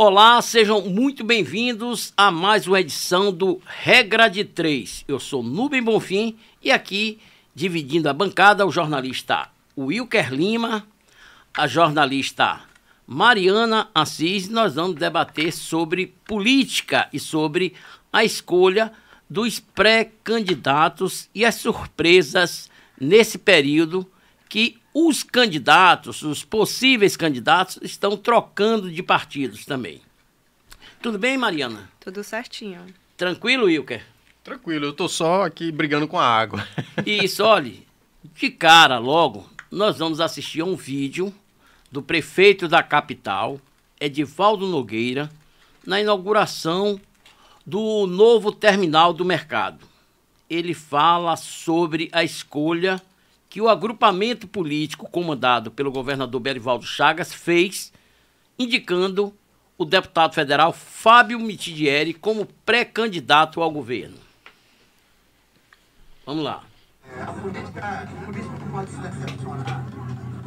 Olá, 0.00 0.40
sejam 0.40 0.80
muito 0.82 1.24
bem-vindos 1.24 2.12
a 2.16 2.30
mais 2.30 2.68
uma 2.68 2.80
edição 2.80 3.32
do 3.32 3.60
Regra 3.66 4.28
de 4.28 4.44
Três. 4.44 5.04
Eu 5.08 5.18
sou 5.18 5.42
Nubem 5.42 5.82
Bonfim 5.82 6.36
e 6.62 6.70
aqui, 6.70 7.18
dividindo 7.52 8.08
a 8.08 8.12
bancada, 8.12 8.64
o 8.64 8.70
jornalista 8.70 9.48
Wilker 9.76 10.32
Lima, 10.32 10.86
a 11.52 11.66
jornalista 11.66 12.60
Mariana 13.04 13.88
Assis. 13.92 14.48
Nós 14.48 14.76
vamos 14.76 14.94
debater 14.94 15.52
sobre 15.52 16.14
política 16.24 17.08
e 17.12 17.18
sobre 17.18 17.74
a 18.12 18.22
escolha 18.22 18.92
dos 19.28 19.58
pré-candidatos 19.58 21.28
e 21.34 21.44
as 21.44 21.56
surpresas 21.56 22.70
nesse 23.00 23.36
período 23.36 24.08
que 24.48 24.78
os 25.06 25.22
candidatos, 25.22 26.22
os 26.22 26.44
possíveis 26.44 27.16
candidatos, 27.16 27.78
estão 27.82 28.16
trocando 28.16 28.90
de 28.90 29.02
partidos 29.02 29.64
também. 29.64 30.00
Tudo 31.00 31.18
bem, 31.18 31.38
Mariana? 31.38 31.88
Tudo 32.00 32.24
certinho. 32.24 32.84
Tranquilo, 33.16 33.66
Wilker? 33.66 34.04
Tranquilo, 34.42 34.86
eu 34.86 34.92
tô 34.92 35.08
só 35.08 35.44
aqui 35.44 35.70
brigando 35.70 36.08
com 36.08 36.18
a 36.18 36.26
água. 36.26 36.66
Isso, 37.06 37.44
olhe, 37.44 37.86
de 38.34 38.50
cara, 38.50 38.98
logo, 38.98 39.48
nós 39.70 39.98
vamos 39.98 40.20
assistir 40.20 40.62
a 40.62 40.64
um 40.64 40.74
vídeo 40.74 41.32
do 41.92 42.02
prefeito 42.02 42.66
da 42.66 42.82
capital, 42.82 43.60
Edivaldo 44.00 44.66
Nogueira, 44.66 45.30
na 45.86 46.00
inauguração 46.00 47.00
do 47.64 48.06
novo 48.06 48.50
terminal 48.50 49.12
do 49.12 49.24
mercado. 49.24 49.86
Ele 50.50 50.74
fala 50.74 51.36
sobre 51.36 52.08
a 52.10 52.24
escolha 52.24 53.00
que 53.48 53.60
o 53.60 53.68
agrupamento 53.68 54.46
político 54.46 55.08
comandado 55.10 55.70
pelo 55.70 55.90
governador 55.90 56.40
Belivaldo 56.40 56.84
Chagas 56.84 57.32
fez, 57.32 57.92
indicando 58.58 59.34
o 59.76 59.84
deputado 59.84 60.34
federal 60.34 60.72
Fábio 60.72 61.38
Mitidieri 61.38 62.12
como 62.12 62.46
pré-candidato 62.66 63.62
ao 63.62 63.70
governo. 63.70 64.18
Vamos 66.26 66.44
lá. 66.44 66.62
É, 67.16 67.22
a 67.22 67.32
política, 67.32 67.80
a 67.80 68.24
política 68.24 68.58
não 68.58 68.70
pode 68.70 68.90
se 68.90 68.98
decepcionar. 68.98 69.86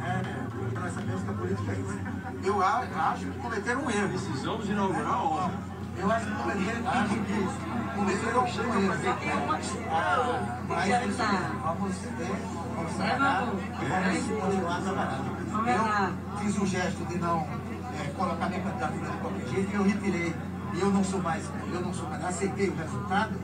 É, 0.00 0.78
nós 0.78 0.92
sabemos 0.92 1.22
que 1.22 1.30
a 1.30 1.32
política 1.32 1.72
é 1.72 1.80
isso. 1.80 2.22
Eu 2.44 2.62
acho 2.62 3.26
que 3.26 3.38
cometeram 3.38 3.84
um 3.84 3.90
erro. 3.90 4.08
Precisamos 4.10 4.68
inaugurar 4.68 5.24
ontem. 5.24 5.71
Eu 6.02 6.10
acho 6.10 6.26
que 6.26 6.34
cometeram 6.34 6.80
um 6.80 7.94
Cometeram 7.94 8.42
um 8.42 8.46
erro. 8.46 8.88
Mas 10.68 10.88
eles 10.88 11.16
vamos 11.62 11.96
ver. 12.16 12.30
Eu 15.68 16.38
fiz 16.38 16.58
o 16.58 16.66
gesto 16.66 17.04
de 17.06 17.18
não 17.18 17.46
é, 18.00 18.10
colocar 18.16 18.48
minha 18.48 18.60
candidatura 18.62 19.10
de 19.10 19.16
qualquer 19.18 19.46
jeito 19.46 19.70
e 19.70 19.74
eu 19.74 19.82
retirei. 19.84 20.34
E 20.74 20.80
eu 20.80 20.90
não 20.90 21.04
sou 21.04 21.22
mais, 21.22 21.48
eu 21.72 21.80
não 21.80 21.94
sou 21.94 22.08
mais, 22.08 22.24
aceitei 22.24 22.68
o 22.70 22.74
resultado, 22.74 23.34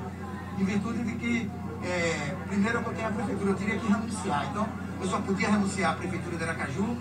em 0.59 0.65
virtude 0.65 1.05
de 1.05 1.13
que, 1.13 1.51
é, 1.85 2.35
primeiro 2.49 2.79
eu 2.79 2.83
botei 2.83 3.05
a 3.05 3.11
prefeitura, 3.11 3.51
eu 3.51 3.55
teria 3.55 3.79
que 3.79 3.87
renunciar. 3.87 4.47
Então, 4.51 4.67
eu 5.01 5.07
só 5.07 5.21
podia 5.21 5.51
renunciar 5.51 5.93
à 5.93 5.95
prefeitura 5.95 6.37
de 6.39 6.45
Aracaju 6.45 6.97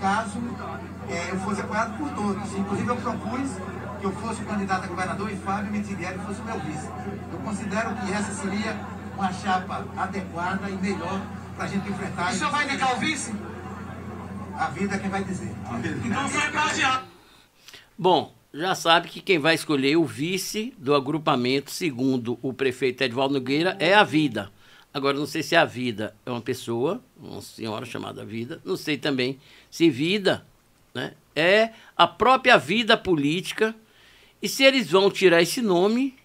caso 0.00 0.38
é, 1.08 1.30
eu 1.32 1.36
fosse 1.40 1.60
apoiado 1.60 1.98
por 1.98 2.08
todos. 2.10 2.56
Inclusive 2.56 2.88
eu 2.88 2.96
propus 2.96 3.50
que 4.02 4.06
eu 4.06 4.12
fosse 4.14 4.42
o 4.42 4.44
candidato 4.44 4.82
a 4.82 4.86
governador 4.88 5.30
e 5.30 5.36
Fábio 5.36 5.70
Mitidieri 5.70 6.18
fosse 6.18 6.40
o 6.40 6.44
meu 6.44 6.58
vice. 6.58 6.88
Eu 7.32 7.38
considero 7.38 7.94
que 7.94 8.12
essa 8.12 8.32
seria 8.34 8.76
uma 9.16 9.32
chapa 9.32 9.86
adequada 9.96 10.68
e 10.68 10.72
melhor 10.72 11.24
para 11.54 11.66
a 11.66 11.68
gente 11.68 11.88
enfrentar. 11.88 12.32
O 12.32 12.34
senhor 12.34 12.50
vai 12.50 12.64
indicar 12.64 12.96
o 12.96 12.98
vice? 12.98 13.32
A 14.58 14.66
vida 14.70 14.96
é 14.96 14.98
quem 14.98 15.08
vai 15.08 15.22
dizer. 15.22 15.54
Então 16.04 16.28
foi 16.28 16.50
baseado. 16.50 17.06
Bom, 17.96 18.34
já 18.52 18.74
sabe 18.74 19.08
que 19.08 19.20
quem 19.20 19.38
vai 19.38 19.54
escolher 19.54 19.96
o 19.96 20.04
vice 20.04 20.74
do 20.76 20.96
agrupamento, 20.96 21.70
segundo 21.70 22.36
o 22.42 22.52
prefeito 22.52 23.04
Edvaldo 23.04 23.34
Nogueira, 23.34 23.76
é 23.78 23.94
a 23.94 24.02
vida. 24.02 24.50
Agora, 24.92 25.16
não 25.16 25.26
sei 25.26 25.44
se 25.44 25.54
a 25.54 25.64
vida 25.64 26.12
é 26.26 26.30
uma 26.30 26.40
pessoa, 26.40 27.00
uma 27.16 27.40
senhora 27.40 27.86
chamada 27.86 28.24
vida, 28.24 28.60
não 28.64 28.76
sei 28.76 28.98
também 28.98 29.38
se 29.70 29.88
vida 29.88 30.44
né, 30.92 31.12
é 31.36 31.70
a 31.96 32.08
própria 32.08 32.58
vida 32.58 32.96
política 32.96 33.74
e 34.42 34.48
se 34.48 34.64
eles 34.64 34.90
vão 34.90 35.10
tirar 35.10 35.40
esse 35.40 35.62
nome 35.62 36.16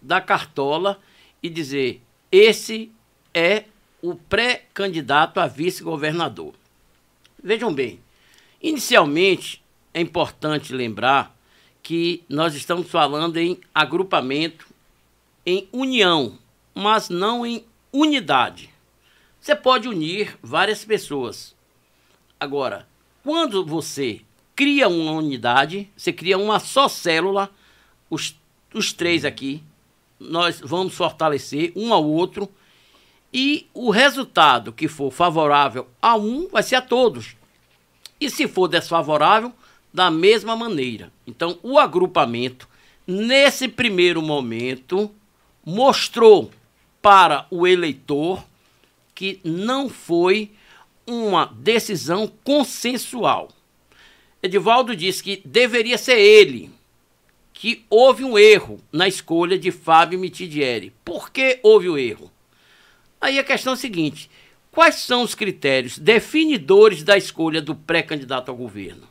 da 0.00 0.20
cartola 0.20 0.98
e 1.42 1.50
dizer 1.50 2.00
esse 2.32 2.90
é 3.34 3.64
o 4.00 4.14
pré-candidato 4.14 5.38
a 5.38 5.46
vice-governador. 5.46 6.54
Vejam 7.42 7.72
bem, 7.72 8.00
inicialmente 8.62 9.62
é 9.92 10.00
importante 10.00 10.72
lembrar 10.72 11.36
que 11.82 12.24
nós 12.28 12.54
estamos 12.54 12.90
falando 12.90 13.36
em 13.36 13.60
agrupamento, 13.74 14.66
em 15.44 15.68
união, 15.72 16.38
mas 16.74 17.08
não 17.08 17.44
em 17.44 17.64
unidade. 17.92 18.70
Você 19.40 19.54
pode 19.54 19.88
unir 19.88 20.36
várias 20.42 20.84
pessoas. 20.84 21.54
Agora, 22.38 22.88
quando 23.22 23.64
você 23.64 24.20
cria 24.58 24.88
uma 24.88 25.12
unidade, 25.12 25.88
você 25.96 26.12
cria 26.12 26.36
uma 26.36 26.58
só 26.58 26.88
célula, 26.88 27.48
os, 28.10 28.34
os 28.74 28.92
três 28.92 29.24
aqui, 29.24 29.62
nós 30.18 30.58
vamos 30.58 30.94
fortalecer 30.94 31.72
um 31.76 31.94
ao 31.94 32.04
outro 32.04 32.48
e 33.32 33.68
o 33.72 33.90
resultado 33.90 34.72
que 34.72 34.88
for 34.88 35.12
favorável 35.12 35.86
a 36.02 36.16
um 36.16 36.48
vai 36.48 36.64
ser 36.64 36.74
a 36.74 36.82
todos. 36.82 37.36
E 38.20 38.28
se 38.28 38.48
for 38.48 38.66
desfavorável, 38.66 39.52
da 39.94 40.10
mesma 40.10 40.56
maneira. 40.56 41.12
Então, 41.24 41.56
o 41.62 41.78
agrupamento, 41.78 42.68
nesse 43.06 43.68
primeiro 43.68 44.20
momento, 44.20 45.08
mostrou 45.64 46.50
para 47.00 47.46
o 47.48 47.64
eleitor 47.64 48.44
que 49.14 49.38
não 49.44 49.88
foi 49.88 50.50
uma 51.06 51.44
decisão 51.46 52.26
consensual. 52.42 53.50
Edivaldo 54.42 54.94
disse 54.94 55.22
que 55.22 55.42
deveria 55.44 55.98
ser 55.98 56.18
ele, 56.18 56.70
que 57.52 57.84
houve 57.90 58.22
um 58.22 58.38
erro 58.38 58.80
na 58.92 59.08
escolha 59.08 59.58
de 59.58 59.72
Fábio 59.72 60.18
Mitidieri. 60.18 60.92
Por 61.04 61.30
que 61.30 61.58
houve 61.62 61.88
o 61.88 61.98
erro? 61.98 62.30
Aí 63.20 63.38
a 63.38 63.44
questão 63.44 63.72
é 63.72 63.74
a 63.74 63.78
seguinte: 63.78 64.30
quais 64.70 64.94
são 64.96 65.22
os 65.22 65.34
critérios 65.34 65.98
definidores 65.98 67.02
da 67.02 67.16
escolha 67.16 67.60
do 67.60 67.74
pré-candidato 67.74 68.48
ao 68.48 68.56
governo? 68.56 69.08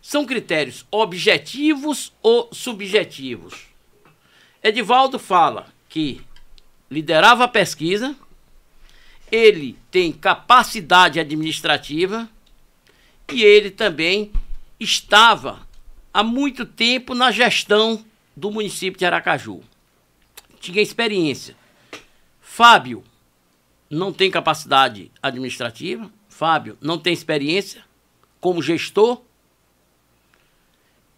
São 0.00 0.24
critérios 0.24 0.86
objetivos 0.90 2.10
ou 2.22 2.48
subjetivos? 2.50 3.66
Edivaldo 4.62 5.18
fala 5.18 5.66
que 5.86 6.22
liderava 6.90 7.44
a 7.44 7.48
pesquisa, 7.48 8.16
ele 9.30 9.76
tem 9.90 10.10
capacidade 10.10 11.20
administrativa 11.20 12.26
e 13.32 13.42
ele 13.42 13.70
também 13.70 14.32
estava 14.78 15.66
há 16.12 16.22
muito 16.22 16.64
tempo 16.66 17.14
na 17.14 17.30
gestão 17.30 18.04
do 18.36 18.50
município 18.50 18.98
de 18.98 19.06
Aracaju. 19.06 19.60
Tinha 20.60 20.82
experiência. 20.82 21.56
Fábio 22.40 23.04
não 23.88 24.12
tem 24.12 24.30
capacidade 24.30 25.10
administrativa, 25.22 26.10
Fábio 26.28 26.76
não 26.80 26.98
tem 26.98 27.12
experiência 27.12 27.84
como 28.40 28.62
gestor, 28.62 29.22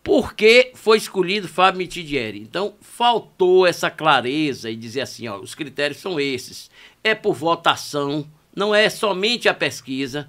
por 0.03 0.35
que 0.35 0.73
foi 0.75 0.99
escolhido 0.99 1.47
Fábio 1.47 1.79
Mitidieri? 1.79 2.41
Então, 2.41 2.75
faltou 2.81 3.67
essa 3.67 3.88
clareza 3.88 4.69
e 4.69 4.75
dizer 4.75 5.03
assim, 5.03 5.29
ó, 5.29 5.38
os 5.38 5.55
critérios 5.55 6.00
são 6.00 6.19
esses. 6.19 6.70
É 7.05 7.15
por 7.15 7.35
votação, 7.35 8.29
não 8.55 8.75
é 8.75 8.91
somente 8.91 9.49
a 9.49 9.55
pesquisa. 9.55 10.29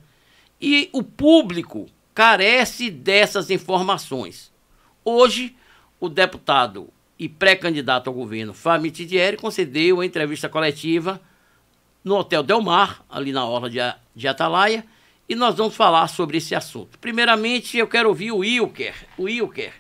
E 0.65 0.89
o 0.94 1.04
público 1.04 1.89
carece 2.15 2.89
dessas 2.89 3.50
informações. 3.50 4.50
Hoje, 5.04 5.57
o 6.00 6.07
deputado 6.07 6.88
e 7.19 7.27
pré-candidato 7.27 8.07
ao 8.07 8.13
governo 8.13 8.54
Fábio 8.54 8.83
Mitidieri 8.83 9.36
concedeu 9.36 10.00
a 10.00 10.06
entrevista 10.06 10.48
coletiva 10.48 11.19
no 12.01 12.15
Hotel 12.15 12.42
Delmar, 12.42 13.04
ali 13.10 13.33
na 13.33 13.45
Orla 13.45 13.69
de, 13.69 13.80
de 14.15 14.25
Atalaia, 14.25 14.86
e 15.27 15.36
nós 15.36 15.54
vamos 15.56 15.75
falar 15.75 16.07
sobre 16.07 16.38
esse 16.38 16.56
assunto. 16.56 16.98
Primeiramente, 16.98 17.77
eu 17.77 17.88
quero 17.88 18.07
ouvir 18.07 18.31
o 18.31 18.38
Wilker. 18.38 18.95
O 19.18 19.24
Wilker, 19.24 19.74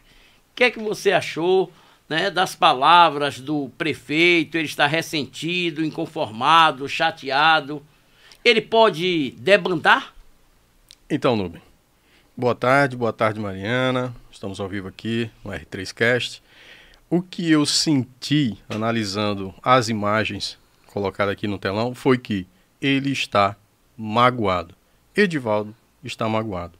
o 0.51 0.53
que 0.53 0.65
é 0.65 0.69
que 0.69 0.79
você 0.79 1.13
achou 1.13 1.71
né, 2.09 2.29
das 2.29 2.55
palavras 2.55 3.39
do 3.39 3.71
prefeito? 3.77 4.57
Ele 4.57 4.67
está 4.67 4.85
ressentido, 4.85 5.81
inconformado, 5.81 6.89
chateado. 6.89 7.81
Ele 8.43 8.59
pode 8.59 9.31
debandar? 9.37 10.12
Então, 11.15 11.35
Nubem, 11.35 11.61
boa 12.35 12.55
tarde, 12.55 12.97
boa 12.97 13.13
tarde, 13.13 13.39
Mariana. 13.39 14.15
Estamos 14.31 14.59
ao 14.59 14.67
vivo 14.67 14.87
aqui 14.87 15.29
no 15.45 15.51
R3Cast. 15.51 16.41
O 17.07 17.21
que 17.21 17.51
eu 17.51 17.67
senti 17.67 18.57
analisando 18.67 19.53
as 19.61 19.89
imagens 19.89 20.57
colocado 20.87 21.29
aqui 21.29 21.45
no 21.45 21.59
telão 21.59 21.93
foi 21.93 22.17
que 22.17 22.47
ele 22.81 23.11
está 23.11 23.55
magoado. 23.95 24.73
Edivaldo 25.15 25.75
está 26.03 26.27
magoado. 26.27 26.79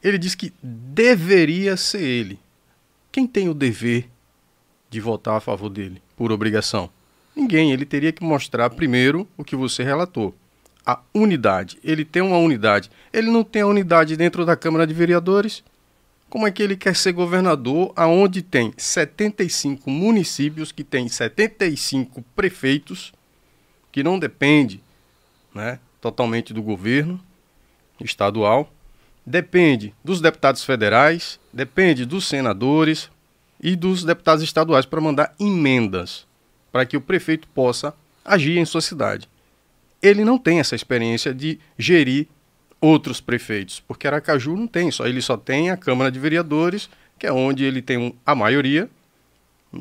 Ele 0.00 0.16
diz 0.16 0.36
que 0.36 0.52
deveria 0.62 1.76
ser 1.76 2.02
ele. 2.02 2.38
Quem 3.10 3.26
tem 3.26 3.48
o 3.48 3.54
dever 3.54 4.08
de 4.90 5.00
votar 5.00 5.38
a 5.38 5.40
favor 5.40 5.68
dele, 5.68 6.00
por 6.16 6.30
obrigação? 6.30 6.88
Ninguém. 7.34 7.72
Ele 7.72 7.84
teria 7.84 8.12
que 8.12 8.22
mostrar 8.22 8.70
primeiro 8.70 9.26
o 9.36 9.42
que 9.42 9.56
você 9.56 9.82
relatou. 9.82 10.32
A 10.84 11.00
unidade. 11.14 11.78
Ele 11.82 12.04
tem 12.04 12.22
uma 12.22 12.38
unidade. 12.38 12.90
Ele 13.12 13.30
não 13.30 13.44
tem 13.44 13.62
a 13.62 13.66
unidade 13.66 14.16
dentro 14.16 14.44
da 14.44 14.56
Câmara 14.56 14.86
de 14.86 14.94
Vereadores. 14.94 15.62
Como 16.28 16.46
é 16.46 16.50
que 16.50 16.62
ele 16.62 16.76
quer 16.76 16.96
ser 16.96 17.12
governador 17.12 17.92
aonde 17.94 18.42
tem 18.42 18.72
75 18.76 19.90
municípios, 19.90 20.72
que 20.72 20.82
tem 20.82 21.08
75 21.08 22.24
prefeitos, 22.34 23.12
que 23.92 24.02
não 24.02 24.18
depende 24.18 24.82
né, 25.54 25.78
totalmente 26.00 26.54
do 26.54 26.62
governo 26.62 27.20
estadual, 28.00 28.72
depende 29.24 29.94
dos 30.02 30.20
deputados 30.20 30.64
federais, 30.64 31.38
depende 31.52 32.04
dos 32.04 32.26
senadores 32.26 33.10
e 33.60 33.76
dos 33.76 34.02
deputados 34.02 34.42
estaduais 34.42 34.86
para 34.86 35.00
mandar 35.00 35.34
emendas 35.38 36.26
para 36.72 36.86
que 36.86 36.96
o 36.96 37.00
prefeito 37.00 37.46
possa 37.48 37.94
agir 38.24 38.58
em 38.58 38.64
sua 38.64 38.80
cidade. 38.80 39.28
Ele 40.02 40.24
não 40.24 40.38
tem 40.38 40.60
essa 40.60 40.74
experiência 40.74 41.32
de 41.32 41.58
gerir 41.78 42.26
outros 42.80 43.20
prefeitos, 43.20 43.80
porque 43.80 44.08
Aracaju 44.08 44.56
não 44.56 44.66
tem, 44.66 44.90
só 44.90 45.06
ele 45.06 45.22
só 45.22 45.36
tem 45.36 45.70
a 45.70 45.76
Câmara 45.76 46.10
de 46.10 46.18
Vereadores, 46.18 46.90
que 47.16 47.26
é 47.26 47.32
onde 47.32 47.64
ele 47.64 47.80
tem 47.80 47.96
um, 47.96 48.12
a 48.26 48.34
maioria, 48.34 48.90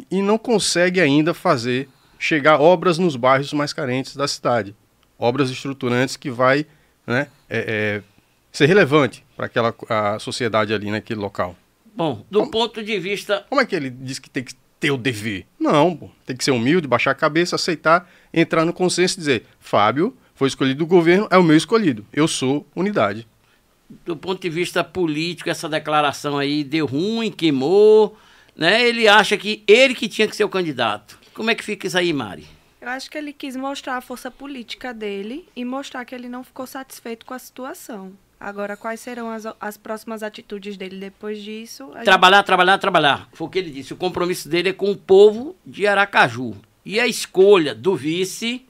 e 0.10 0.22
não 0.22 0.38
consegue 0.38 1.02
ainda 1.02 1.34
fazer 1.34 1.90
chegar 2.20 2.62
obras 2.62 3.00
nos 3.00 3.16
bairros 3.16 3.52
mais 3.52 3.74
carentes 3.74 4.16
da 4.16 4.28
cidade, 4.28 4.76
obras 5.18 5.50
estruturantes 5.50 6.16
que 6.16 6.30
vai 6.30 6.68
né, 7.08 7.28
é, 7.50 7.66
é, 8.00 8.04
ser 8.52 8.68
relevante 8.68 9.26
para 9.36 9.48
aquela 9.48 9.74
a 9.90 10.20
sociedade 10.20 10.72
ali 10.72 10.92
naquele 10.92 11.20
local. 11.20 11.56
Bom, 11.96 12.24
do 12.30 12.40
como, 12.42 12.52
ponto 12.52 12.84
de 12.84 13.00
vista. 13.00 13.46
Como 13.50 13.60
é 13.60 13.66
que 13.66 13.76
ele 13.76 13.90
diz 13.90 14.20
que 14.20 14.30
tem 14.30 14.44
que 14.44 14.54
ter 14.82 14.92
o 14.92 14.98
dever? 14.98 15.46
Não, 15.58 15.96
pô, 15.96 16.10
tem 16.26 16.36
que 16.36 16.44
ser 16.44 16.52
humilde, 16.52 16.88
baixar 16.88 17.12
a 17.12 17.16
cabeça, 17.16 17.56
aceitar, 17.56 18.10
entrar 18.34 18.66
no 18.66 18.74
consenso 18.74 19.16
e 19.16 19.20
dizer: 19.20 19.46
Fábio 19.60 20.18
foi 20.36 20.50
escolhido 20.50 20.80
do 20.80 20.88
governo, 20.88 21.28
é 21.30 21.38
o 21.38 21.44
meu 21.44 21.56
escolhido. 21.56 22.06
Eu 22.12 22.28
sou 22.28 22.68
unidade. 22.76 23.28
Do 24.06 24.18
ponto 24.18 24.42
de 24.42 24.50
vista 24.50 24.84
político, 24.84 25.50
essa 25.50 25.70
declaração 25.70 26.38
aí 26.38 26.64
deu 26.64 26.86
ruim, 26.86 27.30
queimou, 27.30 28.18
né? 28.56 28.82
Ele 28.86 29.08
acha 29.08 29.38
que 29.38 29.64
ele 29.68 29.94
que 29.94 30.10
tinha 30.10 30.28
que 30.28 30.36
ser 30.36 30.44
o 30.44 30.50
candidato. 30.50 31.20
Como 31.34 31.52
é 31.52 31.56
que 31.56 31.64
fica 31.64 31.88
isso 31.88 31.98
aí, 31.98 32.12
Mari? 32.12 32.48
Eu 32.82 32.90
acho 32.90 33.12
que 33.12 33.18
ele 33.18 33.32
quis 33.32 33.56
mostrar 33.56 33.98
a 33.98 34.02
força 34.02 34.32
política 34.32 34.92
dele 34.92 35.48
e 35.56 35.64
mostrar 35.64 36.04
que 36.04 36.16
ele 36.16 36.28
não 36.28 36.44
ficou 36.44 36.66
satisfeito 36.66 37.26
com 37.26 37.36
a 37.36 37.40
situação. 37.40 38.14
Agora, 38.42 38.76
quais 38.76 39.00
serão 39.00 39.30
as, 39.30 39.46
as 39.60 39.78
próximas 39.78 40.24
atitudes 40.24 40.76
dele 40.76 41.00
depois 41.00 41.44
disso? 41.44 41.92
Trabalhar, 42.04 42.38
gente... 42.38 42.46
trabalhar, 42.48 42.78
trabalhar. 42.80 43.30
Foi 43.34 43.46
o 43.46 43.50
que 43.52 43.60
ele 43.60 43.70
disse. 43.70 43.94
O 43.94 43.96
compromisso 43.96 44.50
dele 44.50 44.70
é 44.70 44.74
com 44.74 44.90
o 44.90 44.98
povo 44.98 45.56
de 45.64 45.86
Aracaju. 45.86 46.56
E 46.84 47.00
a 47.00 47.06
escolha 47.06 47.76
do 47.76 47.96
vice 47.96 48.66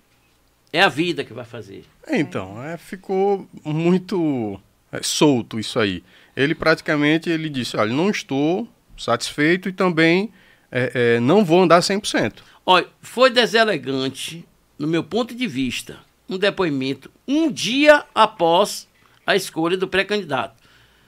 é 0.73 0.81
a 0.81 0.89
vida 0.89 1.23
que 1.23 1.31
vai 1.31 1.45
fazer. 1.45 1.85
Então, 2.09 2.61
é, 2.61 2.75
ficou 2.75 3.47
muito 3.63 4.59
é, 4.91 4.99
solto 5.01 5.57
isso 5.57 5.79
aí. 5.79 6.03
Ele 6.35 6.53
praticamente 6.53 7.29
ele 7.29 7.49
disse, 7.49 7.77
olha, 7.77 7.93
não 7.93 8.09
estou 8.09 8.67
satisfeito 8.97 9.69
e 9.69 9.71
também 9.71 10.33
é, 10.69 10.91
é 11.15 11.19
não 11.21 11.45
vou 11.45 11.63
andar 11.63 11.79
100%. 11.79 12.39
Olha, 12.65 12.87
foi 13.01 13.29
deselegante, 13.29 14.45
no 14.77 14.87
meu 14.87 15.01
ponto 15.03 15.33
de 15.33 15.47
vista, 15.47 15.99
um 16.27 16.37
depoimento 16.37 17.09
um 17.25 17.49
dia 17.49 18.03
após 18.13 18.90
a 19.31 19.35
escolha 19.35 19.77
do 19.77 19.87
pré-candidato. 19.87 20.55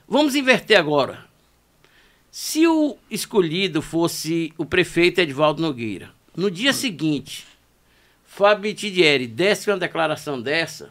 Vamos 0.07 0.35
inverter 0.35 0.77
agora. 0.77 1.25
Se 2.31 2.67
o 2.67 2.97
escolhido 3.09 3.81
fosse 3.81 4.51
o 4.57 4.65
prefeito 4.65 5.21
Edvaldo 5.21 5.61
Nogueira, 5.61 6.11
no 6.35 6.49
dia 6.49 6.73
seguinte, 6.73 7.45
Fábio 8.25 8.63
Mitidieri 8.63 9.27
desse 9.27 9.69
uma 9.69 9.77
declaração 9.77 10.41
dessa, 10.41 10.89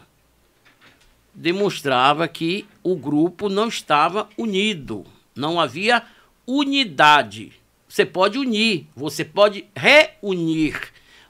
demonstrava 1.35 2.29
que 2.29 2.67
o 2.83 2.95
grupo 2.95 3.49
não 3.49 3.67
estava 3.67 4.29
unido, 4.39 5.05
não 5.35 5.59
havia 5.59 6.05
unidade. 6.47 7.53
Você 7.89 8.07
pode 8.07 8.39
unir, 8.39 8.87
você 8.95 9.25
pode 9.25 9.67
reunir, 9.75 10.81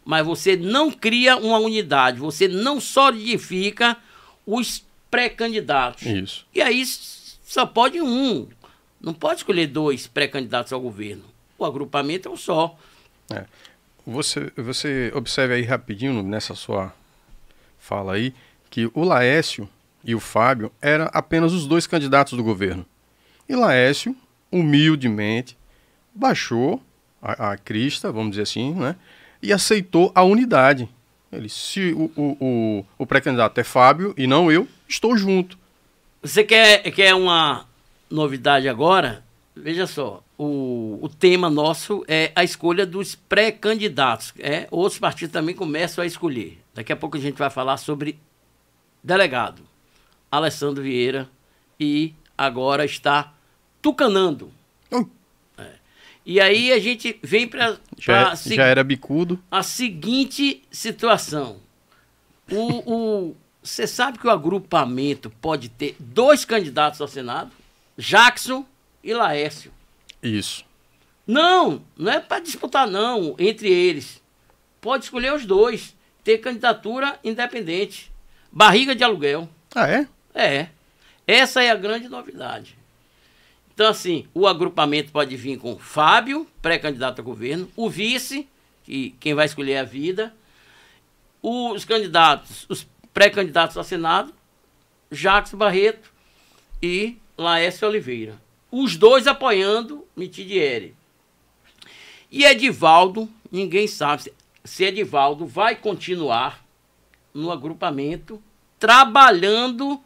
mas 0.04 0.26
você 0.26 0.56
não 0.56 0.90
cria 0.90 1.36
uma 1.36 1.58
unidade, 1.58 2.18
você 2.18 2.46
não 2.46 2.80
solidifica 2.80 3.96
os 4.46 4.84
pré-candidatos. 5.12 6.06
Isso. 6.06 6.46
E 6.54 6.62
aí 6.62 6.82
só 6.86 7.66
pode 7.66 8.00
um. 8.00 8.48
Não 8.98 9.12
pode 9.12 9.40
escolher 9.40 9.66
dois 9.66 10.06
pré-candidatos 10.06 10.72
ao 10.72 10.80
governo. 10.80 11.24
O 11.58 11.66
agrupamento 11.66 12.28
é 12.28 12.32
um 12.32 12.36
só. 12.36 12.76
É. 13.30 13.44
Você, 14.06 14.50
você 14.56 15.12
observe 15.14 15.54
aí 15.54 15.62
rapidinho 15.62 16.22
nessa 16.22 16.54
sua 16.54 16.92
fala 17.78 18.14
aí 18.14 18.34
que 18.70 18.90
o 18.94 19.04
Laécio 19.04 19.68
e 20.02 20.14
o 20.14 20.20
Fábio 20.20 20.72
eram 20.80 21.10
apenas 21.12 21.52
os 21.52 21.66
dois 21.66 21.86
candidatos 21.86 22.32
do 22.32 22.42
governo. 22.42 22.86
E 23.48 23.54
Laécio, 23.54 24.16
humildemente, 24.50 25.56
baixou 26.14 26.82
a, 27.20 27.52
a 27.52 27.56
crista, 27.58 28.10
vamos 28.10 28.30
dizer 28.30 28.42
assim, 28.42 28.72
né? 28.72 28.96
E 29.42 29.52
aceitou 29.52 30.10
a 30.14 30.22
unidade. 30.22 30.88
Ele, 31.30 31.48
se 31.48 31.92
o, 31.92 32.10
o, 32.16 32.36
o, 32.40 32.86
o 32.98 33.06
pré-candidato 33.06 33.58
é 33.60 33.64
Fábio 33.64 34.14
e 34.16 34.26
não 34.26 34.50
eu, 34.50 34.66
estou 34.92 35.16
junto. 35.16 35.58
Você 36.22 36.44
quer, 36.44 36.82
quer 36.92 37.14
uma 37.14 37.66
novidade 38.10 38.68
agora? 38.68 39.24
Veja 39.54 39.86
só, 39.86 40.22
o, 40.38 40.98
o 41.02 41.08
tema 41.08 41.50
nosso 41.50 42.04
é 42.06 42.32
a 42.34 42.44
escolha 42.44 42.86
dos 42.86 43.14
pré-candidatos. 43.14 44.32
É, 44.38 44.66
outros 44.70 44.98
partidos 44.98 45.32
também 45.32 45.54
começam 45.54 46.02
a 46.02 46.06
escolher. 46.06 46.58
Daqui 46.74 46.92
a 46.92 46.96
pouco 46.96 47.16
a 47.16 47.20
gente 47.20 47.38
vai 47.38 47.50
falar 47.50 47.76
sobre 47.76 48.18
delegado 49.02 49.62
Alessandro 50.30 50.82
Vieira 50.82 51.28
e 51.78 52.14
agora 52.36 52.84
está 52.84 53.34
tucanando. 53.82 54.50
Hum. 54.90 55.06
É. 55.58 55.72
E 56.24 56.40
aí 56.40 56.72
a 56.72 56.78
gente 56.78 57.18
vem 57.22 57.46
para 57.46 57.78
já, 57.98 58.32
é, 58.32 58.36
já 58.36 58.64
era 58.64 58.82
bicudo. 58.82 59.38
A 59.50 59.62
seguinte 59.62 60.62
situação. 60.70 61.58
O, 62.50 62.92
o, 62.92 63.36
você 63.62 63.86
sabe 63.86 64.18
que 64.18 64.26
o 64.26 64.30
agrupamento 64.30 65.30
pode 65.30 65.68
ter 65.68 65.94
dois 65.98 66.44
candidatos 66.44 67.00
ao 67.00 67.06
Senado? 67.06 67.52
Jackson 67.96 68.66
e 69.04 69.14
Laércio. 69.14 69.72
Isso. 70.22 70.64
Não, 71.26 71.82
não 71.96 72.12
é 72.12 72.18
para 72.18 72.42
disputar, 72.42 72.88
não, 72.88 73.36
entre 73.38 73.70
eles. 73.70 74.20
Pode 74.80 75.04
escolher 75.04 75.32
os 75.32 75.46
dois. 75.46 75.94
Ter 76.24 76.38
candidatura 76.38 77.18
independente. 77.22 78.10
Barriga 78.50 78.94
de 78.94 79.04
aluguel. 79.04 79.48
Ah, 79.74 79.88
é? 79.88 80.08
É. 80.34 80.68
Essa 81.26 81.62
é 81.62 81.70
a 81.70 81.76
grande 81.76 82.08
novidade. 82.08 82.76
Então, 83.74 83.88
assim, 83.88 84.26
o 84.34 84.46
agrupamento 84.46 85.12
pode 85.12 85.34
vir 85.36 85.58
com 85.58 85.78
Fábio, 85.78 86.46
pré-candidato 86.60 87.20
a 87.20 87.24
governo, 87.24 87.70
o 87.74 87.88
vice, 87.88 88.46
que 88.84 89.14
quem 89.18 89.34
vai 89.34 89.46
escolher 89.46 89.72
é 89.72 89.80
a 89.80 89.84
vida, 89.84 90.34
os 91.40 91.84
candidatos, 91.84 92.66
os 92.68 92.86
pré-candidatos 93.12 93.76
ao 93.76 93.84
Senado, 93.84 94.32
Jacques 95.10 95.54
Barreto 95.54 96.12
e 96.82 97.16
Laércio 97.36 97.88
Oliveira. 97.88 98.40
Os 98.70 98.96
dois 98.96 99.26
apoiando 99.26 100.06
Mitidieri. 100.16 100.94
E 102.30 102.44
Edivaldo, 102.44 103.28
ninguém 103.50 103.86
sabe 103.86 104.32
se 104.64 104.84
Edivaldo 104.84 105.46
vai 105.46 105.76
continuar 105.76 106.64
no 107.34 107.50
agrupamento 107.50 108.42
trabalhando 108.78 110.02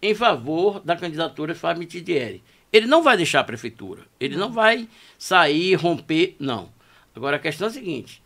em 0.00 0.14
favor 0.14 0.80
da 0.80 0.96
candidatura 0.96 1.54
de 1.54 1.58
Fábio 1.58 1.80
Mitidieri. 1.80 2.42
Ele 2.72 2.86
não 2.86 3.02
vai 3.02 3.16
deixar 3.16 3.40
a 3.40 3.44
prefeitura, 3.44 4.02
ele 4.18 4.36
não 4.36 4.52
vai 4.52 4.88
sair, 5.18 5.74
romper, 5.74 6.36
não. 6.38 6.70
Agora 7.14 7.36
a 7.36 7.40
questão 7.40 7.66
é 7.66 7.70
a 7.70 7.72
seguinte: 7.72 8.22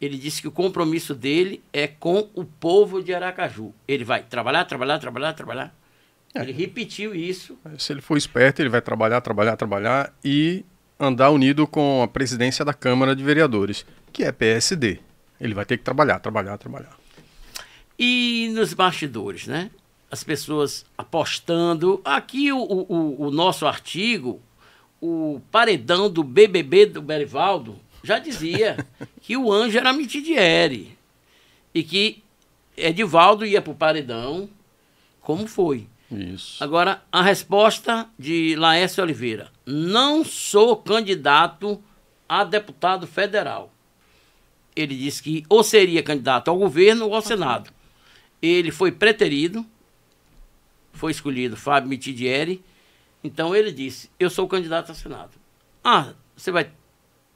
ele 0.00 0.18
disse 0.18 0.42
que 0.42 0.48
o 0.48 0.52
compromisso 0.52 1.14
dele 1.14 1.62
é 1.72 1.86
com 1.86 2.28
o 2.34 2.44
povo 2.44 3.02
de 3.02 3.14
Aracaju. 3.14 3.72
Ele 3.88 4.04
vai 4.04 4.22
trabalhar, 4.22 4.64
trabalhar, 4.64 4.98
trabalhar, 4.98 5.32
trabalhar. 5.32 5.74
É. 6.34 6.42
Ele 6.42 6.52
repetiu 6.52 7.14
isso. 7.14 7.58
Se 7.78 7.92
ele 7.92 8.02
for 8.02 8.16
esperto, 8.16 8.60
ele 8.60 8.68
vai 8.68 8.82
trabalhar, 8.82 9.20
trabalhar, 9.22 9.56
trabalhar 9.56 10.12
e 10.22 10.64
andar 11.00 11.30
unido 11.30 11.66
com 11.66 12.02
a 12.02 12.08
presidência 12.08 12.64
da 12.64 12.74
Câmara 12.74 13.16
de 13.16 13.24
Vereadores, 13.24 13.86
que 14.12 14.22
é 14.22 14.30
PSD. 14.32 14.98
Ele 15.40 15.54
vai 15.54 15.64
ter 15.64 15.78
que 15.78 15.84
trabalhar, 15.84 16.18
trabalhar, 16.20 16.58
trabalhar. 16.58 16.96
E 17.98 18.50
nos 18.52 18.74
bastidores, 18.74 19.46
né? 19.46 19.70
As 20.10 20.22
pessoas 20.22 20.84
apostando. 20.96 22.00
Aqui 22.04 22.52
o, 22.52 22.58
o, 22.58 23.26
o 23.28 23.30
nosso 23.30 23.66
artigo, 23.66 24.40
o 25.00 25.40
paredão 25.50 26.10
do 26.10 26.22
BBB 26.22 26.86
do 26.86 27.02
Berivaldo, 27.02 27.78
já 28.06 28.18
dizia 28.18 28.76
que 29.20 29.36
o 29.36 29.52
anjo 29.52 29.76
era 29.76 29.92
Mitidieri 29.92 30.96
e 31.74 31.82
que 31.82 32.22
Edivaldo 32.76 33.44
ia 33.44 33.60
para 33.60 33.72
o 33.72 33.76
paredão, 33.76 34.48
como 35.20 35.46
foi. 35.46 35.88
Isso. 36.10 36.62
Agora, 36.62 37.02
a 37.10 37.20
resposta 37.20 38.08
de 38.16 38.54
Laércio 38.56 39.02
Oliveira. 39.02 39.50
Não 39.66 40.24
sou 40.24 40.76
candidato 40.76 41.82
a 42.28 42.44
deputado 42.44 43.06
federal. 43.06 43.72
Ele 44.74 44.94
disse 44.96 45.22
que 45.22 45.44
ou 45.48 45.64
seria 45.64 46.02
candidato 46.02 46.48
ao 46.48 46.58
governo 46.58 47.06
ou 47.06 47.14
ao 47.14 47.22
Senado. 47.22 47.70
Ele 48.40 48.70
foi 48.70 48.92
preterido, 48.92 49.66
foi 50.92 51.10
escolhido 51.10 51.56
Fábio 51.56 51.88
Mitidieri. 51.88 52.62
Então 53.24 53.56
ele 53.56 53.72
disse: 53.72 54.10
Eu 54.20 54.30
sou 54.30 54.46
candidato 54.46 54.90
ao 54.90 54.94
Senado. 54.94 55.32
Ah, 55.82 56.12
você 56.36 56.52
vai. 56.52 56.70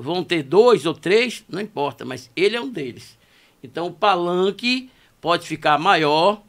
Vão 0.00 0.24
ter 0.24 0.42
dois 0.42 0.86
ou 0.86 0.94
três, 0.94 1.44
não 1.48 1.60
importa, 1.60 2.04
mas 2.04 2.30
ele 2.34 2.56
é 2.56 2.60
um 2.60 2.70
deles. 2.70 3.18
Então 3.62 3.88
o 3.88 3.92
palanque 3.92 4.90
pode 5.20 5.46
ficar 5.46 5.78
maior 5.78 6.42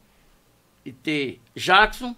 e 0.84 0.92
ter 0.92 1.38
Jackson 1.54 2.16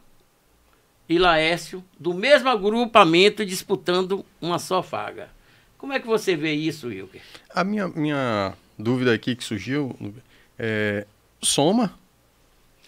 e 1.09 1.19
Laércio 1.19 1.85
do 1.99 2.14
mesmo 2.14 2.49
agrupamento 2.49 3.45
disputando 3.45 4.25
uma 4.41 4.59
só 4.59 4.81
vaga. 4.81 5.29
Como 5.76 5.93
é 5.93 6.00
que 6.00 6.07
você 6.07 6.37
vê 6.37 6.53
isso, 6.55 6.87
Wilker? 6.87 7.21
A 7.50 7.64
minha, 7.64 7.88
minha 7.88 8.55
dúvida 8.79 9.12
aqui 9.12 9.35
que 9.37 9.45
surgiu 9.45 9.95
é 10.59 11.07
soma 11.43 11.99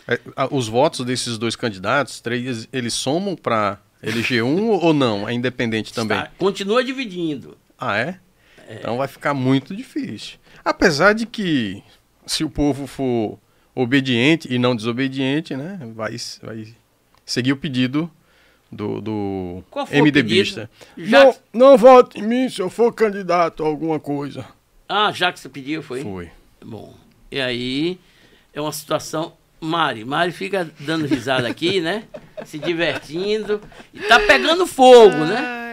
é, 0.08 0.20
os 0.50 0.68
votos 0.68 1.04
desses 1.04 1.36
dois 1.36 1.56
candidatos, 1.56 2.20
três, 2.20 2.68
eles 2.72 2.94
somam 2.94 3.34
para 3.34 3.78
eleger 4.02 4.42
um 4.44 4.68
ou 4.78 4.94
não? 4.94 5.28
É 5.28 5.32
independente 5.32 5.92
também? 5.92 6.16
Está- 6.18 6.30
continua 6.38 6.82
dividindo. 6.84 7.58
Ah, 7.78 7.98
é? 7.98 8.18
Então 8.70 8.96
vai 8.96 9.08
ficar 9.08 9.34
muito 9.34 9.74
difícil. 9.74 10.38
Apesar 10.64 11.12
de 11.12 11.26
que, 11.26 11.82
se 12.26 12.42
o 12.44 12.50
povo 12.50 12.86
for 12.86 13.38
obediente 13.74 14.52
e 14.52 14.58
não 14.58 14.74
desobediente, 14.74 15.54
né, 15.56 15.78
vai, 15.94 16.16
vai 16.42 16.66
seguir 17.24 17.52
o 17.52 17.56
pedido 17.56 18.10
do, 18.72 19.00
do 19.00 19.62
Qual 19.70 19.86
foi 19.86 19.98
MDBista. 20.00 20.70
pedido? 20.94 21.10
Já- 21.10 21.24
Não, 21.24 21.34
não 21.52 21.76
vote 21.78 22.18
em 22.18 22.22
mim 22.22 22.48
se 22.48 22.60
eu 22.60 22.68
for 22.70 22.92
candidato 22.92 23.62
a 23.62 23.66
alguma 23.66 24.00
coisa. 24.00 24.44
Ah, 24.88 25.12
já 25.12 25.32
que 25.32 25.38
você 25.40 25.48
pediu, 25.48 25.82
foi? 25.82 26.02
Foi. 26.02 26.30
Bom, 26.64 26.94
e 27.30 27.40
aí 27.40 27.98
é 28.54 28.60
uma 28.60 28.72
situação. 28.72 29.32
Mari, 29.60 30.04
Mari 30.04 30.32
fica 30.32 30.70
dando 30.80 31.06
risada 31.06 31.48
aqui, 31.48 31.80
né? 31.80 32.04
Se 32.44 32.58
divertindo. 32.58 33.60
E 33.92 34.00
tá 34.00 34.20
pegando 34.20 34.66
fogo, 34.66 35.16
né? 35.24 35.65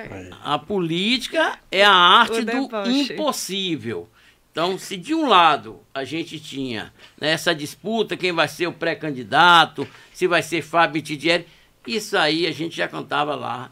A 0.44 0.60
política 0.60 1.58
é 1.72 1.84
a 1.84 1.94
arte 1.94 2.42
do 2.44 2.90
impossível. 2.90 4.10
Então, 4.52 4.78
se 4.78 4.98
de 4.98 5.16
um 5.16 5.28
lado 5.28 5.80
a 5.94 6.04
gente 6.04 6.40
tinha 6.40 6.94
né, 7.20 7.32
essa 7.32 7.56
disputa, 7.56 8.16
quem 8.16 8.32
vai 8.32 8.48
ser 8.48 8.68
o 8.68 8.72
pré-candidato, 8.72 9.88
se 10.14 10.28
vai 10.28 10.44
ser 10.44 10.62
Fábio 10.62 11.02
Tidieri, 11.02 11.48
isso 11.88 12.16
aí 12.16 12.46
a 12.46 12.52
gente 12.52 12.78
já 12.78 12.88
cantava 12.88 13.34
lá. 13.34 13.72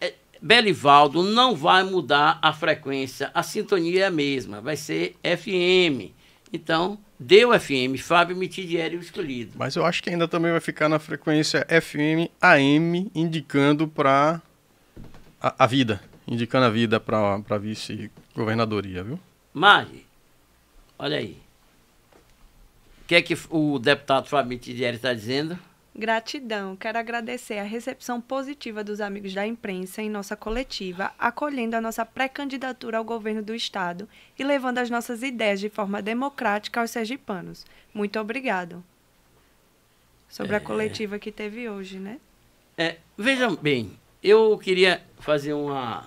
É, 0.00 0.14
Belivaldo 0.40 1.22
não 1.22 1.54
vai 1.54 1.82
mudar 1.82 2.38
a 2.40 2.50
frequência, 2.52 3.30
a 3.34 3.42
sintonia 3.42 4.04
é 4.04 4.06
a 4.06 4.10
mesma, 4.10 4.60
vai 4.60 4.76
ser 4.76 5.16
FM. 5.22 6.14
Então, 6.50 6.98
deu 7.18 7.58
FM, 7.58 8.00
Fábio 8.00 8.34
Mitidieri 8.36 8.96
o 8.96 9.00
escolhido. 9.00 9.52
Mas 9.56 9.76
eu 9.76 9.84
acho 9.84 10.02
que 10.02 10.08
ainda 10.08 10.26
também 10.26 10.50
vai 10.50 10.60
ficar 10.60 10.88
na 10.88 10.98
frequência 10.98 11.66
FM, 11.68 12.30
AM, 12.40 13.10
indicando 13.14 13.86
para 13.86 14.40
a, 15.40 15.64
a 15.64 15.66
vida. 15.66 16.00
Indicando 16.26 16.66
a 16.66 16.70
vida 16.70 17.00
para 17.00 17.58
vice-governadoria, 17.58 19.02
viu? 19.02 19.18
Mari, 19.52 20.06
olha 20.98 21.18
aí. 21.18 21.38
O 23.02 23.06
que 23.06 23.14
é 23.16 23.22
que 23.22 23.36
o 23.48 23.78
deputado 23.78 24.28
Fábio 24.28 24.50
Mitidieri 24.50 24.96
está 24.96 25.12
dizendo? 25.12 25.58
Gratidão. 25.94 26.76
Quero 26.76 26.98
agradecer 26.98 27.58
a 27.58 27.64
recepção 27.64 28.20
positiva 28.20 28.84
dos 28.84 29.00
amigos 29.00 29.34
da 29.34 29.44
imprensa 29.44 30.00
em 30.00 30.08
nossa 30.08 30.36
coletiva, 30.36 31.12
acolhendo 31.18 31.74
a 31.74 31.80
nossa 31.80 32.06
pré-candidatura 32.06 32.98
ao 32.98 33.04
governo 33.04 33.42
do 33.42 33.54
Estado 33.54 34.08
e 34.38 34.44
levando 34.44 34.78
as 34.78 34.88
nossas 34.88 35.22
ideias 35.24 35.58
de 35.58 35.68
forma 35.68 36.00
democrática 36.00 36.80
aos 36.80 36.92
sergipanos. 36.92 37.66
Muito 37.92 38.20
obrigado. 38.20 38.84
Sobre 40.28 40.54
a 40.54 40.60
coletiva 40.60 41.18
que 41.18 41.32
teve 41.32 41.68
hoje, 41.68 41.98
né? 41.98 42.20
É, 42.78 42.98
vejam 43.18 43.56
bem, 43.56 43.98
eu 44.22 44.56
queria 44.58 45.02
fazer 45.18 45.52
uma, 45.52 46.04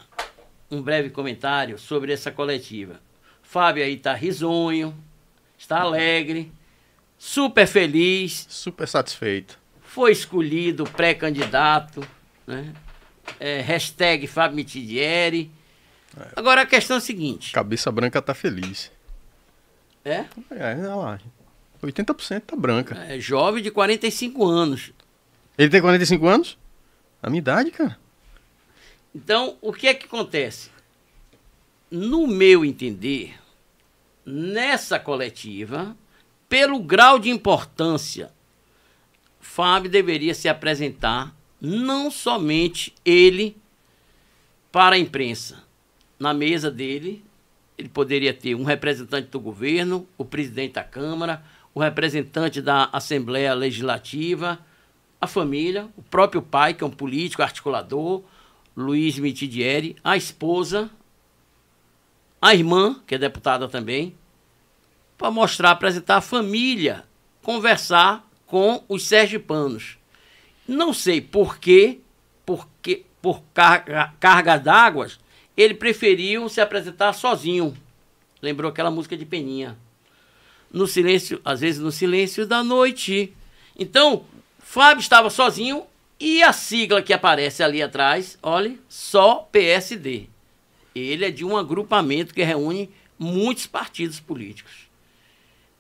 um 0.70 0.82
breve 0.82 1.10
comentário 1.10 1.78
sobre 1.78 2.12
essa 2.14 2.32
coletiva. 2.32 3.00
Fábio 3.42 3.84
aí 3.84 3.94
está 3.96 4.14
risonho, 4.14 4.96
está 5.58 5.80
alegre, 5.82 6.52
super 7.18 7.68
feliz, 7.68 8.46
Super 8.50 8.88
satisfeito. 8.88 9.60
foi 9.84 10.12
escolhido 10.12 10.84
pré-candidato, 10.86 12.06
né? 12.48 12.74
É, 13.40 13.62
hashtag 13.62 14.28
Fábio 14.28 14.56
Mitidieri. 14.58 15.50
Agora 16.36 16.62
a 16.62 16.66
questão 16.66 16.96
é 16.96 17.00
a 17.00 17.02
seguinte, 17.02 17.52
Cabeça 17.52 17.92
branca 17.92 18.22
tá 18.22 18.34
feliz. 18.34 18.92
é? 20.04 20.26
É, 20.52 20.76
olha 20.80 20.96
lá. 20.96 21.20
80% 21.82 22.42
tá 22.42 22.56
branca. 22.56 22.96
é 23.10 23.20
jovem 23.20 23.62
de 23.62 23.70
45 23.72 24.46
anos. 24.46 24.92
Ele 25.58 25.70
tem 25.70 25.82
45 25.82 26.26
anos? 26.28 26.58
A 27.22 27.30
minha 27.30 27.40
idade, 27.40 27.72
cara. 27.72 27.98
Então, 29.14 29.58
o 29.62 29.72
que 29.72 29.88
é 29.88 29.94
que 29.94 30.06
acontece? 30.06 30.72
No 31.90 32.26
meu 32.26 32.66
entender, 32.66 33.40
nessa 34.26 35.00
coletiva, 35.00 35.96
pelo 36.50 36.80
grau 36.80 37.20
de 37.20 37.30
importância, 37.30 38.32
Fábio 39.40 39.92
deveria 39.92 40.34
se 40.34 40.50
apresentar 40.50 41.36
não 41.62 42.10
somente 42.10 42.94
ele 43.06 43.56
para 44.72 44.96
a 44.96 45.00
imprensa. 45.00 45.64
Na 46.18 46.34
mesa 46.34 46.72
dele, 46.72 47.24
ele 47.78 47.90
poderia 47.90 48.34
ter 48.34 48.56
um 48.56 48.64
representante 48.64 49.28
do 49.28 49.40
governo, 49.40 50.08
o 50.18 50.26
presidente 50.26 50.74
da 50.74 50.84
Câmara, 50.84 51.44
o 51.74 51.80
representante 51.80 52.62
da 52.62 52.90
Assembleia 52.92 53.54
Legislativa, 53.54 54.60
a 55.20 55.28
família, 55.28 55.88
o 55.96 56.02
próprio 56.02 56.42
pai, 56.42 56.74
que 56.74 56.84
é 56.84 56.88
um 56.88 56.92
político 56.92 57.44
articulador, 57.44 58.24
Luiz 58.76 59.20
Mitidieri, 59.20 59.96
a 60.04 60.18
esposa, 60.18 60.90
a 62.42 62.54
irmã, 62.54 63.02
que 63.06 63.16
é 63.16 63.18
deputada 63.18 63.68
também, 63.68 64.16
para 65.18 65.32
mostrar, 65.32 65.72
apresentar 65.72 66.18
a 66.18 66.22
família, 66.22 67.06
conversar 67.42 68.28
com 68.48 68.84
os 68.90 69.04
sergipanos. 69.04 69.98
Não 70.68 70.94
sei 70.94 71.22
por 71.22 71.58
quê, 71.60 72.00
porque 72.46 73.06
por 73.22 73.42
carga, 73.54 74.14
carga 74.20 74.58
d'água, 74.58 75.08
ele 75.56 75.76
preferiu 75.76 76.50
se 76.50 76.60
apresentar 76.60 77.14
sozinho. 77.14 77.78
Lembrou 78.42 78.70
aquela 78.70 78.92
música 78.92 79.16
de 79.16 79.26
Peninha. 79.26 79.78
No 80.72 80.88
silêncio, 80.88 81.40
às 81.46 81.62
vezes 81.62 81.80
no 81.80 81.92
silêncio 81.92 82.46
da 82.46 82.64
noite. 82.64 83.34
Então, 83.78 84.26
Fábio 84.60 85.02
estava 85.02 85.30
sozinho 85.30 85.86
e 86.24 86.42
a 86.42 86.54
sigla 86.54 87.02
que 87.02 87.12
aparece 87.12 87.62
ali 87.62 87.84
atrás, 87.84 88.40
olhe, 88.42 88.80
só 88.88 89.46
PSD. 89.52 90.30
Ele 90.96 91.26
é 91.26 91.30
de 91.30 91.44
um 91.44 91.58
agrupamento 91.58 92.34
que 92.34 92.42
reúne 92.42 92.90
muitos 93.20 93.68
partidos 93.68 94.22
políticos. 94.22 94.90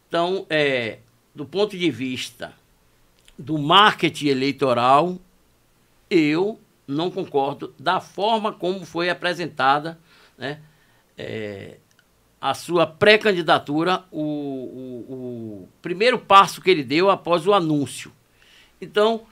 Então, 0.06 0.46
é, 0.50 1.00
do 1.34 1.46
ponto 1.46 1.78
de 1.78 1.90
vista 1.90 2.54
do 3.40 3.58
marketing 3.58 4.28
eleitoral, 4.28 5.18
eu 6.10 6.60
não 6.86 7.10
concordo 7.10 7.74
da 7.80 8.02
forma 8.02 8.52
como 8.52 8.86
foi 8.86 9.10
apresentada 9.10 9.98
né, 10.38 10.60
é, 11.18 11.78
a 12.42 12.54
sua 12.54 12.86
pré-candidatura, 12.86 14.04
o, 14.12 14.22
o, 14.22 15.14
o 15.14 15.70
primeiro 15.82 16.20
passo 16.20 16.62
que 16.62 16.70
ele 16.70 16.84
deu 16.84 17.10
após 17.10 17.48
o 17.48 17.54
anúncio. 17.54 18.12
Então, 18.82 19.26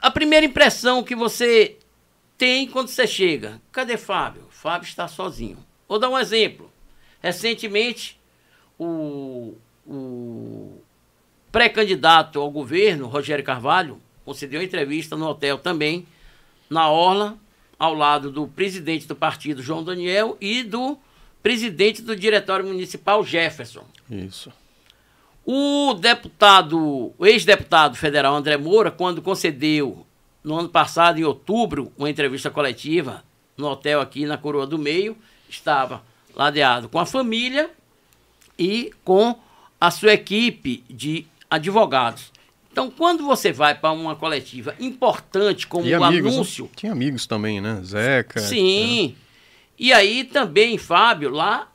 a 0.00 0.10
primeira 0.10 0.46
impressão 0.46 1.02
que 1.02 1.14
você 1.14 1.76
tem 2.36 2.66
quando 2.66 2.88
você 2.88 3.06
chega, 3.06 3.60
cadê 3.70 3.96
Fábio? 3.96 4.46
Fábio 4.50 4.86
está 4.86 5.06
sozinho. 5.06 5.58
Vou 5.88 5.98
dar 5.98 6.08
um 6.08 6.18
exemplo. 6.18 6.70
Recentemente, 7.22 8.18
o, 8.78 9.54
o 9.86 10.80
pré-candidato 11.52 12.40
ao 12.40 12.50
governo, 12.50 13.06
Rogério 13.06 13.44
Carvalho, 13.44 14.00
concedeu 14.24 14.62
entrevista 14.62 15.16
no 15.16 15.26
hotel 15.26 15.58
também, 15.58 16.06
na 16.68 16.88
Orla, 16.88 17.36
ao 17.78 17.94
lado 17.94 18.30
do 18.30 18.46
presidente 18.46 19.06
do 19.06 19.16
partido, 19.16 19.62
João 19.62 19.82
Daniel, 19.82 20.36
e 20.40 20.62
do 20.62 20.98
presidente 21.42 22.02
do 22.02 22.14
Diretório 22.14 22.66
Municipal, 22.66 23.24
Jefferson. 23.24 23.84
Isso. 24.10 24.52
O 25.44 25.94
deputado, 25.94 27.12
o 27.18 27.26
ex-deputado 27.26 27.96
federal 27.96 28.34
André 28.34 28.56
Moura, 28.56 28.90
quando 28.90 29.22
concedeu 29.22 30.06
no 30.44 30.58
ano 30.58 30.68
passado, 30.68 31.18
em 31.18 31.24
outubro, 31.24 31.92
uma 31.96 32.08
entrevista 32.08 32.50
coletiva 32.50 33.24
no 33.56 33.66
hotel 33.66 34.00
aqui 34.00 34.26
na 34.26 34.38
Coroa 34.38 34.66
do 34.66 34.78
Meio, 34.78 35.16
estava 35.48 36.02
ladeado 36.34 36.88
com 36.88 36.98
a 36.98 37.06
família 37.06 37.70
e 38.58 38.92
com 39.04 39.38
a 39.80 39.90
sua 39.90 40.12
equipe 40.12 40.84
de 40.88 41.26
advogados. 41.50 42.30
Então, 42.70 42.90
quando 42.90 43.24
você 43.24 43.52
vai 43.52 43.74
para 43.74 43.90
uma 43.92 44.14
coletiva 44.14 44.74
importante 44.78 45.66
como 45.66 45.86
E 45.86 45.94
o 45.94 46.04
amigos, 46.04 46.30
né? 46.30 46.36
anúncio, 46.36 46.70
Tinha 46.76 46.92
amigos 46.92 47.26
também, 47.26 47.60
né? 47.60 47.80
Zeca. 47.84 48.40
Sim. 48.40 49.16
E 49.78 49.92
aí 49.92 50.24
também, 50.24 50.78
Fábio, 50.78 51.30
lá, 51.30 51.68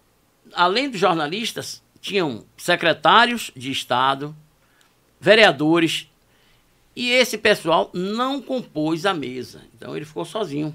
além 0.53 0.89
dos 0.89 0.99
jornalistas, 0.99 1.83
tinham 2.05 2.45
secretários 2.55 3.49
de 3.55 3.71
Estado, 3.71 4.35
vereadores, 5.19 6.07
e 6.95 7.09
esse 7.09 7.35
pessoal 7.35 7.89
não 7.95 8.39
compôs 8.39 9.07
a 9.07 9.13
mesa. 9.13 9.63
Então 9.75 9.95
ele 9.95 10.05
ficou 10.05 10.23
sozinho. 10.23 10.71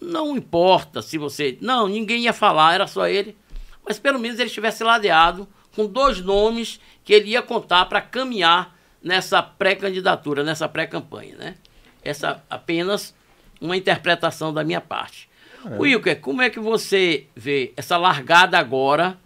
Não 0.00 0.36
importa 0.36 1.02
se 1.02 1.18
você. 1.18 1.58
Não, 1.60 1.88
ninguém 1.88 2.22
ia 2.22 2.32
falar, 2.32 2.74
era 2.74 2.86
só 2.86 3.08
ele. 3.08 3.36
Mas 3.84 3.98
pelo 3.98 4.20
menos 4.20 4.38
ele 4.38 4.46
estivesse 4.46 4.84
ladeado 4.84 5.48
com 5.74 5.86
dois 5.86 6.20
nomes 6.20 6.78
que 7.02 7.12
ele 7.12 7.30
ia 7.30 7.42
contar 7.42 7.86
para 7.86 8.00
caminhar 8.00 8.78
nessa 9.02 9.42
pré-candidatura, 9.42 10.44
nessa 10.44 10.68
pré-campanha, 10.68 11.34
né? 11.34 11.56
Essa 12.00 12.44
apenas 12.48 13.12
uma 13.60 13.76
interpretação 13.76 14.54
da 14.54 14.62
minha 14.62 14.80
parte. 14.80 15.28
Wilker, 15.64 16.20
como 16.20 16.42
é 16.42 16.48
que 16.48 16.60
você 16.60 17.26
vê 17.34 17.72
essa 17.76 17.96
largada 17.96 18.56
agora, 18.56 19.18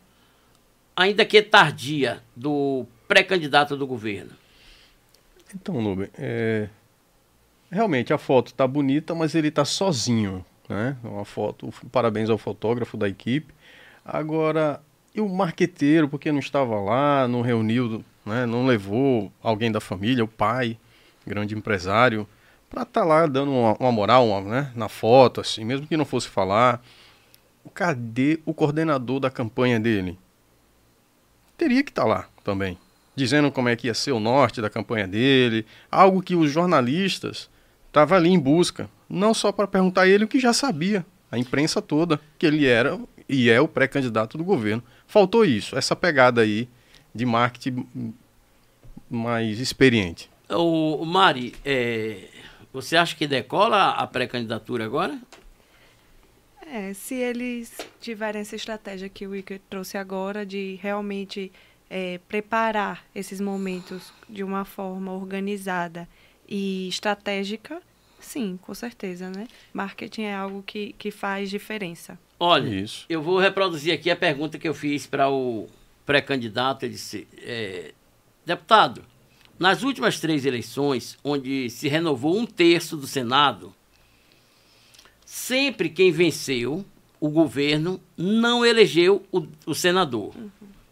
ainda 0.96 1.24
que 1.24 1.42
tardia, 1.42 2.22
do 2.34 2.86
pré-candidato 3.08 3.76
do 3.76 3.86
governo? 3.86 4.30
Então, 5.54 5.80
Nubem, 5.82 6.08
é... 6.14 6.68
realmente 7.70 8.12
a 8.12 8.18
foto 8.18 8.54
tá 8.54 8.66
bonita, 8.66 9.14
mas 9.14 9.34
ele 9.34 9.50
tá 9.50 9.64
sozinho, 9.64 10.44
né? 10.68 10.96
Uma 11.04 11.24
foto, 11.24 11.72
parabéns 11.90 12.30
ao 12.30 12.38
fotógrafo 12.38 12.96
da 12.96 13.08
equipe. 13.08 13.52
Agora, 14.04 14.80
e 15.14 15.20
o 15.20 15.28
marqueteiro, 15.28 16.08
porque 16.08 16.32
não 16.32 16.38
estava 16.38 16.80
lá, 16.80 17.28
não 17.28 17.42
reuniu, 17.42 18.02
né? 18.24 18.46
não 18.46 18.66
levou 18.66 19.30
alguém 19.42 19.70
da 19.70 19.80
família, 19.80 20.24
o 20.24 20.28
pai, 20.28 20.78
grande 21.26 21.54
empresário, 21.54 22.26
para 22.70 22.82
estar 22.82 23.04
lá 23.04 23.26
dando 23.26 23.52
uma, 23.52 23.76
uma 23.78 23.92
moral 23.92 24.26
uma, 24.26 24.40
né? 24.40 24.72
na 24.74 24.88
foto, 24.88 25.40
assim, 25.40 25.64
mesmo 25.64 25.86
que 25.86 25.96
não 25.96 26.04
fosse 26.04 26.28
falar. 26.28 26.82
Cadê 27.74 28.40
o 28.44 28.52
coordenador 28.52 29.20
da 29.20 29.30
campanha 29.30 29.78
dele? 29.78 30.18
Teria 31.56 31.82
que 31.82 31.90
estar 31.90 32.04
lá 32.04 32.26
também, 32.44 32.78
dizendo 33.14 33.50
como 33.50 33.68
é 33.68 33.76
que 33.76 33.86
ia 33.86 33.94
ser 33.94 34.12
o 34.12 34.20
norte 34.20 34.60
da 34.60 34.70
campanha 34.70 35.06
dele, 35.06 35.66
algo 35.90 36.22
que 36.22 36.34
os 36.34 36.50
jornalistas 36.50 37.48
estavam 37.86 38.16
ali 38.16 38.30
em 38.30 38.38
busca, 38.38 38.88
não 39.08 39.34
só 39.34 39.52
para 39.52 39.66
perguntar 39.66 40.02
a 40.02 40.08
ele 40.08 40.24
o 40.24 40.28
que 40.28 40.40
já 40.40 40.52
sabia, 40.52 41.04
a 41.30 41.38
imprensa 41.38 41.80
toda, 41.80 42.20
que 42.38 42.46
ele 42.46 42.66
era 42.66 42.98
e 43.28 43.48
é 43.48 43.60
o 43.60 43.68
pré-candidato 43.68 44.36
do 44.36 44.44
governo. 44.44 44.82
Faltou 45.06 45.44
isso, 45.44 45.76
essa 45.76 45.94
pegada 45.94 46.40
aí 46.40 46.68
de 47.14 47.24
marketing 47.24 47.86
mais 49.08 49.60
experiente. 49.60 50.30
O 50.48 51.04
Mari, 51.04 51.54
é, 51.64 52.28
você 52.72 52.96
acha 52.96 53.14
que 53.14 53.26
decola 53.26 53.90
a 53.90 54.06
pré-candidatura 54.06 54.84
agora? 54.84 55.18
É, 56.74 56.94
se 56.94 57.16
eles 57.16 57.76
tiverem 58.00 58.40
essa 58.40 58.56
estratégia 58.56 59.06
que 59.06 59.26
o 59.26 59.36
Iker 59.36 59.60
trouxe 59.68 59.98
agora 59.98 60.46
de 60.46 60.78
realmente 60.80 61.52
é, 61.90 62.18
preparar 62.26 63.04
esses 63.14 63.42
momentos 63.42 64.10
de 64.26 64.42
uma 64.42 64.64
forma 64.64 65.12
organizada 65.12 66.08
e 66.48 66.88
estratégica, 66.88 67.82
sim, 68.18 68.58
com 68.62 68.72
certeza, 68.72 69.28
né? 69.28 69.48
Marketing 69.70 70.22
é 70.22 70.34
algo 70.34 70.62
que, 70.62 70.94
que 70.94 71.10
faz 71.10 71.50
diferença. 71.50 72.18
Olha, 72.40 72.70
Isso. 72.70 73.04
eu 73.06 73.20
vou 73.20 73.38
reproduzir 73.38 73.92
aqui 73.92 74.10
a 74.10 74.16
pergunta 74.16 74.58
que 74.58 74.66
eu 74.66 74.72
fiz 74.72 75.06
para 75.06 75.28
o 75.28 75.68
pré-candidato. 76.06 76.86
Ele 76.86 76.94
disse, 76.94 77.28
é, 77.36 77.92
deputado, 78.46 79.04
nas 79.58 79.82
últimas 79.82 80.18
três 80.18 80.46
eleições, 80.46 81.18
onde 81.22 81.68
se 81.68 81.86
renovou 81.86 82.34
um 82.34 82.46
terço 82.46 82.96
do 82.96 83.06
Senado, 83.06 83.74
sempre 85.32 85.88
quem 85.88 86.12
venceu 86.12 86.84
o 87.18 87.30
governo 87.30 87.98
não 88.18 88.66
elegeu 88.66 89.24
o, 89.32 89.46
o 89.64 89.74
senador. 89.74 90.34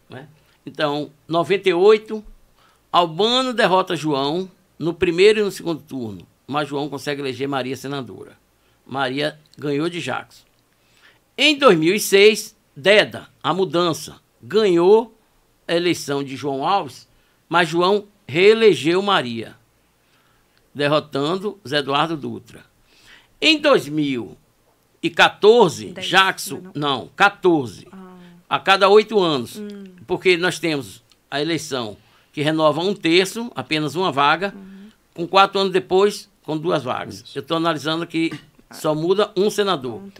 né? 0.09 0.27
Então, 0.65 1.11
98, 1.27 2.25
Albano 2.91 3.53
derrota 3.53 3.95
João 3.95 4.49
no 4.79 4.95
primeiro 4.95 5.41
e 5.41 5.43
no 5.43 5.51
segundo 5.51 5.83
turno, 5.83 6.25
mas 6.47 6.67
João 6.67 6.89
consegue 6.89 7.21
eleger 7.21 7.47
Maria 7.47 7.77
senadora. 7.77 8.35
Maria 8.83 9.39
ganhou 9.55 9.87
de 9.87 10.01
Jackson. 10.01 10.43
Em 11.37 11.55
2006, 11.55 12.55
Deda, 12.75 13.27
a 13.43 13.53
mudança, 13.53 14.19
ganhou 14.41 15.15
a 15.67 15.75
eleição 15.75 16.23
de 16.23 16.35
João 16.35 16.65
Alves, 16.65 17.07
mas 17.47 17.69
João 17.69 18.07
reelegeu 18.27 19.03
Maria, 19.03 19.55
derrotando 20.73 21.59
Zé 21.67 21.77
Eduardo 21.77 22.17
Dutra. 22.17 22.70
Em 23.41 23.59
2014, 23.59 25.85
Dez, 25.87 26.07
Jackson, 26.07 26.61
não. 26.75 26.99
não, 26.99 27.09
14, 27.15 27.87
a 28.47 28.59
cada 28.59 28.87
oito 28.87 29.19
anos, 29.19 29.59
porque 30.05 30.37
nós 30.37 30.59
temos 30.59 31.03
a 31.29 31.41
eleição 31.41 31.97
que 32.31 32.43
renova 32.43 32.81
um 32.81 32.93
terço, 32.93 33.51
apenas 33.55 33.95
uma 33.95 34.11
vaga, 34.11 34.53
com 35.13 35.27
quatro 35.27 35.59
anos 35.59 35.73
depois, 35.73 36.29
com 36.43 36.57
duas 36.57 36.83
vagas. 36.83 37.23
Eu 37.33 37.41
estou 37.41 37.57
analisando 37.57 38.05
que 38.05 38.31
só 38.69 38.93
muda 38.93 39.31
um 39.35 39.49
senador. 39.49 40.01
Um. 40.01 40.11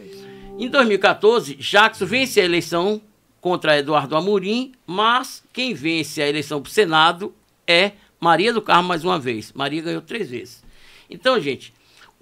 Em 0.58 0.68
2014, 0.68 1.54
Jackson 1.54 2.06
vence 2.06 2.40
a 2.40 2.44
eleição 2.44 3.00
contra 3.40 3.78
Eduardo 3.78 4.16
Amorim, 4.16 4.72
mas 4.86 5.44
quem 5.52 5.74
vence 5.74 6.20
a 6.20 6.28
eleição 6.28 6.60
para 6.60 6.70
o 6.70 6.72
Senado 6.72 7.32
é 7.66 7.92
Maria 8.20 8.52
do 8.52 8.60
Carmo 8.60 8.88
mais 8.88 9.04
uma 9.04 9.18
vez. 9.18 9.52
Maria 9.52 9.82
ganhou 9.82 10.02
três 10.02 10.30
vezes. 10.30 10.62
Então, 11.08 11.40
gente, 11.40 11.72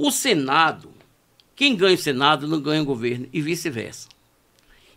o 0.03 0.11
Senado, 0.11 0.95
quem 1.55 1.77
ganha 1.77 1.95
o 1.95 1.99
Senado 1.99 2.49
não 2.49 2.59
ganha 2.59 2.81
o 2.81 2.87
governo 2.87 3.29
e 3.35 3.43
vice-versa. 3.43 4.09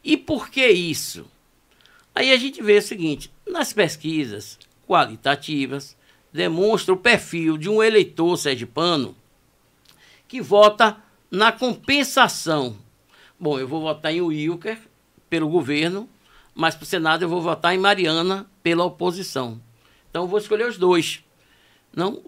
E 0.01 0.15
por 0.15 0.47
que 0.49 0.65
isso? 0.65 1.25
Aí 2.15 2.31
a 2.31 2.37
gente 2.37 2.63
vê 2.63 2.77
o 2.77 2.81
seguinte: 2.81 3.29
nas 3.45 3.73
pesquisas 3.73 4.57
qualitativas, 4.87 5.97
demonstra 6.31 6.93
o 6.93 6.97
perfil 6.97 7.57
de 7.57 7.67
um 7.67 7.83
eleitor 7.83 8.37
sergipano 8.37 9.13
que 10.25 10.39
vota 10.39 10.95
na 11.29 11.51
compensação. 11.51 12.77
Bom, 13.37 13.59
eu 13.59 13.67
vou 13.67 13.81
votar 13.81 14.13
em 14.13 14.21
Wilker 14.21 14.79
pelo 15.29 15.49
governo, 15.49 16.07
mas 16.55 16.75
para 16.75 16.83
o 16.83 16.87
Senado 16.87 17.23
eu 17.23 17.29
vou 17.29 17.41
votar 17.41 17.75
em 17.75 17.77
Mariana 17.77 18.49
pela 18.63 18.85
oposição. 18.85 19.61
Então 20.09 20.23
eu 20.23 20.27
vou 20.29 20.39
escolher 20.39 20.65
os 20.65 20.77
dois. 20.77 21.21
Não, 21.93 22.23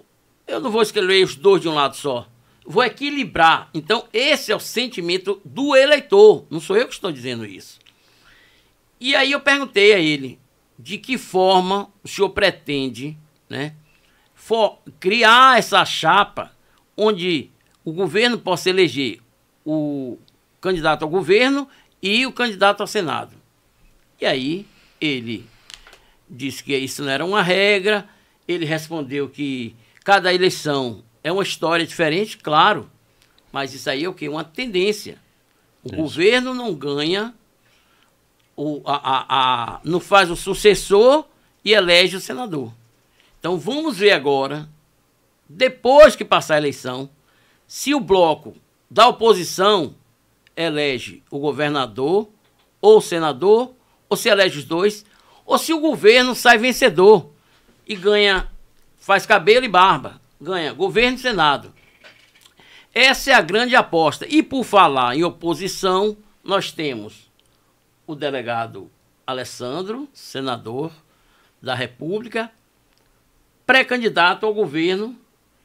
eu 0.46 0.60
não 0.60 0.70
vou 0.70 0.82
escolher 0.82 1.24
os 1.24 1.38
dois 1.38 1.62
de 1.62 1.70
um 1.70 1.74
lado 1.74 1.96
só. 1.96 2.28
Vou 2.66 2.84
equilibrar. 2.84 3.70
Então 3.74 4.06
esse 4.12 4.52
é 4.52 4.56
o 4.56 4.60
sentimento 4.60 5.40
do 5.46 5.76
eleitor. 5.76 6.46
Não 6.50 6.60
sou 6.60 6.76
eu 6.76 6.88
que 6.88 6.94
estou 6.94 7.12
dizendo 7.12 7.46
isso. 7.46 7.80
E 9.00 9.16
aí 9.16 9.32
eu 9.32 9.40
perguntei 9.40 9.94
a 9.94 10.00
ele 10.00 10.40
de 10.78 10.98
que 10.98 11.18
forma 11.18 11.90
o 12.04 12.08
senhor 12.08 12.30
pretende, 12.30 13.18
né, 13.50 13.76
for- 14.34 14.80
criar 15.00 15.58
essa 15.60 15.86
chapa 15.86 16.52
onde 16.98 17.50
o 17.84 17.92
governo 17.92 18.38
possa 18.40 18.70
eleger 18.70 19.20
o 19.66 20.18
candidato 20.60 21.04
ao 21.04 21.10
governo 21.10 21.68
e 22.02 22.26
o 22.26 22.32
candidato 22.32 22.82
ao 22.82 22.88
Senado. 22.88 23.36
E 24.20 24.26
aí 24.26 24.66
ele 25.00 25.46
disse 26.30 26.64
que 26.64 26.76
isso 26.76 27.04
não 27.04 27.12
era 27.12 27.24
uma 27.24 27.42
regra, 27.44 28.08
ele 28.48 28.66
respondeu 28.66 29.30
que 29.30 29.76
cada 30.04 30.34
eleição 30.34 31.04
é 31.26 31.32
uma 31.32 31.42
história 31.42 31.88
diferente, 31.88 32.38
claro, 32.38 32.88
mas 33.52 33.74
isso 33.74 33.90
aí 33.90 34.04
é 34.04 34.08
o 34.08 34.14
que? 34.14 34.30
Uma 34.30 34.44
tendência. 34.44 35.18
O 35.84 35.88
Isso. 35.88 35.96
governo 35.96 36.54
não 36.54 36.72
ganha, 36.76 37.34
o, 38.56 38.82
a, 38.86 38.96
a- 38.96 39.26
a- 39.30 39.80
não 39.84 40.00
faz 40.00 40.30
o 40.30 40.36
sucessor 40.36 41.26
e 41.64 41.74
elege 41.74 42.16
o 42.16 42.22
senador. 42.22 42.72
Então 43.40 43.58
vamos 43.58 43.98
ver 43.98 44.12
agora, 44.12 44.70
depois 45.50 46.16
que 46.16 46.24
passar 46.24 46.56
a 46.56 46.58
eleição, 46.60 47.10
se 47.68 47.94
o 47.96 48.00
bloco 48.00 48.56
da 48.90 49.08
oposição 49.08 49.96
elege 50.56 51.24
o 51.32 51.40
governador 51.40 52.30
ou 52.80 52.98
o 53.00 53.02
senador, 53.02 53.74
ou 54.08 54.16
se 54.16 54.30
elege 54.30 54.60
os 54.60 54.66
dois, 54.66 55.04
ou 55.44 55.58
se 55.58 55.74
o 55.74 55.80
governo 55.80 56.36
sai 56.36 56.58
vencedor 56.60 57.32
e 57.88 57.96
ganha, 57.96 58.48
faz 58.98 59.26
cabelo 59.26 59.66
e 59.66 59.70
barba, 59.70 60.22
ganha 60.40 60.74
governo 60.74 61.18
e 61.18 61.22
senado. 61.22 61.74
Essa 62.94 63.32
é 63.32 63.34
a 63.34 63.42
grande 63.42 63.76
aposta. 63.76 64.26
E 64.28 64.42
por 64.42 64.64
falar 64.64 65.16
em 65.16 65.24
oposição, 65.24 66.18
nós 66.44 66.72
temos 66.72 67.30
o 68.08 68.16
delegado 68.16 68.90
Alessandro, 69.28 70.08
senador 70.14 70.92
da 71.62 71.74
República, 71.74 72.52
pré-candidato 73.66 74.46
ao 74.46 74.54
governo. 74.54 75.18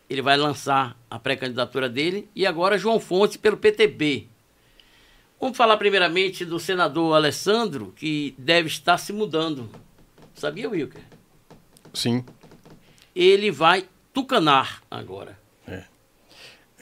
Ele 0.09 0.23
vai 0.23 0.37
lançar 0.37 0.97
a 1.09 1.19
pré-candidatura 1.19 1.89
dele. 1.89 2.29
E 2.35 2.47
agora 2.47 2.79
João 2.79 2.99
Fontes 2.99 3.37
pelo 3.37 3.57
PTB. 3.57 4.27
Vamos 5.41 5.57
falar 5.57 5.77
primeiramente 5.77 6.45
do 6.45 6.59
senador 6.59 7.15
Alessandro, 7.15 7.95
que 7.97 8.35
deve 8.37 8.69
estar 8.69 8.99
se 8.99 9.13
mudando. 9.13 9.71
Sabia, 10.35 10.69
Wilker? 10.69 11.03
Sim. 11.95 12.25
ele 13.15 13.51
vai 13.51 13.89
tucanar 14.13 14.83
agora. 14.91 15.39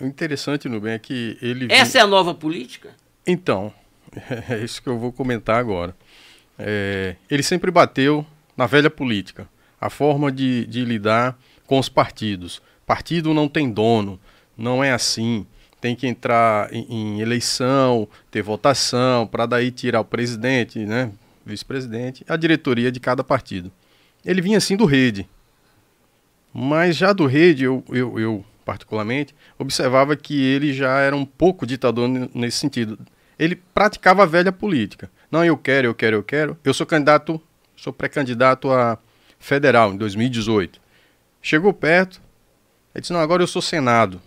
O 0.00 0.06
interessante, 0.06 0.68
Nubem, 0.68 0.92
é 0.92 0.98
que 0.98 1.36
ele... 1.42 1.66
Essa 1.70 1.98
é 1.98 2.00
a 2.00 2.06
nova 2.06 2.32
política? 2.32 2.90
Então, 3.26 3.72
é 4.48 4.58
isso 4.62 4.80
que 4.80 4.88
eu 4.88 4.98
vou 4.98 5.12
comentar 5.12 5.58
agora. 5.58 5.94
É, 6.56 7.16
ele 7.28 7.42
sempre 7.42 7.70
bateu 7.70 8.24
na 8.56 8.66
velha 8.66 8.90
política, 8.90 9.48
a 9.80 9.90
forma 9.90 10.30
de, 10.30 10.66
de 10.66 10.84
lidar 10.84 11.36
com 11.66 11.78
os 11.78 11.88
partidos. 11.88 12.62
Partido 12.86 13.34
não 13.34 13.48
tem 13.48 13.70
dono, 13.70 14.20
não 14.56 14.82
é 14.82 14.92
assim. 14.92 15.44
Tem 15.80 15.94
que 15.96 16.06
entrar 16.06 16.72
em, 16.72 16.86
em 16.88 17.20
eleição, 17.20 18.08
ter 18.30 18.42
votação, 18.42 19.26
para 19.26 19.46
daí 19.46 19.70
tirar 19.70 20.00
o 20.00 20.04
presidente, 20.04 20.78
né, 20.80 21.10
vice-presidente, 21.44 22.24
a 22.28 22.36
diretoria 22.36 22.90
de 22.90 23.00
cada 23.00 23.24
partido. 23.24 23.70
Ele 24.24 24.40
vinha 24.40 24.58
assim 24.58 24.76
do 24.76 24.84
rede. 24.84 25.28
Mas 26.52 26.96
já 26.96 27.12
do 27.12 27.26
rede, 27.26 27.64
eu, 27.64 27.84
eu, 27.90 28.18
eu 28.18 28.44
particularmente, 28.68 29.34
observava 29.58 30.14
que 30.14 30.38
ele 30.38 30.74
já 30.74 30.98
era 30.98 31.16
um 31.16 31.24
pouco 31.24 31.66
ditador 31.66 32.06
nesse 32.34 32.58
sentido. 32.58 32.98
Ele 33.38 33.56
praticava 33.56 34.24
a 34.24 34.26
velha 34.26 34.52
política. 34.52 35.10
Não, 35.30 35.42
eu 35.42 35.56
quero, 35.56 35.86
eu 35.86 35.94
quero, 35.94 36.16
eu 36.16 36.22
quero. 36.22 36.58
Eu 36.62 36.74
sou 36.74 36.86
candidato, 36.86 37.40
sou 37.74 37.94
pré-candidato 37.94 38.70
a 38.70 38.98
federal 39.38 39.94
em 39.94 39.96
2018. 39.96 40.78
Chegou 41.40 41.72
perto, 41.72 42.20
ele 42.94 43.00
disse: 43.00 43.12
Não, 43.12 43.20
agora 43.20 43.42
eu 43.42 43.46
sou 43.46 43.62
Senado. 43.62 44.20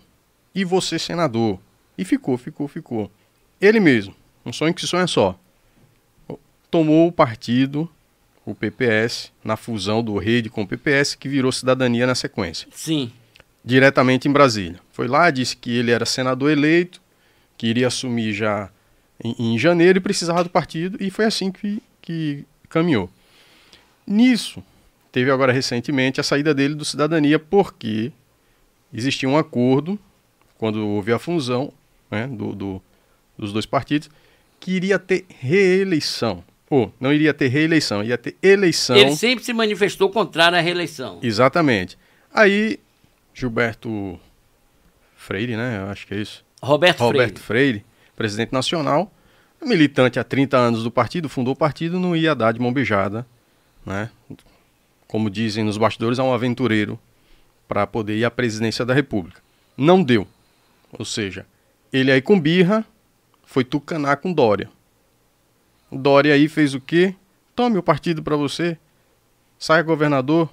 E 0.55 0.65
você, 0.65 0.97
senador. 0.97 1.59
E 1.95 2.03
ficou, 2.03 2.35
ficou, 2.35 2.67
ficou. 2.67 3.11
Ele 3.59 3.79
mesmo, 3.79 4.15
um 4.43 4.51
sonho 4.51 4.73
que 4.73 4.87
sonha 4.87 5.05
só. 5.05 5.39
Tomou 6.71 7.07
o 7.07 7.11
partido, 7.11 7.87
o 8.45 8.55
PPS, 8.55 9.31
na 9.43 9.55
fusão 9.55 10.03
do 10.03 10.17
Rede 10.17 10.49
com 10.49 10.63
o 10.63 10.67
PPS, 10.67 11.15
que 11.15 11.29
virou 11.29 11.51
cidadania 11.51 12.07
na 12.07 12.15
sequência 12.15 12.67
Sim. 12.73 13.11
diretamente 13.63 14.27
em 14.27 14.31
Brasília. 14.31 14.79
Foi 14.91 15.07
lá, 15.07 15.29
disse 15.29 15.55
que 15.55 15.71
ele 15.77 15.91
era 15.91 16.05
senador 16.05 16.51
eleito, 16.51 16.99
que 17.57 17.67
iria 17.67 17.87
assumir 17.87 18.33
já 18.33 18.69
em, 19.23 19.53
em 19.53 19.59
janeiro 19.59 19.97
e 19.97 20.01
precisava 20.01 20.43
do 20.43 20.49
partido, 20.49 20.97
e 20.99 21.11
foi 21.11 21.25
assim 21.25 21.51
que, 21.51 21.81
que 22.01 22.43
caminhou. 22.69 23.09
Nisso, 24.07 24.63
teve 25.11 25.29
agora 25.31 25.51
recentemente 25.53 26.19
a 26.19 26.23
saída 26.23 26.53
dele 26.53 26.73
do 26.75 26.83
Cidadania, 26.83 27.37
porque 27.37 28.11
existia 28.93 29.29
um 29.29 29.37
acordo, 29.37 29.97
quando 30.57 30.85
houve 30.87 31.11
a 31.13 31.19
fusão 31.19 31.71
né, 32.09 32.27
do, 32.27 32.53
do- 32.55 32.81
dos 33.37 33.53
dois 33.53 33.65
partidos, 33.65 34.09
que 34.59 34.71
iria 34.71 34.97
ter 34.99 35.25
reeleição. 35.39 36.43
Ou, 36.71 36.89
não 37.01 37.11
iria 37.11 37.33
ter 37.33 37.49
reeleição, 37.49 38.01
ia 38.01 38.17
ter 38.17 38.37
eleição. 38.41 38.95
Ele 38.95 39.13
sempre 39.13 39.43
se 39.43 39.51
manifestou 39.51 40.09
contrário 40.09 40.57
à 40.57 40.61
reeleição. 40.61 41.19
Exatamente. 41.21 41.97
Aí, 42.33 42.79
Gilberto 43.33 44.17
Freire, 45.17 45.57
né? 45.57 45.79
Eu 45.81 45.89
acho 45.89 46.07
que 46.07 46.13
é 46.13 46.21
isso. 46.21 46.45
Roberto, 46.63 47.01
Roberto 47.01 47.41
Freire. 47.41 47.79
Freire, 47.79 47.85
presidente 48.15 48.53
nacional, 48.53 49.11
militante 49.61 50.17
há 50.17 50.23
30 50.23 50.57
anos 50.57 50.83
do 50.83 50.89
partido, 50.89 51.27
fundou 51.27 51.53
o 51.53 51.57
partido, 51.57 51.99
não 51.99 52.15
ia 52.15 52.33
dar 52.33 52.53
de 52.53 52.61
mão 52.61 52.71
beijada, 52.71 53.27
né? 53.85 54.09
Como 55.09 55.29
dizem 55.29 55.65
nos 55.65 55.77
bastidores, 55.77 56.19
é 56.19 56.23
um 56.23 56.33
aventureiro 56.33 56.97
para 57.67 57.85
poder 57.85 58.17
ir 58.17 58.23
à 58.23 58.31
presidência 58.31 58.85
da 58.85 58.93
República. 58.93 59.41
Não 59.75 60.01
deu. 60.01 60.25
Ou 60.97 61.03
seja, 61.03 61.45
ele 61.91 62.13
aí 62.13 62.21
com 62.21 62.39
birra 62.39 62.85
foi 63.45 63.65
tucanar 63.65 64.15
com 64.17 64.31
Dória. 64.31 64.69
Dória 65.91 66.33
aí 66.33 66.47
fez 66.47 66.73
o 66.73 66.79
quê? 66.79 67.15
Tome 67.55 67.77
o 67.77 67.83
partido 67.83 68.23
para 68.23 68.35
você, 68.35 68.77
saia 69.59 69.83
governador, 69.83 70.49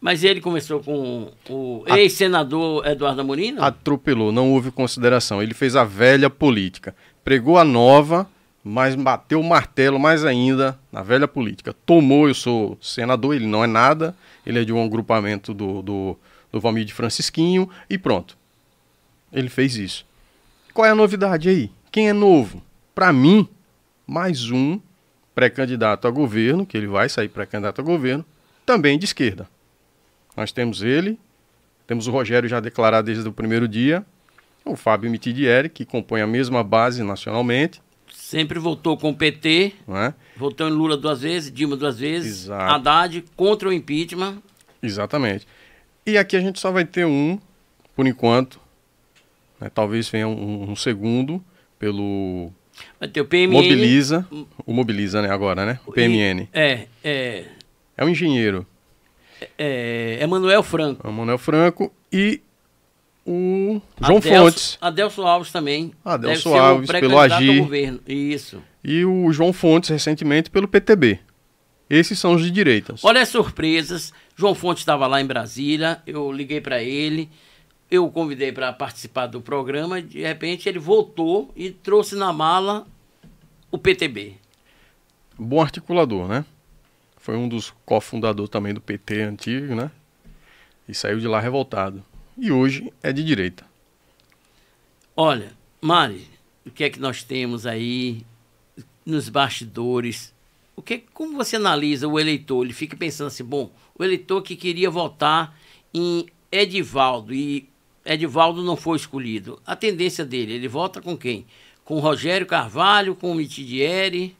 Mas 0.00 0.22
ele 0.24 0.40
conversou 0.40 0.80
com 0.80 1.30
o 1.48 1.84
ex-senador 1.86 2.86
Eduardo 2.86 3.20
Amorim, 3.20 3.52
não? 3.52 3.64
atropelou, 3.64 4.32
não 4.32 4.52
houve 4.52 4.70
consideração. 4.70 5.42
Ele 5.42 5.54
fez 5.54 5.76
a 5.76 5.84
velha 5.84 6.28
política. 6.28 6.94
Pregou 7.24 7.56
a 7.56 7.64
nova, 7.64 8.28
mas 8.64 8.94
bateu 8.94 9.40
o 9.40 9.44
martelo 9.44 9.98
mais 9.98 10.24
ainda 10.24 10.78
na 10.90 11.02
velha 11.02 11.26
política. 11.28 11.74
Tomou, 11.86 12.28
eu 12.28 12.34
sou 12.34 12.76
senador, 12.80 13.34
ele 13.34 13.46
não 13.46 13.62
é 13.64 13.66
nada, 13.66 14.14
ele 14.44 14.60
é 14.60 14.64
de 14.64 14.72
um 14.72 14.84
agrupamento 14.84 15.54
do, 15.54 15.82
do, 15.82 16.18
do 16.50 16.60
Valmir 16.60 16.84
de 16.84 16.92
Francisquinho 16.92 17.68
e 17.88 17.96
pronto. 17.96 18.36
Ele 19.32 19.48
fez 19.48 19.76
isso. 19.76 20.04
Qual 20.74 20.84
é 20.84 20.90
a 20.90 20.94
novidade 20.94 21.48
aí? 21.48 21.70
Quem 21.90 22.08
é 22.08 22.12
novo? 22.12 22.62
Para 22.94 23.12
mim, 23.12 23.48
mais 24.12 24.50
um 24.50 24.78
pré-candidato 25.34 26.06
a 26.06 26.10
governo, 26.10 26.66
que 26.66 26.76
ele 26.76 26.86
vai 26.86 27.08
sair 27.08 27.30
pré-candidato 27.30 27.80
a 27.80 27.84
governo, 27.84 28.22
também 28.66 28.98
de 28.98 29.06
esquerda. 29.06 29.48
Nós 30.36 30.52
temos 30.52 30.82
ele, 30.82 31.18
temos 31.86 32.06
o 32.06 32.10
Rogério 32.10 32.46
já 32.46 32.60
declarado 32.60 33.06
desde 33.06 33.26
o 33.26 33.32
primeiro 33.32 33.66
dia, 33.66 34.04
o 34.66 34.76
Fábio 34.76 35.10
Mitidieri, 35.10 35.70
que 35.70 35.86
compõe 35.86 36.20
a 36.20 36.26
mesma 36.26 36.62
base 36.62 37.02
nacionalmente, 37.02 37.80
Sempre 38.12 38.58
votou 38.58 38.98
com 38.98 39.08
o 39.08 39.16
PT, 39.16 39.72
é? 39.88 40.12
votou 40.36 40.68
em 40.68 40.70
Lula 40.70 40.98
duas 40.98 41.22
vezes, 41.22 41.50
Dilma 41.50 41.76
duas 41.76 41.98
vezes, 41.98 42.44
Exato. 42.44 42.74
Haddad 42.74 43.24
contra 43.34 43.70
o 43.70 43.72
impeachment. 43.72 44.42
Exatamente. 44.82 45.46
E 46.04 46.18
aqui 46.18 46.36
a 46.36 46.40
gente 46.40 46.60
só 46.60 46.70
vai 46.70 46.84
ter 46.84 47.06
um, 47.06 47.38
por 47.96 48.06
enquanto, 48.06 48.60
né? 49.58 49.70
talvez 49.70 50.10
venha 50.10 50.28
um, 50.28 50.70
um 50.70 50.76
segundo, 50.76 51.42
pelo 51.78 52.52
O 53.00 53.24
PMN. 53.24 53.52
Mobiliza, 53.52 54.26
o 54.66 54.72
Mobiliza, 54.72 55.20
né, 55.22 55.30
agora, 55.30 55.66
né? 55.66 55.78
O 55.86 55.92
PMN. 55.92 56.48
É, 56.52 56.86
é, 57.04 57.44
É 57.96 58.04
o 58.04 58.08
engenheiro 58.08 58.66
é 59.58 60.18
Emanuel 60.20 60.62
Franco. 60.62 61.06
é 61.06 61.10
Manuel 61.10 61.38
Franco 61.38 61.92
e 62.12 62.40
o 63.26 63.80
João 64.00 64.16
Adelso- 64.18 64.28
Fontes. 64.28 64.78
Adelso 64.80 65.22
Alves 65.22 65.52
também. 65.52 65.92
Adelso 66.04 66.48
Alves, 66.54 66.86
pelo 66.90 67.00
pré-candidato 67.08 67.32
ao 67.32 67.38
Agir. 67.38 67.58
governo. 67.62 68.00
Isso. 68.06 68.62
E 68.84 69.04
o 69.04 69.32
João 69.32 69.52
Fontes, 69.52 69.90
recentemente, 69.90 70.50
pelo 70.50 70.66
PTB. 70.68 71.18
Esses 71.90 72.18
são 72.18 72.34
os 72.34 72.42
de 72.42 72.50
direitas. 72.50 73.04
Olha 73.04 73.20
as 73.20 73.28
surpresas. 73.28 74.12
João 74.34 74.54
Fonte 74.54 74.78
estava 74.78 75.06
lá 75.06 75.20
em 75.20 75.26
Brasília, 75.26 76.00
eu 76.06 76.32
liguei 76.32 76.60
para 76.60 76.82
ele, 76.82 77.28
eu 77.92 78.06
o 78.06 78.10
convidei 78.10 78.50
para 78.50 78.72
participar 78.72 79.26
do 79.26 79.42
programa, 79.42 80.00
de 80.00 80.22
repente 80.22 80.66
ele 80.66 80.78
voltou 80.78 81.52
e 81.54 81.70
trouxe 81.70 82.16
na 82.16 82.32
mala 82.32 82.86
o 83.70 83.76
PTB. 83.76 84.36
Bom 85.38 85.60
articulador, 85.60 86.26
né? 86.26 86.42
Foi 87.18 87.36
um 87.36 87.46
dos 87.46 87.74
cofundadores 87.84 88.48
também 88.48 88.72
do 88.72 88.80
PT 88.80 89.20
antigo, 89.20 89.74
né? 89.74 89.90
E 90.88 90.94
saiu 90.94 91.20
de 91.20 91.28
lá 91.28 91.38
revoltado. 91.38 92.02
E 92.38 92.50
hoje 92.50 92.90
é 93.02 93.12
de 93.12 93.22
direita. 93.22 93.66
Olha, 95.14 95.52
Mari, 95.78 96.26
o 96.64 96.70
que 96.70 96.84
é 96.84 96.88
que 96.88 96.98
nós 96.98 97.22
temos 97.22 97.66
aí 97.66 98.24
nos 99.04 99.28
bastidores? 99.28 100.32
O 100.74 100.80
que, 100.80 100.96
como 101.12 101.36
você 101.36 101.56
analisa 101.56 102.08
o 102.08 102.18
eleitor? 102.18 102.64
Ele 102.64 102.72
fica 102.72 102.96
pensando 102.96 103.26
assim, 103.26 103.44
bom, 103.44 103.70
o 103.94 104.02
eleitor 104.02 104.40
que 104.40 104.56
queria 104.56 104.88
votar 104.88 105.54
em 105.92 106.26
Edivaldo 106.50 107.34
e 107.34 107.70
Edivaldo 108.04 108.62
não 108.62 108.76
foi 108.76 108.96
escolhido. 108.96 109.60
A 109.66 109.76
tendência 109.76 110.24
dele, 110.24 110.52
ele 110.54 110.68
vota 110.68 111.00
com 111.00 111.16
quem? 111.16 111.46
Com 111.84 111.98
Rogério 112.00 112.46
Carvalho, 112.46 113.14
com 113.14 113.34
Mitidieri? 113.34 114.36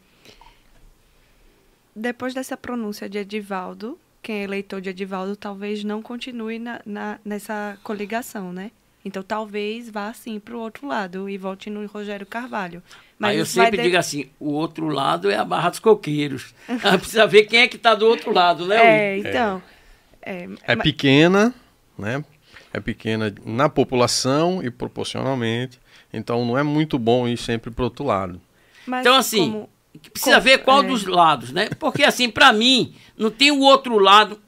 Depois 1.95 2.33
dessa 2.35 2.57
pronúncia 2.57 3.09
de 3.09 3.19
Edivaldo, 3.19 3.99
quem 4.23 4.37
é 4.41 4.43
eleitor 4.45 4.81
de 4.81 4.89
Edivaldo 4.91 5.37
talvez 5.37 5.85
não 5.85 6.01
continue 6.01 6.59
na, 6.59 6.81
na- 6.87 7.19
nessa 7.25 7.77
coligação, 7.83 8.53
né? 8.53 8.71
Então 9.05 9.23
talvez 9.23 9.91
vá 9.91 10.13
sim 10.15 10.39
para 10.39 10.55
o 10.57 10.61
outro 10.61 10.87
lado 10.87 11.29
e 11.29 11.37
volte 11.37 11.69
no 11.69 11.85
Rogério 11.87 12.25
Carvalho. 12.25 12.83
Aí 13.21 13.37
eu 13.37 13.45
sempre 13.45 13.77
de- 13.79 13.83
digo 13.85 13.97
assim, 13.97 14.31
o 14.39 14.53
outro 14.53 14.87
lado 14.89 15.29
é 15.31 15.37
a 15.37 15.45
Barra 15.45 15.71
dos 15.71 15.81
Coqueiros. 15.81 16.55
Ah, 16.83 16.97
Precisa 16.97 17.27
ver 17.27 17.45
quem 17.45 17.61
é 17.61 17.69
que 17.69 17.77
está 17.77 17.95
do 17.95 18.07
outro 18.07 18.33
lado, 18.33 18.67
né? 18.67 18.77
É, 19.15 19.19
então. 19.19 19.63
É, 20.23 20.49
É 20.63 20.77
ma- 20.77 20.83
pequena, 20.85 21.53
né? 21.99 22.25
É 22.73 22.81
pequena 22.81 23.35
na 23.45 23.69
população 23.69 24.63
e 24.63 24.71
proporcionalmente. 24.71 25.79
Então 26.13 26.45
não 26.45 26.57
é 26.59 26.63
muito 26.63 26.99
bom 26.99 27.27
ir 27.29 27.37
sempre 27.37 27.71
para 27.71 27.85
outro 27.85 28.05
lado. 28.05 28.41
mas 28.87 29.01
Então, 29.01 29.15
assim, 29.17 29.51
como- 29.53 29.71
Precisa 30.11 30.37
Com- 30.37 30.43
ver 30.43 30.59
qual 30.65 30.83
é. 30.83 30.87
dos 30.87 31.05
lados, 31.05 31.53
né? 31.53 31.69
Porque, 31.79 32.03
assim, 32.03 32.31
para 32.31 32.51
mim, 32.51 32.95
não 33.15 33.31
tem 33.31 33.51
o 33.51 33.61
outro 33.61 33.99
lado, 33.99 34.41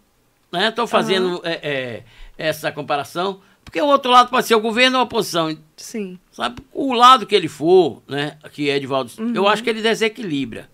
né? 0.50 0.68
Estou 0.68 0.86
fazendo 0.86 1.38
é, 1.44 1.52
é, 1.62 2.02
essa 2.38 2.72
comparação, 2.72 3.42
porque 3.62 3.78
o 3.78 3.84
outro 3.86 4.10
lado 4.10 4.30
pode 4.30 4.46
ser 4.46 4.54
o 4.54 4.60
governo 4.60 4.96
ou 4.96 5.00
a 5.02 5.04
oposição. 5.04 5.54
Sim. 5.76 6.18
Sabe? 6.32 6.62
O 6.72 6.94
lado 6.94 7.26
que 7.26 7.34
ele 7.34 7.46
for, 7.46 8.02
né? 8.08 8.38
Que 8.52 8.70
é 8.70 8.76
Edivaldo, 8.76 9.12
Uhum. 9.18 9.34
eu 9.34 9.46
acho 9.46 9.62
que 9.62 9.68
ele 9.68 9.82
desequilibra. 9.82 10.70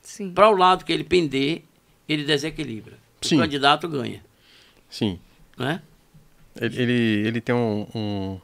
Sim. 0.00 0.32
Para 0.32 0.48
o 0.48 0.56
lado 0.56 0.86
que 0.86 0.92
ele 0.92 1.04
pender, 1.04 1.62
ele 2.08 2.24
desequilibra. 2.24 2.94
Sim. 3.20 3.36
O 3.36 3.40
candidato 3.40 3.86
ganha, 3.86 4.24
Sim. 4.88 5.18
né? 5.58 5.82
Ele, 6.60 6.82
ele, 6.82 7.28
ele 7.28 7.40
tem 7.40 7.54
um, 7.54 7.86
um, 7.94 8.40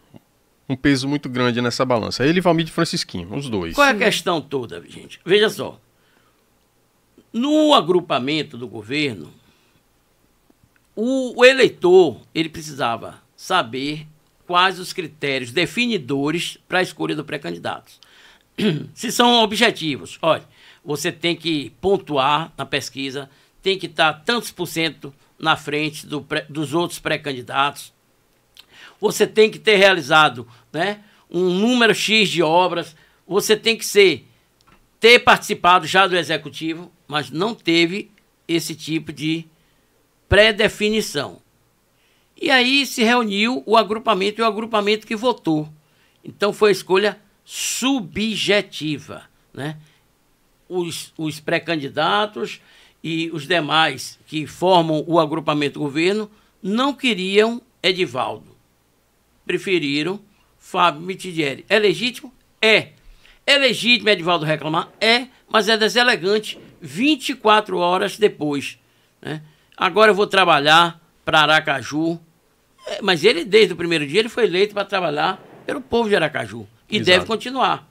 um 0.68 0.76
peso 0.76 1.08
muito 1.08 1.28
grande 1.28 1.60
nessa 1.60 1.84
balança. 1.84 2.24
Ele 2.24 2.38
e 2.38 2.40
Valmir 2.40 2.64
de 2.64 2.72
Francisquinho, 2.72 3.34
os 3.34 3.48
dois. 3.48 3.74
Qual 3.74 3.86
é 3.86 3.90
a 3.90 3.96
questão 3.98 4.40
toda, 4.40 4.82
gente? 4.88 5.20
Veja 5.24 5.48
só. 5.48 5.80
No 7.32 7.74
agrupamento 7.74 8.58
do 8.58 8.66
governo, 8.66 9.32
o, 10.96 11.40
o 11.40 11.44
eleitor 11.44 12.20
ele 12.34 12.48
precisava 12.48 13.22
saber 13.36 14.06
quais 14.46 14.80
os 14.80 14.92
critérios 14.92 15.52
definidores 15.52 16.58
para 16.68 16.80
a 16.80 16.82
escolha 16.82 17.14
do 17.14 17.24
pré-candidato. 17.24 17.92
Se 18.92 19.12
são 19.12 19.42
objetivos, 19.42 20.18
olha, 20.20 20.42
você 20.84 21.12
tem 21.12 21.36
que 21.36 21.70
pontuar 21.80 22.52
na 22.58 22.66
pesquisa, 22.66 23.30
tem 23.62 23.78
que 23.78 23.86
estar 23.86 24.12
tantos 24.24 24.50
por 24.50 24.66
cento 24.66 25.14
na 25.38 25.56
frente 25.56 26.06
do 26.06 26.26
dos 26.48 26.74
outros 26.74 26.98
pré-candidatos. 26.98 27.92
Você 29.00 29.26
tem 29.26 29.50
que 29.50 29.58
ter 29.58 29.76
realizado 29.76 30.46
né, 30.72 31.00
um 31.30 31.50
número 31.50 31.94
X 31.94 32.28
de 32.28 32.42
obras. 32.42 32.94
Você 33.26 33.56
tem 33.56 33.76
que 33.76 33.84
ser 33.84 34.26
ter 34.98 35.20
participado 35.20 35.86
já 35.86 36.06
do 36.06 36.16
executivo, 36.16 36.92
mas 37.08 37.30
não 37.30 37.54
teve 37.54 38.10
esse 38.46 38.74
tipo 38.74 39.12
de 39.12 39.46
pré-definição. 40.28 41.40
E 42.40 42.50
aí 42.50 42.84
se 42.84 43.02
reuniu 43.02 43.62
o 43.66 43.76
agrupamento 43.76 44.40
e 44.40 44.42
o 44.42 44.46
agrupamento 44.46 45.06
que 45.06 45.16
votou. 45.16 45.68
Então 46.22 46.52
foi 46.52 46.70
escolha 46.70 47.18
subjetiva. 47.44 49.24
Né? 49.52 49.78
Os, 50.68 51.12
os 51.16 51.40
pré-candidatos 51.40 52.60
e 53.02 53.30
os 53.32 53.46
demais 53.46 54.18
que 54.26 54.46
formam 54.46 55.02
o 55.06 55.18
agrupamento 55.18 55.80
governo 55.80 56.30
não 56.62 56.92
queriam 56.92 57.62
Edivaldo. 57.82 58.49
Preferiram 59.50 60.20
Fábio 60.60 61.00
Mitidieri. 61.00 61.64
É 61.68 61.76
legítimo? 61.76 62.32
É. 62.62 62.90
É 63.44 63.58
legítimo 63.58 64.08
Edivaldo 64.08 64.44
reclamar? 64.44 64.90
É, 65.00 65.26
mas 65.48 65.68
é 65.68 65.76
deselegante 65.76 66.56
24 66.80 67.76
horas 67.76 68.16
depois. 68.16 68.78
Né? 69.20 69.42
Agora 69.76 70.12
eu 70.12 70.14
vou 70.14 70.28
trabalhar 70.28 71.00
para 71.24 71.40
Aracaju. 71.40 72.20
É, 72.86 73.02
mas 73.02 73.24
ele, 73.24 73.44
desde 73.44 73.74
o 73.74 73.76
primeiro 73.76 74.06
dia, 74.06 74.20
ele 74.20 74.28
foi 74.28 74.44
eleito 74.44 74.72
para 74.72 74.84
trabalhar 74.84 75.42
pelo 75.66 75.80
povo 75.80 76.08
de 76.08 76.14
Aracaju. 76.14 76.68
E 76.88 76.98
Exato. 76.98 77.06
deve 77.06 77.26
continuar. 77.26 77.90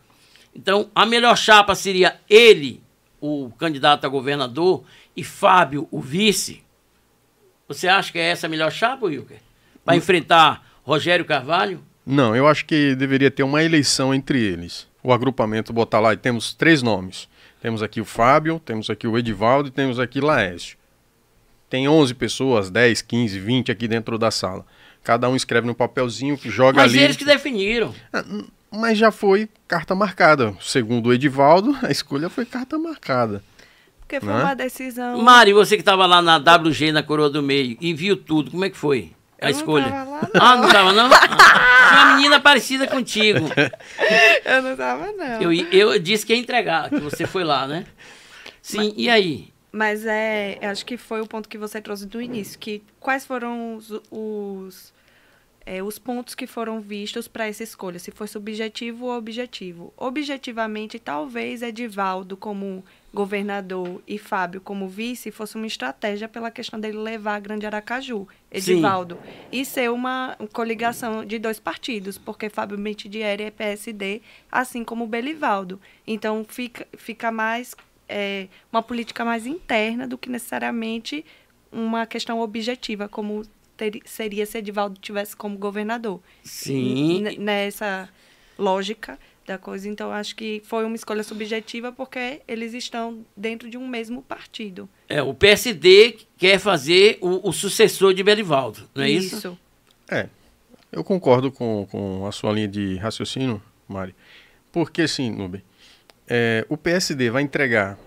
Então, 0.55 0.89
a 0.95 1.05
melhor 1.05 1.37
chapa 1.37 1.75
seria 1.75 2.21
ele, 2.29 2.81
o 3.19 3.51
candidato 3.57 4.05
a 4.05 4.07
governador, 4.07 4.85
e 5.13 5.25
Fábio, 5.25 5.89
o 5.91 5.99
vice. 5.99 6.63
Você 7.67 7.89
acha 7.89 8.13
que 8.13 8.17
é 8.17 8.29
essa 8.29 8.47
a 8.47 8.49
melhor 8.49 8.71
chapa, 8.71 9.07
Wilker? 9.07 9.41
Para 9.83 9.97
enfrentar 9.97 10.68
Rogério 10.83 11.25
Carvalho? 11.25 11.81
Não, 12.05 12.35
eu 12.35 12.47
acho 12.47 12.65
que 12.65 12.95
deveria 12.95 13.29
ter 13.29 13.43
uma 13.43 13.63
eleição 13.63 14.13
entre 14.13 14.41
eles. 14.41 14.87
O 15.03 15.13
agrupamento 15.13 15.71
botar 15.71 15.99
lá 15.99 16.13
e 16.13 16.17
temos 16.17 16.53
três 16.53 16.81
nomes. 16.81 17.27
Temos 17.61 17.83
aqui 17.83 18.01
o 18.01 18.05
Fábio, 18.05 18.59
temos 18.59 18.89
aqui 18.89 19.07
o 19.07 19.17
Edivaldo 19.17 19.69
e 19.69 19.71
temos 19.71 19.99
aqui 19.99 20.19
Laércio. 20.19 20.77
Tem 21.69 21.87
11 21.87 22.15
pessoas, 22.15 22.69
10, 22.69 23.01
15, 23.03 23.39
20 23.39 23.71
aqui 23.71 23.87
dentro 23.87 24.17
da 24.17 24.31
sala. 24.31 24.65
Cada 25.03 25.29
um 25.29 25.35
escreve 25.35 25.67
no 25.67 25.75
papelzinho, 25.75 26.37
joga 26.45 26.77
Mas 26.77 26.91
ali. 26.91 26.95
Mas 26.95 27.03
eles 27.03 27.17
que 27.17 27.25
definiram. 27.25 27.93
Ah, 28.11 28.23
mas 28.71 28.97
já 28.97 29.11
foi 29.11 29.47
carta 29.67 29.93
marcada. 29.93 30.55
Segundo 30.61 31.07
o 31.07 31.13
Edivaldo, 31.13 31.77
a 31.83 31.91
escolha 31.91 32.29
foi 32.29 32.45
carta 32.45 32.77
marcada. 32.77 33.43
Porque 33.99 34.19
foi 34.19 34.33
né? 34.33 34.41
uma 34.41 34.55
decisão. 34.55 35.21
Mari, 35.21 35.53
você 35.53 35.75
que 35.75 35.81
estava 35.81 36.07
lá 36.07 36.21
na 36.21 36.37
WG, 36.37 36.91
na 36.91 37.03
Coroa 37.03 37.29
do 37.29 37.43
Meio, 37.43 37.77
e 37.79 37.93
viu 37.93 38.17
tudo, 38.17 38.49
como 38.49 38.65
é 38.65 38.69
que 38.69 38.77
foi 38.77 39.11
a 39.41 39.47
eu 39.47 39.51
escolha? 39.51 39.85
Não 39.85 39.91
tava 39.91 40.11
lá, 40.11 40.21
não. 40.21 40.41
Ah, 40.41 40.57
não 40.57 40.67
estava 40.67 40.93
não? 40.93 41.09
Ah, 41.13 41.89
tinha 41.89 42.03
uma 42.03 42.15
menina 42.15 42.39
parecida 42.39 42.87
contigo. 42.87 43.47
Eu 44.45 44.61
não 44.61 44.71
estava 44.71 45.11
não. 45.11 45.41
Eu, 45.41 45.53
eu 45.53 45.99
disse 45.99 46.25
que 46.25 46.33
ia 46.33 46.39
entregar, 46.39 46.89
que 46.89 46.99
você 46.99 47.25
foi 47.25 47.43
lá, 47.43 47.67
né? 47.67 47.85
Sim, 48.61 48.77
mas, 48.77 48.93
e 48.97 49.09
aí? 49.09 49.53
Mas 49.71 50.05
é, 50.05 50.59
acho 50.61 50.85
que 50.85 50.97
foi 50.97 51.21
o 51.21 51.27
ponto 51.27 51.47
que 51.47 51.57
você 51.57 51.81
trouxe 51.81 52.05
do 52.05 52.21
início, 52.21 52.59
que 52.59 52.83
quais 52.99 53.25
foram 53.25 53.75
os, 53.75 53.91
os 54.11 54.93
é, 55.65 55.83
os 55.83 55.99
pontos 55.99 56.33
que 56.33 56.47
foram 56.47 56.81
vistos 56.81 57.27
para 57.27 57.47
essa 57.47 57.61
escolha, 57.61 57.99
se 57.99 58.09
foi 58.09 58.27
subjetivo 58.27 59.05
ou 59.05 59.15
objetivo. 59.15 59.93
Objetivamente, 59.95 60.97
talvez 60.97 61.61
Edivaldo 61.61 62.35
como 62.35 62.83
governador 63.13 64.01
e 64.07 64.17
Fábio 64.17 64.61
como 64.61 64.87
vice 64.87 65.31
fosse 65.31 65.55
uma 65.55 65.65
estratégia 65.65 66.27
pela 66.27 66.51
questão 66.51 66.79
dele 66.79 66.97
levar 66.97 67.35
a 67.35 67.39
Grande 67.39 67.65
Aracaju, 67.65 68.27
Edivaldo, 68.51 69.15
Sim. 69.15 69.59
e 69.59 69.65
ser 69.65 69.89
uma 69.91 70.37
coligação 70.53 71.25
de 71.25 71.39
dois 71.39 71.59
partidos, 71.59 72.17
porque 72.17 72.49
Fábio 72.49 72.77
Mentidieri 72.77 73.43
é 73.43 73.51
PSD, 73.51 74.21
assim 74.51 74.83
como 74.83 75.07
Belivaldo. 75.07 75.79
Então 76.05 76.45
fica, 76.47 76.87
fica 76.97 77.31
mais 77.31 77.75
é, 78.07 78.47
uma 78.71 78.81
política 78.81 79.25
mais 79.25 79.45
interna 79.45 80.07
do 80.07 80.17
que 80.17 80.29
necessariamente 80.29 81.25
uma 81.71 82.05
questão 82.05 82.39
objetiva, 82.39 83.07
como 83.07 83.43
ter, 83.77 84.01
seria 84.05 84.45
se 84.45 84.57
Edivaldo 84.57 84.99
tivesse 84.99 85.35
como 85.35 85.57
governador. 85.57 86.19
Sim. 86.43 87.23
Nessa 87.37 88.09
lógica 88.57 89.17
da 89.49 89.57
coisa. 89.57 89.89
Então, 89.89 90.11
acho 90.11 90.35
que 90.35 90.61
foi 90.63 90.85
uma 90.85 90.95
escolha 90.95 91.23
subjetiva 91.23 91.91
porque 91.91 92.41
eles 92.47 92.73
estão 92.73 93.25
dentro 93.35 93.69
de 93.69 93.77
um 93.77 93.87
mesmo 93.87 94.21
partido. 94.21 94.87
É, 95.07 95.21
o 95.21 95.33
PSD 95.33 96.19
quer 96.37 96.59
fazer 96.59 97.17
o, 97.19 97.49
o 97.49 97.51
sucessor 97.51 98.13
de 98.13 98.23
Belivaldo, 98.23 98.87
não 98.93 99.03
é 99.03 99.09
isso? 99.09 99.35
Isso. 99.35 99.59
É, 100.09 100.29
eu 100.91 101.03
concordo 101.03 101.51
com, 101.51 101.87
com 101.89 102.27
a 102.27 102.31
sua 102.31 102.51
linha 102.51 102.67
de 102.67 102.95
raciocínio, 102.97 103.61
Mari. 103.87 104.15
Porque, 104.71 105.07
sim, 105.07 105.31
Nube, 105.31 105.63
é, 106.27 106.63
o 106.69 106.77
PSD 106.77 107.31
vai 107.31 107.41
entregar 107.41 107.97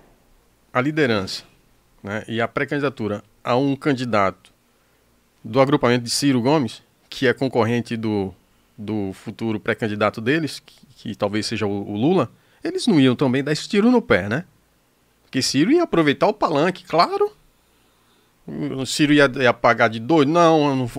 a 0.72 0.80
liderança 0.80 1.42
né, 2.02 2.24
e 2.28 2.40
a 2.40 2.46
pré-candidatura 2.46 3.22
a 3.42 3.56
um 3.56 3.74
candidato 3.74 4.52
do 5.44 5.60
agrupamento 5.60 6.04
de 6.04 6.10
Ciro 6.10 6.40
Gomes, 6.40 6.82
que 7.10 7.26
é 7.26 7.34
concorrente 7.34 7.96
do, 7.96 8.32
do 8.82 9.12
futuro 9.12 9.60
pré-candidato 9.60 10.20
deles, 10.20 10.60
que, 10.60 10.74
que, 10.96 11.14
talvez 11.14 11.46
seja 11.46 11.66
o, 11.66 11.90
o, 11.90 11.96
Lula, 11.96 12.30
eles 12.62 12.86
não 12.86 13.00
iam 13.00 13.16
também 13.16 13.42
dar 13.42 13.52
esse 13.52 13.68
tiro 13.68 13.90
no 13.90 14.02
pé, 14.02 14.28
né? 14.28 14.44
Porque 15.22 15.40
Ciro 15.40 15.72
ia 15.72 15.84
aproveitar 15.84 16.26
o 16.26 16.34
palanque, 16.34 16.84
claro. 16.84 17.32
O 18.46 18.84
Ciro 18.84 19.12
ia, 19.12 19.30
ia 19.40 19.52
pagar 19.52 19.88
de 19.88 19.98
doido. 19.98 20.30
Não, 20.30 20.76
não 20.76 20.90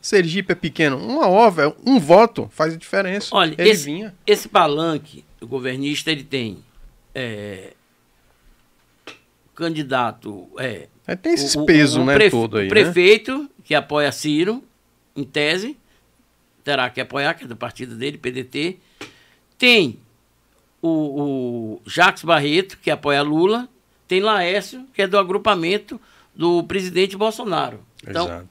Sergipe 0.00 0.52
é 0.52 0.54
pequeno. 0.54 0.96
Uma 0.96 1.28
ova, 1.28 1.76
um 1.84 1.98
voto 1.98 2.48
faz 2.50 2.78
diferença. 2.78 3.28
Olha, 3.32 3.54
ele 3.58 3.68
esse, 3.68 3.84
vinha. 3.84 4.14
esse 4.26 4.48
palanque, 4.48 5.24
o 5.40 5.46
governista, 5.46 6.10
ele 6.10 6.24
tem 6.24 6.64
é, 7.14 7.74
candidato. 9.54 10.48
É, 10.58 10.88
é, 11.06 11.14
tem 11.14 11.34
esses 11.34 11.54
pesos, 11.64 12.04
né? 12.04 12.30
todo 12.30 12.58
aí, 12.58 12.66
o 12.66 12.70
prefeito, 12.70 13.38
né? 13.38 13.48
que 13.64 13.74
apoia 13.74 14.10
Ciro, 14.10 14.62
em 15.14 15.24
tese, 15.24 15.76
terá 16.64 16.88
que 16.88 17.00
apoiar, 17.00 17.34
que 17.34 17.44
é 17.44 17.46
do 17.46 17.54
partido 17.54 17.94
dele, 17.94 18.16
PDT. 18.16 18.78
Tem 19.58 19.98
o, 20.80 20.88
o 20.88 21.82
Jacques 21.86 22.24
Barreto, 22.24 22.78
que 22.82 22.90
apoia 22.90 23.22
Lula. 23.22 23.68
Tem 24.08 24.20
Laércio, 24.20 24.86
que 24.92 25.02
é 25.02 25.06
do 25.06 25.18
agrupamento 25.18 26.00
do 26.34 26.62
presidente 26.64 27.16
Bolsonaro. 27.16 27.80
Então, 28.02 28.26
Exato. 28.26 28.48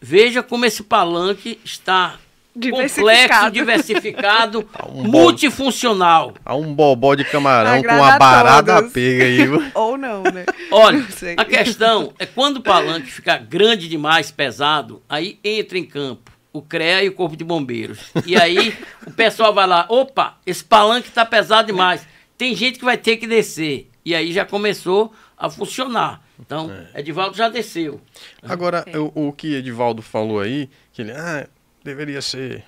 veja 0.00 0.42
como 0.42 0.64
esse 0.64 0.82
palanque 0.82 1.58
está 1.64 2.18
complexo, 2.58 3.50
diversificado, 3.50 4.68
um 4.88 5.04
multifuncional. 5.04 6.34
Há 6.44 6.56
um 6.56 6.74
bobó 6.74 7.14
de 7.14 7.24
camarão 7.24 7.74
Agrada 7.74 7.98
com 7.98 8.04
uma 8.04 8.18
barada 8.18 8.82
pega 8.84 9.24
aí. 9.24 9.40
Ou 9.74 9.98
não, 9.98 10.22
né? 10.22 10.46
Olha, 10.70 11.06
a 11.36 11.44
questão 11.44 12.12
é 12.18 12.26
quando 12.26 12.56
o 12.56 12.62
palanque 12.62 13.10
fica 13.10 13.36
grande 13.36 13.88
demais, 13.88 14.30
pesado, 14.30 15.02
aí 15.08 15.38
entra 15.44 15.78
em 15.78 15.84
campo 15.84 16.37
o 16.52 16.62
CREA 16.62 17.04
e 17.04 17.08
o 17.08 17.14
Corpo 17.14 17.36
de 17.36 17.44
Bombeiros. 17.44 17.98
E 18.26 18.36
aí 18.36 18.76
o 19.06 19.10
pessoal 19.10 19.54
vai 19.54 19.66
lá, 19.66 19.86
opa, 19.88 20.38
esse 20.46 20.64
palanque 20.64 21.08
está 21.08 21.24
pesado 21.24 21.66
demais. 21.66 22.06
Tem 22.36 22.54
gente 22.54 22.78
que 22.78 22.84
vai 22.84 22.96
ter 22.96 23.16
que 23.16 23.26
descer. 23.26 23.90
E 24.04 24.14
aí 24.14 24.32
já 24.32 24.44
começou 24.44 25.12
a 25.36 25.50
funcionar. 25.50 26.22
Então, 26.38 26.70
é. 26.94 27.00
Edivaldo 27.00 27.36
já 27.36 27.48
desceu. 27.48 28.00
Agora, 28.42 28.84
é. 28.86 28.98
o, 28.98 29.12
o 29.14 29.32
que 29.32 29.54
Edivaldo 29.54 30.02
falou 30.02 30.40
aí, 30.40 30.70
que 30.92 31.02
ele, 31.02 31.12
ah, 31.12 31.48
deveria 31.84 32.22
ser 32.22 32.64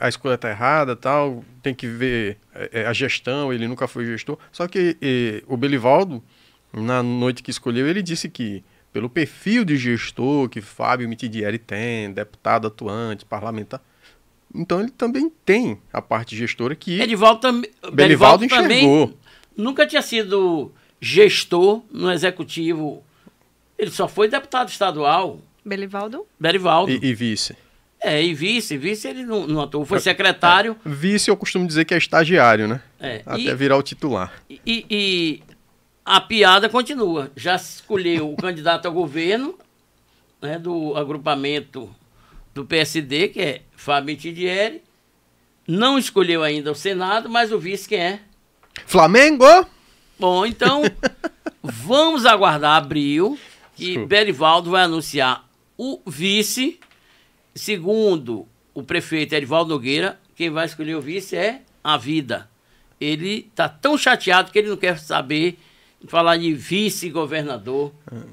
a 0.00 0.08
escolha 0.08 0.34
está 0.34 0.50
errada, 0.50 0.96
tal, 0.96 1.44
tem 1.62 1.74
que 1.74 1.86
ver 1.86 2.38
é, 2.54 2.70
é, 2.72 2.86
a 2.86 2.92
gestão, 2.92 3.52
ele 3.52 3.68
nunca 3.68 3.86
foi 3.86 4.06
gestor. 4.06 4.38
Só 4.50 4.66
que 4.66 4.96
e, 5.00 5.42
o 5.46 5.56
Belivaldo, 5.56 6.22
na 6.72 7.02
noite 7.02 7.42
que 7.42 7.50
escolheu, 7.50 7.86
ele 7.86 8.02
disse 8.02 8.28
que 8.28 8.64
pelo 8.94 9.10
perfil 9.10 9.64
de 9.64 9.76
gestor 9.76 10.48
que 10.48 10.60
Fábio 10.60 11.08
Mitidieri 11.08 11.58
tem, 11.58 12.12
deputado 12.12 12.68
atuante, 12.68 13.24
parlamentar, 13.24 13.82
então 14.54 14.78
ele 14.80 14.90
também 14.90 15.30
tem 15.44 15.78
a 15.92 16.00
parte 16.00 16.36
gestora 16.36 16.76
que 16.76 17.00
Edivaldo 17.00 17.40
tam... 17.40 17.60
Belivaldo, 17.92 18.44
enxergou. 18.44 18.62
também 18.62 19.14
nunca 19.56 19.84
tinha 19.84 20.00
sido 20.00 20.70
gestor 21.00 21.82
no 21.90 22.10
executivo. 22.12 23.02
Ele 23.76 23.90
só 23.90 24.06
foi 24.06 24.28
deputado 24.28 24.68
estadual. 24.68 25.40
Belivaldo? 25.64 26.24
Belivaldo. 26.38 26.92
E, 26.92 27.00
e 27.02 27.14
vice. 27.14 27.56
É, 28.00 28.22
e 28.22 28.32
vice, 28.32 28.76
vice 28.76 29.08
ele 29.08 29.24
não, 29.24 29.44
não 29.46 29.60
atuou, 29.62 29.84
foi 29.84 29.98
secretário. 29.98 30.76
É, 30.84 30.88
vice 30.88 31.30
eu 31.30 31.36
costumo 31.36 31.66
dizer 31.66 31.84
que 31.84 31.94
é 31.94 31.98
estagiário, 31.98 32.68
né? 32.68 32.80
É, 33.00 33.22
Até 33.26 33.40
e, 33.40 33.54
virar 33.56 33.76
o 33.76 33.82
titular. 33.82 34.32
E, 34.48 34.60
e, 34.64 35.42
a 36.04 36.20
piada 36.20 36.68
continua. 36.68 37.30
Já 37.34 37.56
escolheu 37.56 38.32
o 38.32 38.36
candidato 38.36 38.86
ao 38.86 38.92
governo, 38.92 39.58
né, 40.40 40.58
do 40.58 40.96
agrupamento 40.96 41.94
do 42.52 42.64
PSD, 42.64 43.28
que 43.28 43.40
é 43.40 43.62
Fábio 43.74 44.16
Tidieri. 44.16 44.82
Não 45.66 45.98
escolheu 45.98 46.42
ainda 46.42 46.70
o 46.70 46.74
Senado, 46.74 47.28
mas 47.28 47.50
o 47.50 47.58
vice 47.58 47.88
quem 47.88 47.98
é? 47.98 48.20
Flamengo! 48.86 49.46
Bom, 50.18 50.44
então 50.44 50.82
vamos 51.62 52.26
aguardar 52.26 52.76
abril, 52.76 53.38
que 53.74 53.86
Desculpa. 53.86 54.08
Berivaldo 54.08 54.70
vai 54.70 54.84
anunciar 54.84 55.48
o 55.76 56.00
vice. 56.06 56.78
Segundo 57.54 58.46
o 58.74 58.82
prefeito 58.82 59.34
Edivaldo 59.34 59.72
Nogueira, 59.72 60.20
quem 60.34 60.50
vai 60.50 60.66
escolher 60.66 60.96
o 60.96 61.00
vice 61.00 61.36
é 61.36 61.62
a 61.82 61.96
vida. 61.96 62.50
Ele 63.00 63.48
está 63.50 63.68
tão 63.68 63.96
chateado 63.96 64.50
que 64.50 64.58
ele 64.58 64.68
não 64.68 64.76
quer 64.76 64.98
saber 64.98 65.58
falar 66.06 66.36
de 66.36 66.52
vice-governador, 66.54 67.92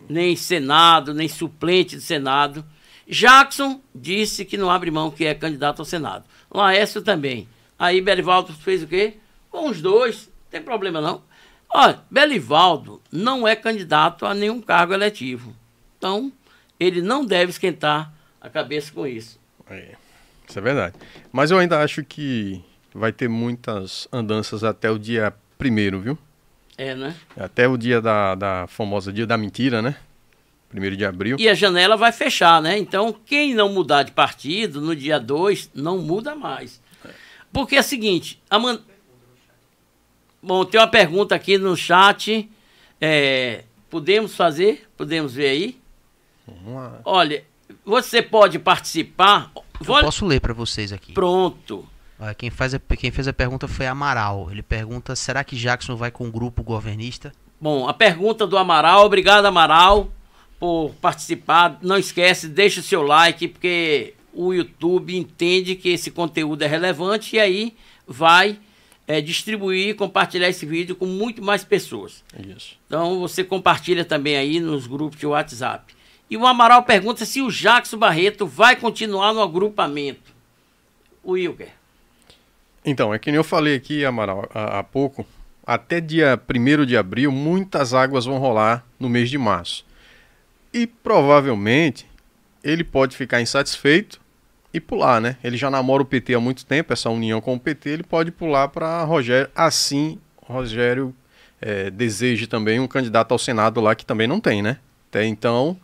nem 0.10 0.36
Senado, 0.36 1.13
nem 1.13 1.27
suplente 1.27 1.95
do 1.95 2.01
Senado. 2.01 2.65
Jackson 3.07 3.81
disse 3.93 4.45
que 4.45 4.57
não 4.57 4.69
abre 4.69 4.91
mão 4.91 5.12
que 5.12 5.25
é 5.25 5.34
candidato 5.34 5.79
ao 5.79 5.86
Senado. 5.86 6.23
Laércio 6.49 7.01
também. 7.01 7.47
Aí 7.77 8.01
Belivaldo 8.01 8.53
fez 8.53 8.84
o 8.84 8.88
quê? 8.88 9.15
Com 9.49 9.69
os 9.69 9.81
dois, 9.81 10.27
não 10.27 10.51
tem 10.51 10.62
problema 10.62 11.01
não. 11.01 11.21
Olha, 11.73 11.99
Belivaldo 12.10 13.01
não 13.12 13.47
é 13.47 13.55
candidato 13.55 14.25
a 14.25 14.34
nenhum 14.34 14.62
cargo 14.62 14.93
eletivo. 14.93 15.55
Então, 15.97 16.31
ele 16.79 17.01
não 17.01 17.25
deve 17.25 17.51
esquentar 17.51 18.13
a 18.39 18.49
cabeça 18.49 18.91
com 18.91 19.07
isso. 19.07 19.39
É, 19.69 19.95
isso 20.47 20.60
é 20.60 20.62
verdade. 20.62 20.95
Mas 21.31 21.51
eu 21.51 21.60
ainda 21.60 21.81
acho 21.81 22.03
que 22.03 22.63
vai 22.93 23.12
ter 23.12 23.29
muitas 23.29 24.07
andanças 24.12 24.63
até 24.63 24.91
o 24.91 24.99
dia 24.99 25.34
primeiro, 25.57 26.01
viu? 26.01 26.17
É, 26.77 26.95
né? 26.95 27.15
Até 27.38 27.67
o 27.67 27.77
dia 27.77 28.01
da, 28.01 28.36
da 28.36 28.67
famosa 28.67 29.12
dia 29.13 29.27
da 29.27 29.38
mentira, 29.38 29.81
né? 29.81 29.95
Primeiro 30.69 30.95
de 30.95 31.03
abril. 31.05 31.38
E 31.39 31.49
a 31.49 31.53
janela 31.53 31.97
vai 31.97 32.12
fechar, 32.12 32.62
né? 32.62 32.77
Então, 32.77 33.13
quem 33.25 33.53
não 33.53 33.69
mudar 33.69 34.03
de 34.03 34.12
partido 34.13 34.79
no 34.79 34.95
dia 34.95 35.19
2, 35.19 35.71
não 35.75 35.97
muda 35.97 36.34
mais. 36.34 36.81
Porque 37.51 37.75
é 37.75 37.81
o 37.81 37.84
seguinte, 37.84 38.41
a 38.49 38.57
man... 38.57 38.79
Bom, 40.41 40.63
tem 40.65 40.79
uma 40.79 40.88
pergunta 40.88 41.36
aqui 41.36 41.57
no 41.57 41.75
chat. 41.75 42.49
É, 42.99 43.65
podemos 43.89 44.36
fazer? 44.36 44.88
Podemos 44.97 45.34
ver 45.34 45.49
aí? 45.49 45.81
Vamos 46.47 46.73
lá. 46.75 47.01
Olha, 47.03 47.43
você 47.86 48.21
pode 48.21 48.57
participar. 48.57 49.51
Eu 49.55 49.86
Vou- 49.86 50.01
posso 50.01 50.25
ler 50.25 50.39
para 50.39 50.53
vocês 50.53 50.91
aqui. 50.93 51.13
Pronto. 51.13 51.88
Olha, 52.21 52.36
Quem, 52.36 52.49
faz 52.51 52.73
a- 52.75 52.79
quem 52.97 53.10
fez 53.12 53.27
a 53.27 53.34
pergunta 53.34 53.67
foi 53.67 53.88
Amaral. 53.88 54.49
Ele 54.51 54.62
pergunta: 54.62 55.15
será 55.15 55.43
que 55.43 55.55
Jackson 55.55 55.95
vai 55.95 56.12
com 56.12 56.27
o 56.27 56.31
grupo 56.31 56.62
governista? 56.63 57.31
Bom, 57.60 57.88
a 57.88 57.93
pergunta 57.93 58.45
do 58.45 58.57
Amaral. 58.57 59.05
Obrigado, 59.05 59.45
Amaral, 59.45 60.12
por 60.60 60.93
participar. 61.01 61.79
Não 61.81 61.97
esquece, 61.97 62.47
deixa 62.47 62.79
o 62.79 62.84
seu 62.84 63.01
like, 63.01 63.47
porque 63.47 64.13
o 64.34 64.53
YouTube 64.53 65.15
entende 65.17 65.75
que 65.75 65.89
esse 65.89 66.12
conteúdo 66.12 66.62
é 66.63 66.67
relevante 66.67 67.36
e 67.36 67.39
aí 67.39 67.75
vai 68.07 68.60
eh, 69.07 69.19
distribuir 69.21 69.89
e 69.89 69.93
compartilhar 69.93 70.47
esse 70.47 70.65
vídeo 70.65 70.95
com 70.95 71.05
muito 71.05 71.41
mais 71.43 71.63
pessoas. 71.63 72.23
Isso. 72.55 72.77
Então 72.88 73.19
você 73.19 73.43
compartilha 73.43 74.05
também 74.05 74.38
aí 74.38 74.60
nos 74.60 74.86
grupos 74.88 75.19
de 75.19 75.25
WhatsApp. 75.25 75.93
E 76.29 76.38
o 76.38 76.45
Amaral 76.47 76.84
pergunta 76.84 77.25
se 77.25 77.41
o 77.41 77.51
Jackson 77.51 77.97
Barreto 77.97 78.45
vai 78.47 78.75
continuar 78.75 79.34
no 79.34 79.41
agrupamento. 79.41 80.31
O 81.23 81.31
Wilker. 81.34 81.69
Então, 82.86 83.13
é 83.13 83.20
que 83.20 83.30
nem 83.30 83.38
eu 83.38 83.44
falei 83.44 83.76
aqui, 83.76 84.04
Amaral, 84.04 84.50
há, 84.54 84.84
pouco. 84.84 85.26
Até 85.65 86.02
dia 86.02 86.39
1 86.50 86.86
de 86.86 86.98
abril, 86.98 87.32
muitas 87.32 87.94
águas 87.94 88.26
vão 88.26 88.39
rolar 88.39 88.86
no 89.00 89.08
mês 89.08 89.30
de 89.30 89.38
março. 89.38 89.86
E 90.74 90.88
provavelmente 90.88 92.08
ele 92.63 92.84
pode 92.84 93.15
ficar 93.15 93.41
insatisfeito 93.41 94.20
e 94.74 94.80
pular, 94.80 95.20
né? 95.22 95.38
Ele 95.44 95.58
já 95.58 95.70
namora 95.70 96.02
o 96.02 96.06
PT 96.06 96.34
há 96.34 96.39
muito 96.39 96.65
tempo, 96.65 96.94
essa 96.94 97.10
união 97.10 97.41
com 97.41 97.54
o 97.54 97.60
PT, 97.60 97.89
ele 97.89 98.04
pode 98.04 98.32
pular 98.32 98.70
para 98.70 99.04
Rogério. 99.04 99.50
Assim, 99.54 100.20
Rogério 100.41 101.13
eh, 101.62 101.89
deseje 101.91 102.48
também 102.48 102.80
um 102.80 102.88
candidato 102.88 103.32
ao 103.32 103.38
Senado 103.38 103.82
lá 103.82 103.94
que 103.94 104.06
também 104.06 104.28
não 104.28 104.39
tem, 104.39 104.62
né? 104.62 104.78
Até 105.10 105.26
então, 105.26 105.78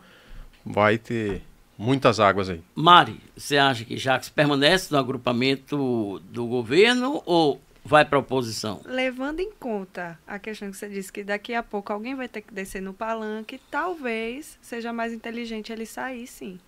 vai 0.64 0.98
ter 0.98 1.42
muitas 1.78 2.18
águas 2.20 2.50
aí. 2.50 2.60
Mari, 2.74 3.20
você 3.36 3.56
acha 3.56 3.84
que 3.84 3.94
Jackson 3.96 4.32
permanece 4.34 4.92
no 4.92 4.98
agrupamento 4.98 6.20
do 6.30 6.46
governo 6.46 7.22
ou 7.24 7.60
vai 7.84 8.04
para 8.04 8.18
a 8.18 8.20
oposição? 8.20 8.80
Levando 8.84 9.40
em 9.40 9.50
conta 9.52 10.18
a 10.26 10.38
questão 10.38 10.70
que 10.70 10.76
você 10.76 10.88
disse 10.88 11.12
que 11.12 11.22
daqui 11.24 11.54
a 11.54 11.62
pouco 11.62 11.92
alguém 11.92 12.14
vai 12.14 12.28
ter 12.28 12.42
que 12.42 12.52
descer 12.52 12.82
no 12.82 12.92
palanque, 12.92 13.60
talvez 13.70 14.58
seja 14.60 14.92
mais 14.92 15.12
inteligente 15.12 15.72
ele 15.72 15.86
sair, 15.86 16.26
sim. 16.26 16.58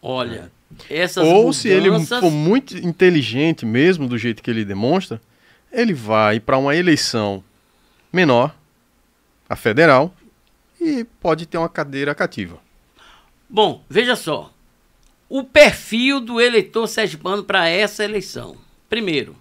Olha, 0.00 0.50
essas 0.90 1.26
Ou 1.28 1.52
se 1.52 1.68
ele 1.68 1.90
mudanças- 1.90 2.20
for 2.20 2.30
muito 2.30 2.76
inteligente 2.76 3.64
mesmo, 3.66 4.08
do 4.08 4.16
jeito 4.18 4.42
que 4.42 4.50
ele 4.50 4.64
demonstra, 4.64 5.20
ele 5.70 5.92
vai 5.94 6.40
para 6.40 6.56
uma 6.58 6.74
eleição 6.74 7.42
menor, 8.12 8.54
a 9.48 9.54
federal, 9.54 10.12
e 10.80 11.04
pode 11.20 11.46
ter 11.46 11.56
uma 11.58 11.68
cadeira 11.68 12.14
cativa. 12.14 12.58
Bom, 13.52 13.84
veja 13.86 14.16
só. 14.16 14.50
O 15.28 15.44
perfil 15.44 16.20
do 16.20 16.40
eleitor 16.40 16.86
sergipano 16.86 17.44
para 17.44 17.68
essa 17.68 18.02
eleição. 18.02 18.56
Primeiro, 18.88 19.36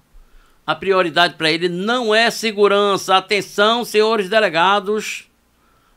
a 0.67 0.76
prioridade 0.76 1.36
para 1.36 1.50
ele 1.50 1.69
não 1.69 2.13
é 2.13 2.30
segurança. 2.30 3.15
Atenção, 3.15 3.86
senhores 3.86 4.28
delegados. 4.28 5.30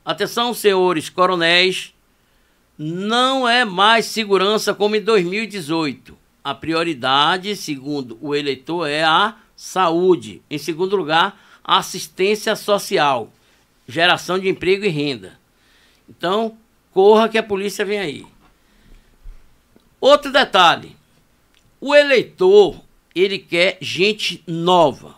Atenção, 0.05 0.55
senhores 0.55 1.09
coronéis. 1.09 1.93
Não 2.79 3.49
é 3.49 3.65
mais 3.65 4.07
segurança 4.07 4.73
como 4.73 4.95
em 4.95 5.01
2018. 5.01 6.17
A 6.45 6.55
prioridade, 6.55 7.57
segundo 7.57 8.17
o 8.21 8.33
eleitor, 8.33 8.87
é 8.87 9.03
a 9.03 9.35
saúde. 9.57 10.41
Em 10.49 10.59
segundo 10.59 10.95
lugar, 10.95 11.37
assistência 11.65 12.55
social, 12.55 13.33
geração 13.89 14.39
de 14.39 14.49
emprego 14.49 14.85
e 14.85 14.89
renda. 14.89 15.37
Então, 16.09 16.57
corra 16.95 17.29
que 17.29 17.37
a 17.37 17.43
polícia 17.43 17.85
vem 17.85 17.99
aí. 17.99 18.27
Outro 20.01 20.31
detalhe. 20.31 20.97
O 21.81 21.95
eleitor, 21.95 22.81
ele 23.15 23.39
quer 23.39 23.77
gente 23.81 24.43
nova. 24.47 25.17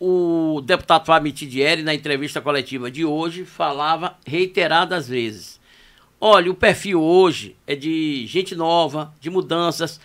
O 0.00 0.60
deputado 0.64 1.06
Fábio 1.06 1.32
Tidieri, 1.32 1.82
na 1.82 1.94
entrevista 1.94 2.40
coletiva 2.40 2.90
de 2.90 3.04
hoje, 3.04 3.44
falava 3.44 4.18
reiteradas 4.26 5.06
vezes. 5.06 5.60
Olha, 6.20 6.50
o 6.50 6.54
perfil 6.54 7.02
hoje 7.02 7.54
é 7.66 7.76
de 7.76 8.26
gente 8.26 8.54
nova, 8.54 9.14
de 9.20 9.28
mudanças. 9.28 10.00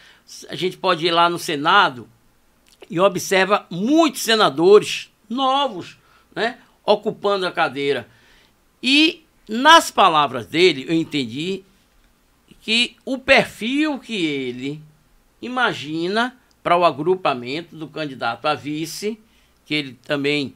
A 0.49 0.55
gente 0.55 0.77
pode 0.77 1.05
ir 1.05 1.11
lá 1.11 1.29
no 1.29 1.39
Senado 1.39 2.07
e 2.89 2.99
observa 2.99 3.65
muitos 3.69 4.21
senadores 4.21 5.09
novos, 5.29 5.97
né, 6.35 6.59
ocupando 6.85 7.47
a 7.47 7.51
cadeira. 7.51 8.07
E 8.81 9.25
nas 9.49 9.89
palavras 9.89 10.45
dele, 10.45 10.85
eu 10.87 10.93
entendi 10.93 11.63
que 12.61 12.95
o 13.03 13.17
perfil 13.17 13.97
que 13.97 14.23
ele 14.23 14.79
imagina 15.41 16.37
para 16.61 16.77
o 16.77 16.85
agrupamento 16.85 17.75
do 17.75 17.87
candidato 17.87 18.45
a 18.45 18.53
vice, 18.53 19.19
que 19.65 19.73
ele 19.73 19.97
também 20.05 20.53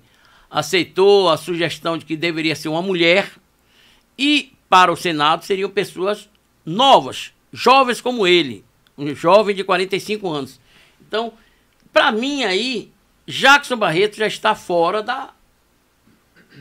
aceitou 0.48 1.28
a 1.28 1.38
sugestão 1.38 1.98
de 1.98 2.06
que 2.06 2.16
deveria 2.16 2.56
ser 2.56 2.70
uma 2.70 2.84
mulher, 2.84 3.32
e 4.16 4.54
para 4.70 4.92
o 4.92 4.96
Senado 4.96 5.44
seriam 5.44 5.72
pessoas 5.72 6.30
novas, 6.64 7.34
jovens 7.52 8.00
como 8.00 8.28
ele, 8.28 8.64
um 8.96 9.16
jovem 9.16 9.56
de 9.56 9.64
45 9.64 10.30
anos. 10.30 10.60
Então, 11.02 11.34
para 11.92 12.12
mim 12.12 12.44
aí, 12.44 12.92
Jackson 13.26 13.76
Barreto 13.76 14.18
já 14.18 14.28
está 14.28 14.54
fora 14.54 15.02
da 15.02 15.34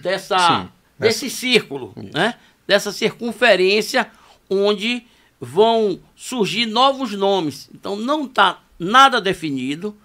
dessa 0.01 0.39
Sim, 0.63 0.69
desse 1.03 1.29
círculo, 1.29 1.93
né? 1.97 2.35
Dessa 2.67 2.93
circunferência 2.93 4.11
onde 4.49 5.07
vão 5.41 6.01
surgir 6.15 6.67
novos 6.67 7.13
nomes. 7.13 7.69
Então 7.75 7.97
não 7.97 8.25
está 8.25 8.63
nada 8.79 9.21
definido, 9.21 9.97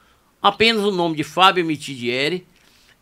apenas 0.41 0.83
o 0.83 0.91
nome 0.91 1.15
de 1.15 1.23
Fábio 1.23 1.65
Mitidieri 1.65 2.45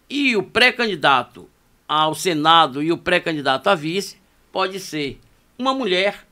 e 0.10 0.36
o 0.36 0.44
pré-candidato 0.44 1.50
ao 1.88 2.14
Senado 2.14 2.82
e 2.82 2.92
o 2.92 2.98
pré-candidato 2.98 3.68
a 3.68 3.76
vice 3.76 4.18
pode 4.52 4.80
ser 4.80 5.20
uma 5.58 5.74
mulher 5.74 6.26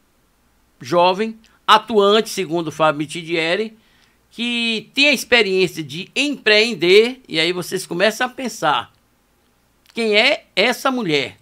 jovem, 0.82 1.40
atuante, 1.66 2.30
segundo 2.30 2.72
Fábio 2.72 3.00
Mitidieri, 3.00 3.78
que 4.30 4.90
tem 4.94 5.10
a 5.10 5.14
experiência 5.14 5.84
de 5.84 6.10
empreender, 6.16 7.22
e 7.28 7.40
aí 7.40 7.54
vocês 7.54 7.86
começam 7.86 8.28
a 8.28 8.30
pensar 8.30 8.92
quem 9.94 10.16
é 10.16 10.46
essa 10.56 10.90
mulher. 10.90 11.38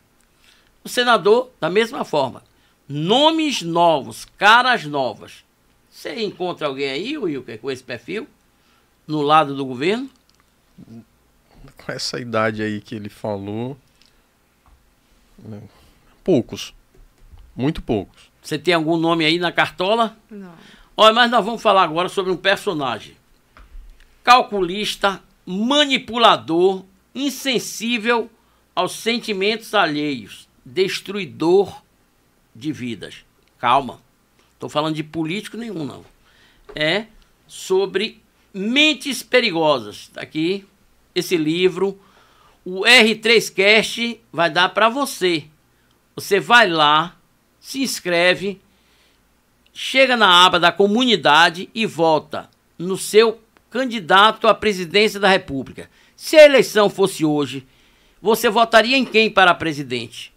O 0.83 0.89
senador, 0.89 1.51
da 1.59 1.69
mesma 1.69 2.03
forma. 2.03 2.43
Nomes 2.87 3.61
novos, 3.61 4.25
caras 4.37 4.85
novas. 4.85 5.43
Você 5.89 6.23
encontra 6.23 6.67
alguém 6.67 6.89
aí, 6.89 7.17
Wilker, 7.17 7.59
com 7.59 7.69
esse 7.69 7.83
perfil? 7.83 8.27
No 9.07 9.21
lado 9.21 9.55
do 9.55 9.65
governo? 9.65 10.09
Com 11.77 11.91
essa 11.91 12.19
idade 12.19 12.63
aí 12.63 12.81
que 12.81 12.95
ele 12.95 13.09
falou, 13.09 13.77
né, 15.37 15.61
poucos, 16.23 16.73
muito 17.55 17.81
poucos. 17.81 18.31
Você 18.41 18.57
tem 18.57 18.73
algum 18.73 18.97
nome 18.97 19.25
aí 19.25 19.37
na 19.37 19.51
cartola? 19.51 20.17
Não. 20.29 20.53
Olha, 20.97 21.13
mas 21.13 21.31
nós 21.31 21.45
vamos 21.45 21.61
falar 21.61 21.83
agora 21.83 22.09
sobre 22.09 22.31
um 22.31 22.37
personagem. 22.37 23.15
Calculista, 24.23 25.21
manipulador, 25.45 26.83
insensível 27.13 28.29
aos 28.73 28.93
sentimentos 28.93 29.73
alheios, 29.73 30.47
destruidor 30.65 31.81
de 32.55 32.71
vidas. 32.71 33.25
Calma. 33.57 33.99
Estou 34.53 34.69
falando 34.69 34.95
de 34.95 35.03
político 35.03 35.57
nenhum, 35.57 35.85
não. 35.85 36.05
É 36.75 37.07
sobre 37.47 38.21
mentes 38.53 39.23
perigosas. 39.23 40.07
Tá 40.09 40.21
aqui 40.21 40.65
esse 41.15 41.35
livro. 41.37 41.99
O 42.63 42.81
R3Cast 42.81 44.19
vai 44.31 44.49
dar 44.49 44.69
para 44.69 44.87
você. 44.87 45.45
Você 46.15 46.39
vai 46.39 46.69
lá, 46.69 47.17
se 47.59 47.81
inscreve, 47.81 48.61
chega 49.73 50.15
na 50.15 50.45
aba 50.45 50.59
da 50.59 50.71
comunidade 50.71 51.69
e 51.73 51.85
vota 51.85 52.49
no 52.77 52.97
seu 52.97 53.41
candidato 53.69 54.47
à 54.47 54.53
presidência 54.53 55.19
da 55.19 55.29
República. 55.29 55.89
Se 56.15 56.37
a 56.37 56.45
eleição 56.45 56.89
fosse 56.89 57.25
hoje, 57.25 57.65
você 58.21 58.49
votaria 58.49 58.97
em 58.97 59.05
quem 59.05 59.29
para 59.29 59.55
presidente? 59.55 60.30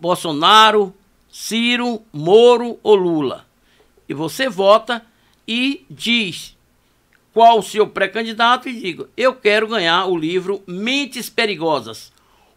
Bolsonaro, 0.00 0.94
Ciro, 1.28 2.02
Moro 2.12 2.78
ou 2.82 2.94
Lula? 2.94 3.46
E 4.08 4.14
você 4.14 4.48
vota 4.48 5.04
e 5.46 5.84
diz 5.90 6.56
qual 7.32 7.58
o 7.58 7.62
seu 7.62 7.86
pré-candidato 7.86 8.68
e 8.68 8.80
diga: 8.80 9.08
eu 9.16 9.34
quero 9.34 9.68
ganhar 9.68 10.06
o 10.06 10.16
livro 10.16 10.62
Mentes 10.66 11.28
Perigosas. 11.28 12.12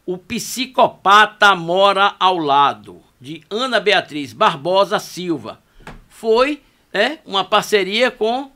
O 0.05 0.17
psicopata 0.17 1.55
mora 1.55 2.15
ao 2.19 2.37
lado, 2.37 3.01
de 3.21 3.43
Ana 3.49 3.79
Beatriz 3.79 4.33
Barbosa 4.33 4.97
Silva. 4.97 5.61
Foi 6.07 6.61
é, 6.91 7.19
uma 7.25 7.43
parceria 7.43 8.09
com 8.09 8.49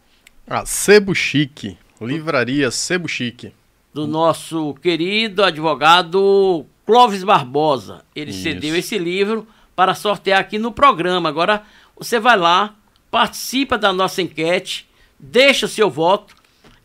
A 0.48 0.66
Sebo 0.66 1.14
Chique, 1.14 1.78
livraria 2.02 2.72
Sebo 2.72 3.08
Chique. 3.08 3.54
do 3.94 4.08
nosso 4.08 4.74
querido 4.82 5.44
advogado 5.44 6.66
Clóvis 6.86 7.24
Barbosa. 7.24 8.04
Ele 8.16 8.32
Isso. 8.32 8.44
cedeu 8.44 8.76
esse 8.76 8.98
livro 8.98 9.48
para 9.76 9.96
sortear 9.96 10.40
aqui 10.40 10.58
no 10.58 10.72
programa. 10.72 11.30
Agora 11.30 11.64
você 11.98 12.20
vai 12.20 12.38
lá, 12.38 12.76
participa 13.10 13.78
da 13.78 13.94
nossa 13.94 14.22
enquete, 14.22 14.88
deixa 15.20 15.66
o 15.66 15.70
seu 15.70 15.90
voto 15.90 16.36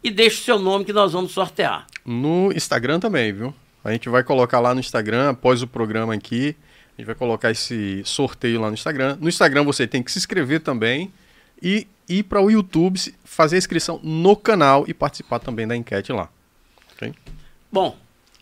e 0.02 0.10
deixa 0.10 0.40
o 0.40 0.44
seu 0.44 0.58
nome 0.58 0.84
que 0.84 0.92
nós 0.92 1.12
vamos 1.12 1.32
sortear. 1.32 1.86
No 2.04 2.52
Instagram 2.54 3.00
também, 3.00 3.32
viu? 3.32 3.54
A 3.84 3.92
gente 3.92 4.08
vai 4.08 4.22
colocar 4.22 4.60
lá 4.60 4.74
no 4.74 4.80
Instagram, 4.80 5.30
após 5.30 5.62
o 5.62 5.66
programa 5.66 6.14
aqui, 6.14 6.56
a 6.96 7.00
gente 7.00 7.06
vai 7.06 7.14
colocar 7.14 7.50
esse 7.50 8.02
sorteio 8.04 8.60
lá 8.60 8.68
no 8.68 8.74
Instagram. 8.74 9.16
No 9.20 9.28
Instagram 9.28 9.64
você 9.64 9.86
tem 9.86 10.02
que 10.02 10.10
se 10.10 10.18
inscrever 10.18 10.60
também 10.60 11.12
e 11.62 11.86
ir 12.08 12.24
para 12.24 12.40
o 12.40 12.50
YouTube, 12.50 12.98
fazer 13.24 13.56
a 13.56 13.58
inscrição 13.58 14.00
no 14.02 14.34
canal 14.34 14.84
e 14.88 14.94
participar 14.94 15.38
também 15.38 15.66
da 15.66 15.76
enquete 15.76 16.12
lá. 16.12 16.28
Ok? 16.92 17.14
Bom, 17.70 17.96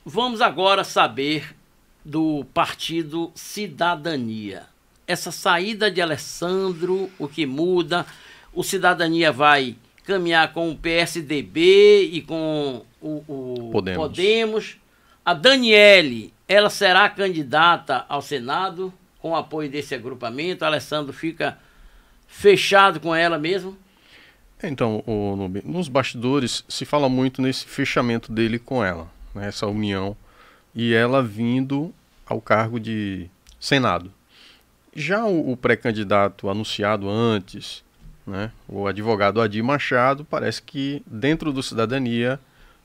vamos 0.07 0.41
agora 0.41 0.85
saber 0.85 1.57
do 2.05 2.47
partido 2.55 3.33
Cidadania. 3.35 4.63
Essa 5.05 5.33
saída 5.33 5.91
de 5.91 6.01
Alessandro, 6.01 7.11
o 7.19 7.27
que 7.27 7.45
muda? 7.45 8.07
O 8.55 8.63
Cidadania 8.63 9.33
vai 9.33 9.75
caminhar 10.05 10.53
com 10.53 10.71
o 10.71 10.77
PSDB 10.77 12.11
e 12.13 12.23
com 12.23 12.85
o, 13.03 13.25
o 13.27 13.71
Podemos. 13.73 13.99
Podemos. 13.99 14.77
A 15.25 15.35
Daniele, 15.35 16.33
ela 16.47 16.71
será 16.71 17.09
candidata 17.09 18.07
ao 18.09 18.23
Senado 18.23 18.95
com 19.19 19.33
o 19.33 19.37
apoio 19.37 19.69
desse 19.69 19.93
agrupamento. 19.95 20.65
Alessandro 20.65 21.13
fica 21.13 21.59
fechado 22.29 23.01
com 23.01 23.13
ela 23.13 23.39
mesmo. 23.39 23.77
Então, 24.63 25.03
o, 25.07 25.51
nos 25.65 25.89
bastidores 25.89 26.65
se 26.69 26.85
fala 26.85 27.09
muito 27.09 27.43
nesse 27.43 27.67
fechamento 27.67 28.33
dele 28.33 28.59
com 28.59 28.83
ela, 28.83 29.11
né, 29.37 29.49
essa 29.49 29.66
união, 29.66 30.16
e 30.74 30.95
ela 30.95 31.22
vindo 31.22 31.95
ao 32.26 32.41
cargo 32.41 32.80
de 32.80 33.28
Senado. 33.61 34.12
Já 34.95 35.24
o, 35.24 35.53
o 35.53 35.57
pré-candidato 35.57 36.49
anunciado 36.49 37.09
antes, 37.09 37.84
né, 38.26 38.51
o 38.66 38.87
advogado 38.87 39.41
Adir 39.41 39.62
Machado, 39.62 40.24
parece 40.24 40.62
que 40.62 41.03
dentro 41.07 41.53
do 41.53 41.62
Cidadania 41.62 42.41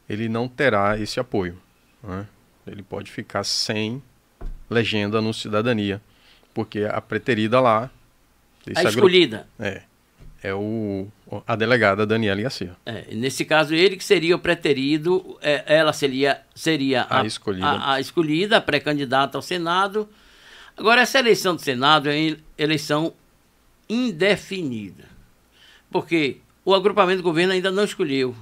ele 0.10 0.28
não 0.28 0.47
terá 0.47 0.99
esse 0.99 1.20
apoio. 1.20 1.58
né. 2.04 2.28
Ele 2.68 2.84
pode 2.84 3.10
ficar 3.10 3.43
sem 3.43 4.04
legenda 4.70 5.20
no 5.20 5.34
Cidadania, 5.34 5.99
porque 6.54 6.84
a 6.84 7.02
preterida 7.02 7.60
lá. 7.60 7.89
A 8.76 8.84
escolhida. 8.84 9.47
é. 9.60 9.82
É 10.44 10.54
o, 10.56 11.08
a 11.46 11.56
delegada 11.56 12.06
Daniela 12.06 12.42
Garcia. 12.42 12.76
É, 12.84 13.14
nesse 13.14 13.46
caso, 13.46 13.76
ele 13.76 13.96
que 13.96 14.04
seria 14.04 14.36
o 14.36 14.39
preterido, 14.39 15.38
é, 15.42 15.64
ela 15.68 15.94
seria, 15.94 16.42
seria 16.56 17.06
A 17.10 17.24
escolhida. 17.26 17.68
a, 17.68 17.94
a 17.94 18.00
escolhida, 18.00 18.58
a 18.58 18.62
pré-candidata 18.62 19.38
ao 19.38 19.42
Senado. 19.42 20.10
Agora, 20.76 21.02
essa 21.02 21.20
eleição 21.20 21.56
do 21.56 21.62
Senado 21.62 22.10
é 22.10 22.16
uma 22.30 22.38
eleição 22.58 23.14
indefinida. 23.88 25.06
Porque 25.92 26.38
o 26.66 26.74
agrupamento 26.74 27.18
do 27.18 27.24
governo 27.24 27.54
ainda 27.54 27.70
não 27.70 27.84
escolheu 27.84 28.36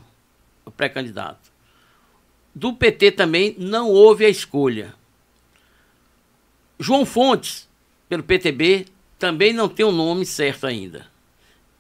o 0.64 0.72
pré-candidato. 0.72 1.50
Do 2.56 2.74
PT 2.74 3.12
também 3.12 3.56
não 3.58 3.89
houve 3.89 4.26
a 4.26 4.30
escolha. 4.30 4.93
João 6.80 7.06
Fontes, 7.06 7.68
pelo 8.08 8.24
PTB, 8.24 8.86
também 9.18 9.52
não 9.52 9.68
tem 9.68 9.86
o 9.86 9.91
nome 9.91 10.26
certo 10.26 10.66
ainda. 10.66 11.08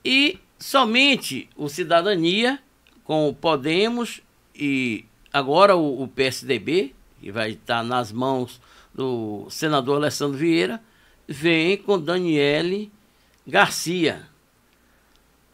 E 0.03 0.39
somente 0.57 1.49
o 1.55 1.69
Cidadania, 1.69 2.59
com 3.03 3.27
o 3.27 3.33
Podemos 3.33 4.21
e 4.55 5.05
agora 5.31 5.75
o, 5.75 6.03
o 6.03 6.07
PSDB, 6.07 6.93
que 7.19 7.31
vai 7.31 7.51
estar 7.51 7.83
nas 7.83 8.11
mãos 8.11 8.61
do 8.93 9.47
senador 9.49 9.97
Alessandro 9.97 10.37
Vieira, 10.37 10.81
vem 11.27 11.77
com 11.77 11.99
Daniele 11.99 12.91
Garcia. 13.45 14.27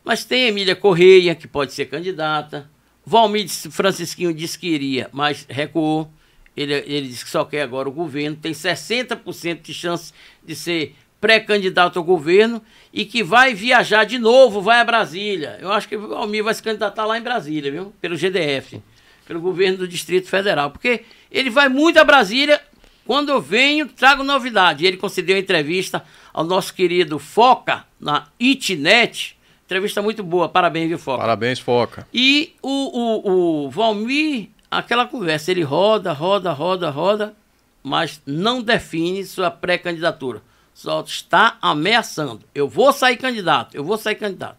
Mas 0.04 0.24
tem 0.24 0.48
Emília 0.48 0.76
Correia, 0.76 1.34
que 1.34 1.48
pode 1.48 1.74
ser 1.74 1.86
candidata. 1.86 2.70
Valmir 3.06 3.50
Francisquinho 3.50 4.34
disse 4.34 4.58
que 4.58 4.68
iria, 4.68 5.10
mas 5.12 5.46
recuou. 5.50 6.12
Ele, 6.56 6.74
ele 6.74 7.08
disse 7.08 7.26
que 7.26 7.32
só 7.32 7.43
quer 7.43 7.64
agora 7.64 7.89
o 7.89 7.91
governo. 7.91 8.38
Tem 8.38 8.54
60% 8.54 9.62
de 9.62 9.74
chance 9.74 10.14
de 10.43 10.56
ser 10.56 10.96
pré-candidato 11.26 11.97
ao 11.97 12.05
governo 12.05 12.61
e 12.93 13.03
que 13.03 13.23
vai 13.23 13.55
viajar 13.55 14.03
de 14.03 14.19
novo, 14.19 14.61
vai 14.61 14.80
a 14.80 14.84
Brasília. 14.84 15.57
Eu 15.59 15.71
acho 15.71 15.89
que 15.89 15.97
o 15.97 16.13
Almir 16.13 16.43
vai 16.43 16.53
se 16.53 16.61
candidatar 16.61 17.03
lá 17.03 17.17
em 17.17 17.21
Brasília, 17.23 17.71
viu? 17.71 17.91
Pelo 17.99 18.15
GDF, 18.15 18.80
pelo 19.28 19.41
governo 19.41 19.80
do 19.80 19.88
Distrito 19.88 20.30
Federal. 20.30 20.69
Porque 20.69 21.03
ele 21.32 21.49
vai 21.49 21.67
muito 21.67 21.97
a 21.97 22.03
Brasília. 22.03 22.61
Quando 23.07 23.30
eu 23.30 23.41
venho, 23.41 23.88
trago 23.88 24.23
novidade. 24.23 24.86
Ele 24.86 24.97
concedeu 24.97 25.36
entrevista 25.36 26.03
ao 26.32 26.43
nosso 26.43 26.71
querido 26.76 27.17
Foca, 27.17 27.86
na 27.99 28.28
Itnet. 28.39 29.36
Entrevista 29.65 30.03
muito 30.03 30.21
boa, 30.21 30.47
parabéns, 30.47 30.89
viu, 30.89 30.99
Foca? 30.99 31.21
Parabéns, 31.21 31.59
Foca. 31.59 32.07
E 32.13 32.53
o, 32.61 32.69
o, 32.69 33.65
o 33.65 33.69
Valmir, 33.71 34.49
aquela 34.69 35.07
conversa, 35.07 35.49
ele 35.49 35.63
roda, 35.63 36.13
roda, 36.13 36.51
roda, 36.51 36.91
roda, 36.91 37.36
mas 37.82 38.21
não 38.28 38.61
define 38.61 39.26
sua 39.26 39.49
pré-candidatura. 39.49 40.43
Só 40.76 41.01
está 41.01 41.57
ameaçando. 41.61 42.41
Eu 42.53 42.67
vou 42.67 42.91
sair 42.91 43.15
candidato, 43.15 43.76
eu 43.76 43.84
vou 43.84 43.97
sair 43.97 44.15
candidato. 44.15 44.57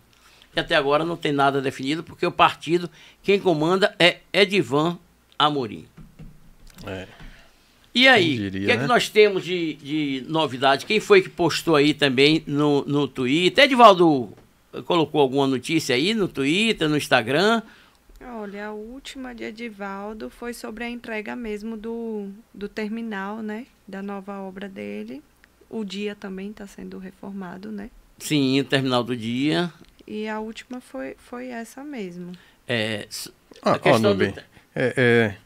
E 0.57 0.59
até 0.59 0.75
agora 0.75 1.05
não 1.05 1.17
tem 1.17 1.31
nada 1.31 1.61
definido, 1.61 2.03
porque 2.03 2.27
o 2.27 2.33
partido, 2.33 2.91
quem 3.23 3.39
comanda 3.39 3.95
é 3.99 4.21
Edivan 4.33 4.99
Amorim. 5.39 5.87
É. 6.87 7.07
E 7.95 8.09
aí, 8.09 8.49
o 8.49 8.51
que 8.51 8.71
é 8.71 8.77
né? 8.77 8.79
que 8.79 8.87
nós 8.87 9.11
temos 9.11 9.45
de, 9.45 9.75
de 9.75 10.25
novidade? 10.27 10.87
Quem 10.87 11.01
foi 11.01 11.21
que 11.21 11.29
postou 11.29 11.77
aí 11.77 11.93
também 11.93 12.43
no, 12.47 12.83
no 12.87 13.07
Twitter? 13.07 13.65
Edivaldo 13.65 14.33
colocou 14.87 15.21
alguma 15.21 15.47
notícia 15.47 15.95
aí 15.95 16.15
no 16.15 16.29
Twitter, 16.29 16.89
no 16.89 16.97
Instagram? 16.97 17.63
Olha, 18.23 18.69
a 18.69 18.73
última 18.73 19.35
de 19.35 19.45
Edivaldo 19.45 20.31
foi 20.31 20.55
sobre 20.55 20.85
a 20.85 20.91
entrega 20.91 21.37
mesmo 21.37 21.77
do, 21.77 22.31
do 22.55 22.69
terminal, 22.69 23.43
né? 23.43 23.67
Da 23.87 24.03
nova 24.03 24.41
obra 24.41 24.67
dele. 24.67 25.23
O 25.69 25.85
dia 25.85 26.15
também 26.15 26.51
está 26.51 26.67
sendo 26.67 26.99
reformado, 26.99 27.71
né? 27.73 27.91
Sim, 28.19 28.61
o 28.61 28.65
terminal 28.65 29.03
do 29.05 29.17
dia. 29.17 29.73
E 30.07 30.29
a 30.29 30.39
última 30.41 30.81
foi, 30.81 31.17
foi 31.19 31.49
essa 31.49 31.83
mesmo. 31.85 32.33
É, 32.69 33.07
s- 33.09 33.31
Ah, 33.63 33.73
a 33.73 33.75
ó, 33.75 33.79
questão 33.79 34.11
Nubi, 34.13 34.29
do- 34.29 34.41
é, 34.75 34.95
é, 34.97 35.37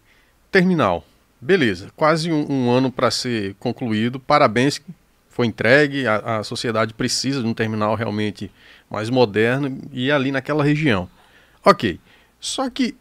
terminal. 0.51 1.05
Beleza, 1.41 1.91
quase 1.97 2.31
um, 2.31 2.47
um 2.53 2.71
ano 2.71 2.93
para 2.93 3.11
ser 3.11 3.55
concluído. 3.59 4.21
Parabéns, 4.21 4.81
foi 5.31 5.47
entregue. 5.47 6.07
A, 6.07 6.39
a 6.41 6.45
sociedade 6.45 6.93
precisa 6.93 7.41
de 7.41 7.47
um 7.49 7.55
terminal 7.55 7.95
realmente 7.95 8.51
mais 8.91 9.09
moderno 9.09 9.81
e 9.91 10.11
ali 10.13 10.31
naquela 10.31 10.63
região. 10.63 11.09
Ok. 11.65 11.99
Só 12.39 12.69
que. 12.69 12.95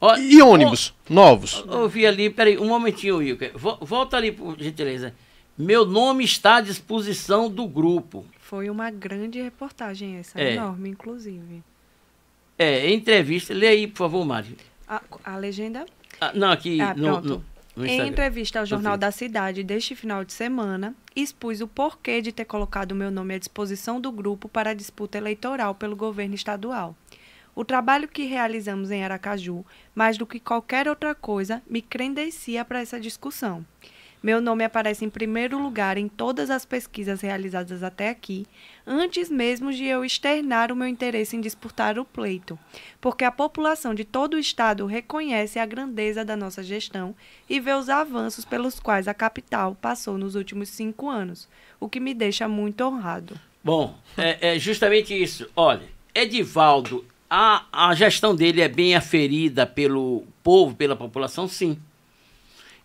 Ó, 0.00 0.16
E 0.16 0.40
ônibus 0.42 0.94
novos? 1.08 1.64
ó, 1.68 1.82
Eu 1.82 1.88
vi 1.88 2.06
ali, 2.06 2.30
peraí, 2.30 2.56
um 2.58 2.66
momentinho, 2.68 3.18
Wilker. 3.18 3.52
Vo- 3.56 3.78
Volta 3.82 4.16
ali, 4.16 4.32
por 4.32 4.58
gentileza. 4.58 5.14
Meu 5.58 5.86
nome 5.86 6.24
está 6.24 6.56
à 6.56 6.60
disposição 6.60 7.48
do 7.50 7.66
grupo. 7.66 8.24
Foi 8.38 8.68
uma 8.68 8.90
grande 8.90 9.40
reportagem 9.40 10.16
essa, 10.16 10.38
É. 10.40 10.52
enorme, 10.54 10.90
inclusive. 10.90 11.62
É, 12.58 12.90
entrevista. 12.92 13.54
Lê 13.54 13.68
aí, 13.68 13.86
por 13.86 13.98
favor, 13.98 14.24
Mário. 14.24 14.56
A, 14.86 15.02
a 15.24 15.36
legenda 15.36 15.84
Ah, 16.20 16.32
não, 16.34 16.50
aqui 16.50 16.80
Ah, 16.80 16.94
no, 16.94 17.02
pronto. 17.20 17.28
no, 17.28 17.82
no 17.82 17.86
Em 17.86 18.06
entrevista 18.08 18.60
ao 18.60 18.66
Jornal 18.66 18.96
da 18.96 19.10
Cidade 19.10 19.62
deste 19.64 19.94
final 19.94 20.24
de 20.24 20.32
semana, 20.32 20.94
expus 21.14 21.60
o 21.60 21.66
porquê 21.68 22.22
de 22.22 22.32
ter 22.32 22.44
colocado 22.44 22.94
meu 22.94 23.10
nome 23.10 23.34
à 23.34 23.38
disposição 23.38 24.00
do 24.00 24.10
grupo 24.12 24.48
para 24.48 24.70
a 24.70 24.74
disputa 24.74 25.18
eleitoral 25.18 25.74
pelo 25.74 25.96
governo 25.96 26.34
estadual. 26.34 26.94
O 27.54 27.64
trabalho 27.64 28.06
que 28.08 28.24
realizamos 28.24 28.90
em 28.90 29.02
Aracaju, 29.02 29.64
mais 29.94 30.16
do 30.18 30.26
que 30.26 30.38
qualquer 30.38 30.86
outra 30.88 31.14
coisa, 31.14 31.62
me 31.68 31.80
credencia 31.82 32.64
para 32.64 32.80
essa 32.80 33.00
discussão. 33.00 33.64
Meu 34.26 34.40
nome 34.40 34.64
aparece 34.64 35.04
em 35.04 35.08
primeiro 35.08 35.56
lugar 35.56 35.96
em 35.96 36.08
todas 36.08 36.50
as 36.50 36.64
pesquisas 36.64 37.20
realizadas 37.20 37.84
até 37.84 38.08
aqui, 38.08 38.44
antes 38.84 39.30
mesmo 39.30 39.72
de 39.72 39.84
eu 39.84 40.04
externar 40.04 40.72
o 40.72 40.74
meu 40.74 40.88
interesse 40.88 41.36
em 41.36 41.40
disputar 41.40 41.96
o 41.96 42.04
pleito, 42.04 42.58
porque 43.00 43.22
a 43.22 43.30
população 43.30 43.94
de 43.94 44.04
todo 44.04 44.34
o 44.34 44.38
estado 44.40 44.84
reconhece 44.84 45.60
a 45.60 45.64
grandeza 45.64 46.24
da 46.24 46.36
nossa 46.36 46.60
gestão 46.60 47.14
e 47.48 47.60
vê 47.60 47.72
os 47.72 47.88
avanços 47.88 48.44
pelos 48.44 48.80
quais 48.80 49.06
a 49.06 49.14
capital 49.14 49.76
passou 49.80 50.18
nos 50.18 50.34
últimos 50.34 50.70
cinco 50.70 51.08
anos, 51.08 51.48
o 51.78 51.88
que 51.88 52.00
me 52.00 52.12
deixa 52.12 52.48
muito 52.48 52.80
honrado. 52.80 53.38
Bom, 53.62 53.96
é, 54.18 54.56
é 54.56 54.58
justamente 54.58 55.14
isso. 55.14 55.48
Olha, 55.54 55.86
Edivaldo, 56.12 57.04
a, 57.30 57.64
a 57.72 57.94
gestão 57.94 58.34
dele 58.34 58.60
é 58.60 58.68
bem 58.68 58.96
aferida 58.96 59.64
pelo 59.64 60.24
povo, 60.42 60.74
pela 60.74 60.96
população, 60.96 61.46
sim. 61.46 61.78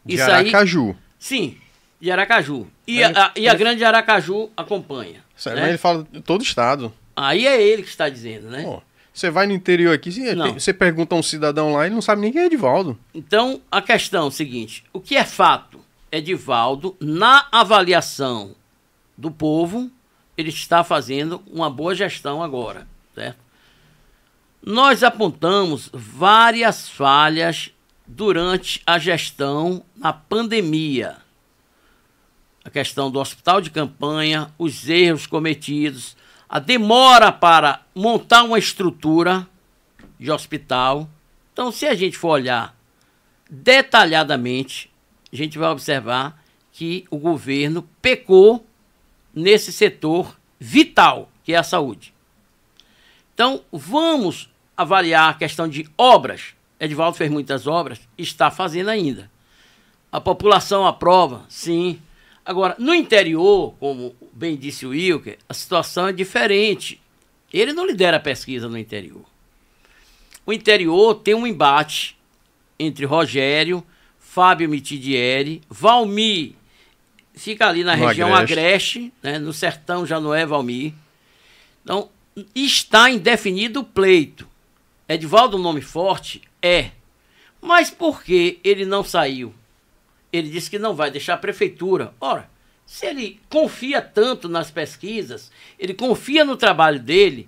De 0.05 0.13
Isso 0.13 0.25
aí, 0.25 0.49
Aracaju. 0.49 0.95
Sim, 1.21 1.55
de 1.99 2.09
Aracaju. 2.11 2.67
E, 2.87 2.99
Ele- 2.99 3.17
a, 3.17 3.31
e 3.35 3.47
a 3.47 3.51
ele- 3.51 3.59
grande 3.59 3.85
Aracaju 3.85 4.49
acompanha. 4.57 5.23
Sério, 5.35 5.57
né? 5.57 5.61
mas 5.61 5.69
ele 5.69 5.77
fala 5.77 6.05
de 6.11 6.19
todo 6.21 6.41
o 6.41 6.43
estado. 6.43 6.91
Aí 7.15 7.45
é 7.45 7.61
ele 7.61 7.83
que 7.83 7.89
está 7.89 8.09
dizendo, 8.09 8.49
né? 8.49 8.81
Você 9.13 9.29
vai 9.29 9.45
no 9.45 9.53
interior 9.53 9.93
aqui, 9.93 10.11
você, 10.11 10.33
você 10.53 10.73
pergunta 10.73 11.13
a 11.13 11.17
um 11.17 11.23
cidadão 11.23 11.73
lá, 11.73 11.85
ele 11.85 11.93
não 11.93 12.01
sabe 12.01 12.21
nem 12.21 12.31
quem 12.31 12.41
é 12.41 12.45
Edivaldo. 12.45 12.97
Então, 13.13 13.61
a 13.69 13.81
questão 13.81 14.23
é 14.23 14.27
o 14.27 14.31
seguinte: 14.31 14.83
o 14.93 14.99
que 14.99 15.15
é 15.15 15.23
fato? 15.25 15.79
Edivaldo, 16.11 16.95
na 16.99 17.47
avaliação 17.51 18.55
do 19.17 19.29
povo, 19.29 19.91
ele 20.37 20.49
está 20.49 20.83
fazendo 20.83 21.41
uma 21.51 21.69
boa 21.69 21.93
gestão 21.93 22.41
agora, 22.41 22.87
certo? 23.13 23.37
Nós 24.63 25.03
apontamos 25.03 25.89
várias 25.93 26.87
falhas 26.89 27.71
durante 28.13 28.81
a 28.85 28.99
gestão 28.99 29.83
na 29.95 30.11
pandemia. 30.11 31.17
A 32.63 32.69
questão 32.69 33.09
do 33.09 33.19
hospital 33.19 33.61
de 33.61 33.71
campanha, 33.71 34.53
os 34.57 34.89
erros 34.89 35.25
cometidos, 35.25 36.17
a 36.47 36.59
demora 36.59 37.31
para 37.31 37.81
montar 37.95 38.43
uma 38.43 38.59
estrutura 38.59 39.47
de 40.19 40.29
hospital. 40.29 41.09
Então, 41.53 41.71
se 41.71 41.87
a 41.87 41.95
gente 41.95 42.17
for 42.17 42.31
olhar 42.31 42.75
detalhadamente, 43.49 44.91
a 45.31 45.35
gente 45.35 45.57
vai 45.57 45.69
observar 45.69 46.43
que 46.71 47.05
o 47.09 47.17
governo 47.17 47.87
pecou 48.01 48.67
nesse 49.33 49.71
setor 49.71 50.37
vital, 50.59 51.31
que 51.43 51.53
é 51.53 51.57
a 51.57 51.63
saúde. 51.63 52.13
Então, 53.33 53.63
vamos 53.71 54.49
avaliar 54.75 55.29
a 55.29 55.33
questão 55.33 55.67
de 55.67 55.89
obras. 55.97 56.53
Edivaldo 56.81 57.15
fez 57.15 57.29
muitas 57.29 57.67
obras, 57.67 58.01
está 58.17 58.49
fazendo 58.49 58.89
ainda. 58.89 59.29
A 60.11 60.19
população 60.19 60.87
aprova, 60.87 61.45
sim. 61.47 62.01
Agora, 62.43 62.75
no 62.79 62.91
interior, 62.95 63.75
como 63.79 64.15
bem 64.33 64.57
disse 64.57 64.87
o 64.87 64.89
Wilker, 64.89 65.37
a 65.47 65.53
situação 65.53 66.07
é 66.07 66.11
diferente. 66.11 66.99
Ele 67.53 67.71
não 67.71 67.85
lidera 67.85 68.17
a 68.17 68.19
pesquisa 68.19 68.67
no 68.67 68.79
interior. 68.79 69.23
O 70.43 70.51
interior 70.51 71.13
tem 71.13 71.35
um 71.35 71.45
embate 71.45 72.17
entre 72.79 73.05
Rogério, 73.05 73.83
Fábio 74.17 74.67
Mitidieri, 74.67 75.61
Valmir, 75.69 76.53
fica 77.35 77.67
ali 77.67 77.83
na 77.83 77.95
No 77.95 78.07
região 78.07 78.33
Agreste. 78.33 78.53
Agreste, 78.53 79.13
né? 79.21 79.37
no 79.37 79.53
sertão 79.53 80.03
já 80.03 80.19
não 80.19 80.33
é 80.33 80.47
Valmir. 80.47 80.93
Então, 81.83 82.09
está 82.55 83.07
indefinido 83.11 83.81
o 83.81 83.83
pleito. 83.83 84.47
Edivaldo, 85.07 85.57
um 85.57 85.61
nome 85.61 85.81
forte? 85.81 86.41
É. 86.61 86.91
Mas 87.61 87.89
por 87.89 88.23
que 88.23 88.59
ele 88.63 88.85
não 88.85 89.03
saiu? 89.03 89.53
Ele 90.31 90.49
disse 90.49 90.69
que 90.69 90.79
não 90.79 90.95
vai 90.95 91.11
deixar 91.11 91.35
a 91.35 91.37
prefeitura. 91.37 92.13
Ora, 92.19 92.49
se 92.85 93.05
ele 93.05 93.39
confia 93.49 94.01
tanto 94.01 94.49
nas 94.49 94.71
pesquisas, 94.71 95.51
ele 95.77 95.93
confia 95.93 96.43
no 96.43 96.57
trabalho 96.57 96.99
dele, 96.99 97.47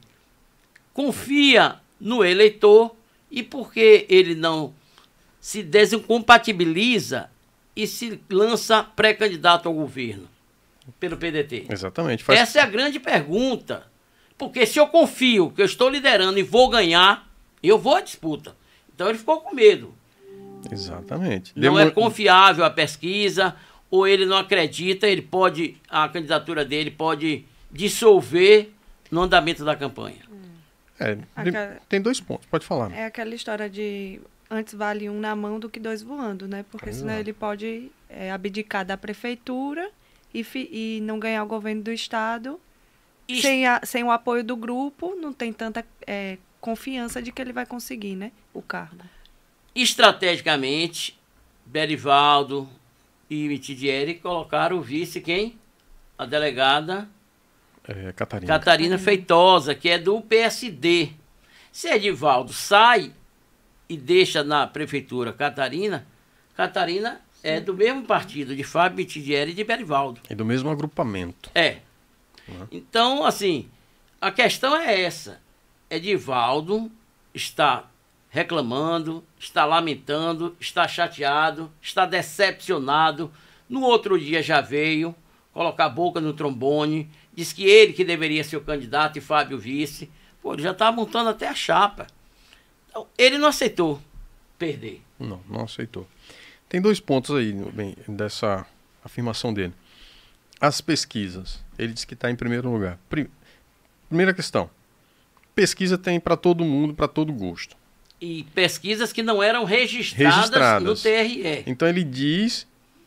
confia 0.93 1.77
no 1.99 2.23
eleitor, 2.23 2.95
e 3.31 3.41
por 3.41 3.73
que 3.73 4.05
ele 4.09 4.35
não 4.35 4.73
se 5.41 5.63
desincompatibiliza 5.63 7.29
e 7.75 7.87
se 7.87 8.21
lança 8.29 8.83
pré-candidato 8.83 9.67
ao 9.67 9.73
governo 9.73 10.29
pelo 10.99 11.17
PDT? 11.17 11.65
Exatamente. 11.69 12.23
Faz... 12.23 12.39
Essa 12.39 12.59
é 12.59 12.61
a 12.61 12.67
grande 12.67 12.99
pergunta. 12.99 13.91
Porque 14.37 14.65
se 14.65 14.79
eu 14.79 14.87
confio 14.87 15.51
que 15.51 15.61
eu 15.61 15.65
estou 15.65 15.89
liderando 15.89 16.37
e 16.37 16.43
vou 16.43 16.69
ganhar, 16.69 17.27
eu 17.61 17.79
vou 17.79 17.95
à 17.95 18.01
disputa. 18.01 18.55
Então 18.93 19.09
ele 19.09 19.17
ficou 19.17 19.41
com 19.41 19.53
medo. 19.55 19.93
Exatamente. 20.71 21.51
Não 21.55 21.61
Demo- 21.61 21.79
é 21.79 21.91
confiável 21.91 22.63
a 22.63 22.69
pesquisa, 22.69 23.55
ou 23.91 24.07
ele 24.07 24.25
não 24.25 24.37
acredita, 24.37 25.07
ele 25.07 25.21
pode, 25.21 25.77
a 25.89 26.07
candidatura 26.07 26.63
dele 26.65 26.89
pode 26.91 27.45
dissolver 27.71 28.71
no 29.11 29.21
andamento 29.21 29.63
da 29.65 29.75
campanha. 29.75 30.21
É, 30.99 31.15
de- 31.15 31.23
Aquela- 31.35 31.77
Tem 31.89 32.01
dois 32.01 32.19
pontos, 32.19 32.45
pode 32.47 32.65
falar. 32.65 32.91
É 32.93 33.05
aquela 33.05 33.33
história 33.35 33.69
de 33.69 34.21
antes 34.49 34.73
vale 34.75 35.09
um 35.09 35.19
na 35.19 35.35
mão 35.35 35.59
do 35.59 35.67
que 35.69 35.79
dois 35.79 36.01
voando, 36.03 36.47
né? 36.47 36.63
Porque 36.71 36.93
senão 36.93 37.09
Exato. 37.13 37.21
ele 37.21 37.33
pode 37.33 37.91
é, 38.09 38.31
abdicar 38.31 38.85
da 38.85 38.95
prefeitura 38.95 39.89
e, 40.31 40.43
fi- 40.43 40.69
e 40.71 41.01
não 41.01 41.17
ganhar 41.19 41.43
o 41.43 41.47
governo 41.47 41.81
do 41.81 41.91
estado. 41.91 42.59
Isso- 43.27 43.41
Sem, 43.41 43.65
a- 43.65 43.81
sem 43.83 44.03
o 44.03 44.11
apoio 44.11 44.43
do 44.43 44.55
grupo, 44.55 45.15
não 45.15 45.33
tem 45.33 45.51
tanta 45.51 45.83
é, 46.05 46.37
confiança 46.63 47.21
de 47.21 47.29
que 47.29 47.41
ele 47.41 47.51
vai 47.51 47.65
conseguir, 47.65 48.15
né? 48.15 48.31
O 48.53 48.61
cargo. 48.61 49.03
Estrategicamente, 49.75 51.19
Berivaldo 51.65 52.69
e 53.29 53.49
Mitidieri 53.49 54.15
colocaram 54.15 54.77
o 54.77 54.81
vice 54.81 55.19
quem? 55.19 55.59
A 56.17 56.25
delegada 56.25 57.09
É, 57.85 58.13
Catarina. 58.13 58.47
Catarina 58.47 58.97
Feitosa, 58.97 59.75
que 59.75 59.89
é 59.89 59.97
do 59.97 60.21
PSD. 60.21 61.09
Se 61.69 61.89
Edivaldo 61.89 62.53
sai 62.53 63.11
e 63.89 63.97
deixa 63.97 64.41
na 64.41 64.65
prefeitura 64.65 65.33
Catarina, 65.33 66.07
Catarina 66.55 67.19
é 67.43 67.59
do 67.59 67.73
mesmo 67.73 68.03
partido, 68.03 68.55
de 68.55 68.63
Fábio 68.63 68.99
Mitidieri 68.99 69.51
e 69.51 69.53
de 69.53 69.65
Berivaldo. 69.65 70.21
E 70.29 70.33
do 70.33 70.45
mesmo 70.45 70.69
agrupamento. 70.69 71.51
É. 71.53 71.79
Então, 72.71 73.25
assim, 73.25 73.69
a 74.21 74.31
questão 74.31 74.77
é 74.77 75.01
essa. 75.01 75.42
Edivaldo 75.93 76.91
está 77.33 77.85
reclamando, 78.29 79.23
está 79.39 79.63
lamentando, 79.65 80.55
está 80.59 80.87
chateado, 80.87 81.71
está 81.81 82.05
decepcionado. 82.05 83.31
No 83.69 83.81
outro 83.81 84.19
dia 84.19 84.41
já 84.41 84.59
veio 84.59 85.15
colocar 85.53 85.85
a 85.85 85.89
boca 85.89 86.19
no 86.19 86.33
trombone, 86.33 87.09
diz 87.33 87.53
que 87.53 87.63
ele 87.63 87.93
que 87.93 88.03
deveria 88.03 88.43
ser 88.43 88.57
o 88.57 88.61
candidato 88.61 89.17
e 89.17 89.21
Fábio 89.21 89.57
vice. 89.59 90.09
Pô, 90.41 90.53
ele 90.53 90.63
já 90.63 90.71
estava 90.71 90.95
montando 90.95 91.29
até 91.29 91.47
a 91.47 91.53
chapa. 91.53 92.07
Então, 92.89 93.07
ele 93.17 93.37
não 93.37 93.47
aceitou 93.47 94.01
perder. 94.57 95.01
Não, 95.19 95.41
não 95.47 95.61
aceitou. 95.63 96.07
Tem 96.67 96.81
dois 96.81 96.99
pontos 96.99 97.35
aí 97.35 97.53
bem, 97.71 97.95
dessa 98.07 98.65
afirmação 99.05 99.53
dele. 99.53 99.73
As 100.59 100.81
pesquisas. 100.81 101.63
Ele 101.77 101.93
diz 101.93 102.03
que 102.03 102.13
está 102.15 102.31
em 102.31 102.35
primeiro 102.35 102.71
lugar. 102.71 102.97
Pri- 103.09 103.29
Primeira 104.09 104.33
questão. 104.33 104.69
Pesquisa 105.55 105.97
tem 105.97 106.19
para 106.19 106.35
todo 106.35 106.63
mundo, 106.63 106.93
para 106.93 107.07
todo 107.07 107.31
gosto. 107.31 107.75
E 108.19 108.43
pesquisas 108.55 109.11
que 109.11 109.21
não 109.21 109.43
eram 109.43 109.65
registradas, 109.65 110.35
Registradas. 110.35 110.83
no 110.83 110.95
TRE. 110.95 111.63
Então 111.67 111.87
ele 111.87 112.03
diz, 112.03 112.65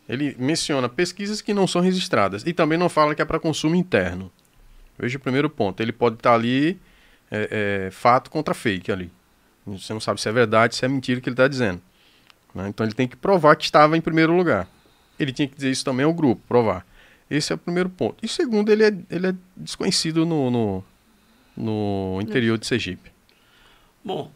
ele 0.09 0.37
menciona 0.39 0.89
pesquisas 0.89 1.41
que 1.41 1.55
não 1.55 1.67
são 1.67 1.81
registradas 1.81 2.43
e 2.47 2.53
também 2.53 2.79
não 2.79 2.89
fala 2.89 3.15
que 3.15 3.23
é 3.23 3.25
para 3.25 3.41
consumo 3.41 3.75
interno. 3.75 4.31
Veja 4.99 5.17
o 5.17 5.21
primeiro 5.21 5.49
ponto. 5.51 5.81
Ele 5.83 5.93
pode 5.93 6.17
estar 6.17 6.35
ali 6.35 6.79
é, 7.31 7.87
é, 7.87 7.91
fato 7.91 8.31
contra 8.31 8.55
fake 8.55 8.93
ali. 8.93 9.11
Você 9.67 9.93
não 9.93 10.01
sabe 10.01 10.21
se 10.21 10.29
é 10.29 10.33
verdade, 10.33 10.77
se 10.77 10.85
é 10.85 10.89
mentira 10.89 11.19
o 11.19 11.23
que 11.23 11.29
ele 11.29 11.35
está 11.35 11.49
dizendo. 11.49 11.81
né? 12.55 12.69
Então 12.69 12.87
ele 12.87 12.95
tem 12.95 13.09
que 13.09 13.17
provar 13.17 13.57
que 13.57 13.65
estava 13.65 13.97
em 13.97 14.01
primeiro 14.01 14.37
lugar. 14.37 14.69
Ele 15.19 15.33
tinha 15.33 15.49
que 15.49 15.57
dizer 15.57 15.71
isso 15.71 15.85
também 15.85 16.05
ao 16.05 16.13
grupo, 16.15 16.43
provar. 16.47 16.87
Esse 17.29 17.53
é 17.53 17.57
o 17.57 17.59
primeiro 17.59 17.89
ponto. 17.91 18.17
E 18.23 18.29
segundo, 18.29 18.71
ele 18.71 18.85
é, 18.85 18.95
ele 19.11 19.27
é 19.29 19.35
desconhecido 19.57 20.25
no, 20.25 20.51
no, 20.51 20.85
no 21.57 22.19
interior 22.21 22.59
de 22.59 22.67
Sergipe. 22.67 23.11
Bom, 24.05 24.31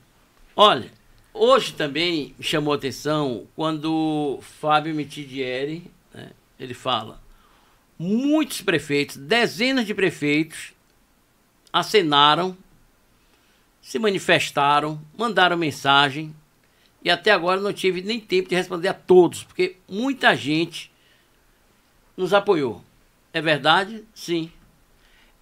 olha, 0.56 0.90
hoje 1.34 1.74
também 1.74 2.34
me 2.38 2.44
chamou 2.44 2.72
a 2.72 2.76
atenção 2.76 3.46
quando 3.54 4.38
Fábio 4.42 4.94
Mitidieri, 4.94 5.90
né, 6.12 6.30
ele 6.58 6.74
fala, 6.74 7.20
muitos 7.98 8.62
prefeitos, 8.62 9.16
dezenas 9.16 9.86
de 9.86 9.94
prefeitos, 9.94 10.72
acenaram, 11.72 12.56
se 13.82 13.98
manifestaram, 13.98 15.00
mandaram 15.16 15.56
mensagem 15.56 16.34
e 17.02 17.10
até 17.10 17.30
agora 17.30 17.60
não 17.60 17.72
tive 17.72 18.02
nem 18.02 18.20
tempo 18.20 18.48
de 18.48 18.54
responder 18.54 18.88
a 18.88 18.94
todos, 18.94 19.44
porque 19.44 19.76
muita 19.88 20.34
gente 20.34 20.90
nos 22.16 22.34
apoiou. 22.34 22.84
É 23.32 23.40
verdade? 23.40 24.04
Sim. 24.14 24.50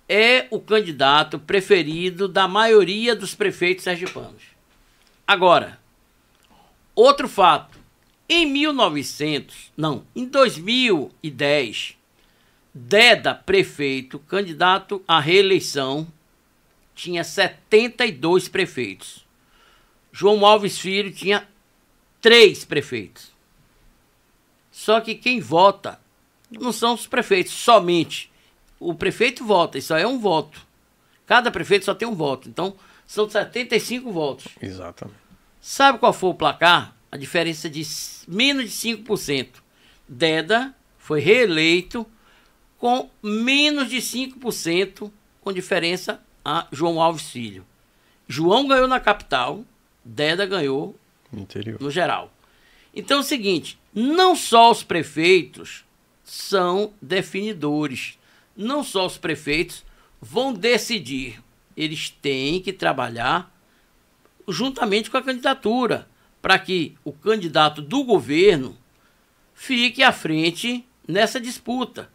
É 0.08 0.46
o 0.50 0.58
candidato 0.58 1.38
preferido 1.38 2.26
da 2.26 2.48
maioria 2.48 3.14
dos 3.14 3.34
prefeitos 3.34 3.84
sergipanos. 3.84 4.42
Agora, 5.26 5.78
outro 6.94 7.28
fato. 7.28 7.78
Em 8.30 8.44
1900, 8.44 9.72
não, 9.76 10.04
em 10.14 10.26
2010, 10.26 11.98
Deda, 12.80 13.34
prefeito, 13.34 14.18
candidato 14.20 15.02
à 15.08 15.18
reeleição, 15.18 16.06
tinha 16.94 17.24
72 17.24 18.48
prefeitos. 18.48 19.26
João 20.12 20.44
Alves 20.44 20.78
Filho 20.78 21.12
tinha 21.12 21.48
três 22.20 22.64
prefeitos. 22.64 23.32
Só 24.70 25.00
que 25.00 25.14
quem 25.14 25.40
vota 25.40 26.00
não 26.50 26.72
são 26.72 26.94
os 26.94 27.06
prefeitos 27.06 27.52
somente. 27.52 28.30
O 28.80 28.94
prefeito 28.94 29.44
vota, 29.44 29.78
isso 29.78 29.94
é 29.94 30.06
um 30.06 30.18
voto. 30.18 30.66
Cada 31.26 31.50
prefeito 31.50 31.84
só 31.84 31.94
tem 31.94 32.06
um 32.06 32.14
voto. 32.14 32.48
Então, 32.48 32.74
são 33.06 33.28
75 33.28 34.10
votos. 34.12 34.46
Exatamente. 34.60 35.18
Sabe 35.60 35.98
qual 35.98 36.12
foi 36.12 36.30
o 36.30 36.34
placar? 36.34 36.94
A 37.10 37.16
diferença 37.16 37.68
de 37.68 37.82
menos 38.26 38.64
de 38.64 38.70
5%. 38.70 39.48
Deda 40.06 40.74
foi 40.98 41.20
reeleito 41.20 42.06
com 42.78 43.10
menos 43.22 43.88
de 43.88 43.96
5%, 43.96 45.10
com 45.40 45.52
diferença 45.52 46.22
a 46.44 46.66
João 46.70 47.00
Alves 47.00 47.30
Filho. 47.30 47.66
João 48.26 48.68
ganhou 48.68 48.86
na 48.86 49.00
capital, 49.00 49.64
Deda 50.04 50.46
ganhou 50.46 50.94
Interior. 51.32 51.80
no 51.80 51.90
geral. 51.90 52.32
Então 52.94 53.18
é 53.18 53.20
o 53.20 53.24
seguinte, 53.24 53.78
não 53.94 54.36
só 54.36 54.70
os 54.70 54.82
prefeitos 54.82 55.84
são 56.22 56.92
definidores, 57.00 58.17
não 58.58 58.82
só 58.82 59.06
os 59.06 59.16
prefeitos 59.16 59.84
vão 60.20 60.52
decidir, 60.52 61.40
eles 61.76 62.10
têm 62.10 62.60
que 62.60 62.72
trabalhar 62.72 63.54
juntamente 64.48 65.08
com 65.08 65.16
a 65.16 65.22
candidatura, 65.22 66.08
para 66.42 66.58
que 66.58 66.96
o 67.04 67.12
candidato 67.12 67.80
do 67.80 68.02
governo 68.02 68.76
fique 69.54 70.02
à 70.02 70.10
frente 70.10 70.84
nessa 71.06 71.40
disputa. 71.40 72.10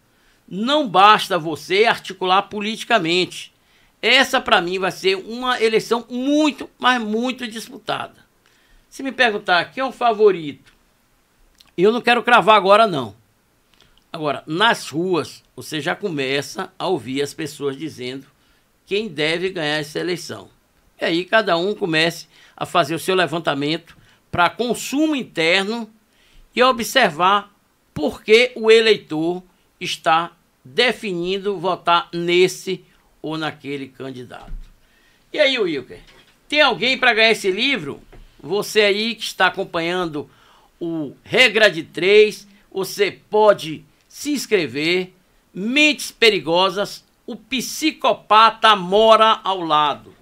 Não 0.47 0.87
basta 0.87 1.39
você 1.39 1.85
articular 1.85 2.43
politicamente. 2.43 3.53
Essa, 4.01 4.41
para 4.41 4.61
mim, 4.61 4.79
vai 4.79 4.91
ser 4.91 5.15
uma 5.15 5.61
eleição 5.61 6.05
muito, 6.09 6.69
mas 6.77 7.01
muito 7.01 7.47
disputada. 7.47 8.25
Se 8.89 9.01
me 9.01 9.11
perguntar 9.11 9.71
quem 9.71 9.81
é 9.81 9.85
o 9.85 9.91
favorito, 9.91 10.73
eu 11.77 11.91
não 11.91 12.01
quero 12.01 12.23
cravar 12.23 12.57
agora, 12.57 12.85
não. 12.85 13.15
Agora, 14.13 14.43
nas 14.45 14.89
ruas, 14.89 15.43
você 15.55 15.81
já 15.81 15.95
começa 15.95 16.71
a 16.77 16.87
ouvir 16.87 17.23
as 17.23 17.33
pessoas 17.33 17.75
dizendo 17.75 18.27
quem 18.85 19.07
deve 19.07 19.49
ganhar 19.49 19.79
essa 19.79 19.99
eleição. 19.99 20.51
E 21.01 21.05
aí 21.05 21.25
cada 21.25 21.57
um 21.57 21.73
comece 21.73 22.27
a 22.55 22.63
fazer 22.63 22.93
o 22.93 22.99
seu 22.99 23.15
levantamento 23.15 23.97
para 24.29 24.51
consumo 24.51 25.15
interno 25.15 25.91
e 26.55 26.61
observar 26.61 27.51
por 27.91 28.21
que 28.21 28.51
o 28.55 28.69
eleitor 28.69 29.41
está 29.79 30.31
definindo 30.63 31.57
votar 31.57 32.07
nesse 32.13 32.85
ou 33.19 33.35
naquele 33.35 33.87
candidato. 33.87 34.53
E 35.33 35.39
aí, 35.39 35.57
Wilker, 35.57 36.01
tem 36.47 36.61
alguém 36.61 36.99
para 36.99 37.15
ganhar 37.15 37.31
esse 37.31 37.49
livro? 37.49 37.99
Você 38.39 38.81
aí 38.81 39.15
que 39.15 39.23
está 39.23 39.47
acompanhando 39.47 40.29
o 40.79 41.15
Regra 41.23 41.67
de 41.67 41.81
Três, 41.81 42.47
você 42.71 43.11
pode 43.11 43.83
se 44.13 44.29
inscrever. 44.31 45.11
Mentes 45.51 46.11
Perigosas, 46.11 47.03
o 47.25 47.35
psicopata 47.35 48.75
mora 48.75 49.39
ao 49.43 49.59
lado. 49.59 50.13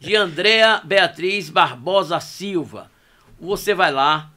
De 0.00 0.16
Andréa 0.16 0.80
Beatriz 0.84 1.48
Barbosa 1.48 2.18
Silva. 2.18 2.90
Você 3.40 3.74
vai 3.74 3.92
lá, 3.92 4.32